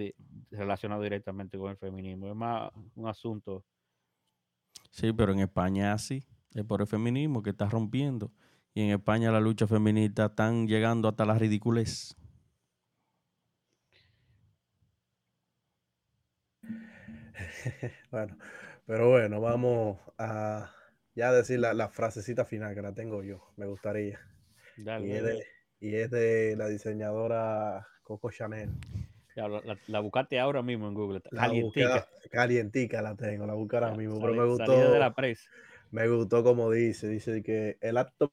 relacionado 0.49 1.03
directamente 1.03 1.57
con 1.57 1.69
el 1.69 1.77
feminismo. 1.77 2.27
Es 2.27 2.35
más 2.35 2.71
un 2.95 3.07
asunto. 3.07 3.63
Sí, 4.89 5.13
pero 5.13 5.33
en 5.33 5.39
España 5.39 5.95
sí, 5.99 6.23
es 6.53 6.63
por 6.63 6.81
el 6.81 6.87
feminismo 6.87 7.43
que 7.43 7.51
está 7.51 7.69
rompiendo. 7.69 8.31
Y 8.73 8.81
en 8.81 8.89
España 8.89 9.31
la 9.31 9.39
lucha 9.39 9.67
feminista 9.67 10.25
están 10.25 10.67
llegando 10.67 11.07
hasta 11.07 11.25
la 11.25 11.37
ridiculez. 11.37 12.15
bueno, 18.11 18.37
pero 18.85 19.09
bueno, 19.09 19.41
vamos 19.41 19.99
a 20.17 20.71
ya 21.15 21.31
decir 21.31 21.59
la, 21.59 21.89
frasecita 21.89 22.45
final 22.45 22.75
que 22.75 22.81
la 22.81 22.93
tengo 22.93 23.23
yo, 23.23 23.51
me 23.57 23.65
gustaría. 23.65 24.19
y, 24.77 25.95
es 25.95 26.11
de, 26.11 26.55
la 26.57 26.67
diseñadora 26.67 27.87
Coco 28.03 28.31
Chanel. 28.31 28.69
la, 29.87 29.99
buscaste 29.99 30.39
ahora 30.39 30.61
mismo 30.61 30.87
en 30.87 30.93
Google. 30.93 31.21
Calientica. 31.21 32.07
calientica 32.31 33.01
la 33.01 33.15
tengo, 33.15 33.45
la 33.45 33.53
busco 33.53 33.77
ahora 33.77 33.95
mismo. 33.95 34.19
pero 34.19 34.33
me 34.33 34.45
gustó. 34.45 34.91
De 34.91 34.99
la 34.99 35.15
Me 35.91 36.07
gustó 36.07 36.43
como 36.43 36.69
dice. 36.69 37.07
Dice 37.07 37.41
que 37.43 37.77
el 37.81 37.97
acto 37.97 38.31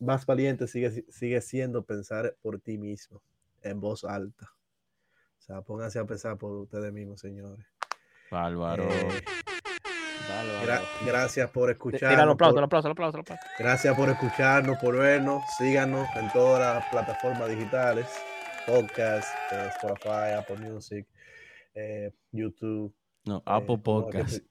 más 0.00 0.26
valiente 0.26 0.66
sigue, 0.68 1.04
sigue 1.08 1.40
siendo 1.40 1.84
pensar 1.84 2.36
por 2.42 2.60
ti 2.60 2.78
mismo, 2.78 3.22
en 3.62 3.80
voz 3.80 4.04
alta. 4.04 4.52
O 5.38 5.40
sea, 5.40 5.62
pónganse 5.62 5.98
a 5.98 6.04
pensar 6.04 6.36
por 6.36 6.52
ustedes 6.52 6.92
mismos, 6.92 7.20
señores. 7.20 7.66
Bárbaro. 8.30 8.88
Eh, 8.90 9.22
gracias 11.06 11.50
por 11.50 11.70
escucharnos. 11.70 12.36
Gracias 13.58 13.96
por 13.96 14.08
escucharnos, 14.10 14.78
por 14.78 14.96
vernos. 14.96 15.42
Síganos 15.56 16.06
en 16.16 16.30
todas 16.32 16.60
las 16.60 16.84
plataformas 16.90 17.48
digitales: 17.48 18.06
podcast, 18.66 19.28
eh, 19.52 19.70
Spotify, 19.76 20.32
Apple 20.38 20.58
Music, 20.58 21.06
eh, 21.74 22.12
YouTube. 22.32 22.94
No, 23.24 23.42
Apple 23.46 23.78
Podcast. 23.78 24.44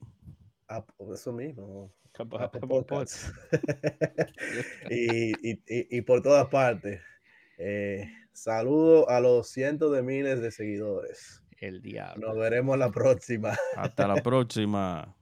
eso 1.14 1.32
mismo. 1.34 1.94
Apple 2.40 2.62
Podcast. 2.62 3.30
y, 4.90 6.02
por 6.02 6.24
todas 6.24 6.48
partes. 6.48 7.02
saludo 8.34 9.08
a 9.10 9.20
los 9.20 9.50
cientos 9.50 9.92
de 9.94 10.02
miles 10.02 10.42
de 10.42 10.52
seguidores 10.52 11.44
el 11.60 11.82
diablo. 11.82 12.28
Nos 12.28 12.38
veremos 12.38 12.78
la 12.78 12.92
próxima. 12.92 13.58
Hasta 13.76 14.08
la 14.08 14.22
próxima. 14.22 15.17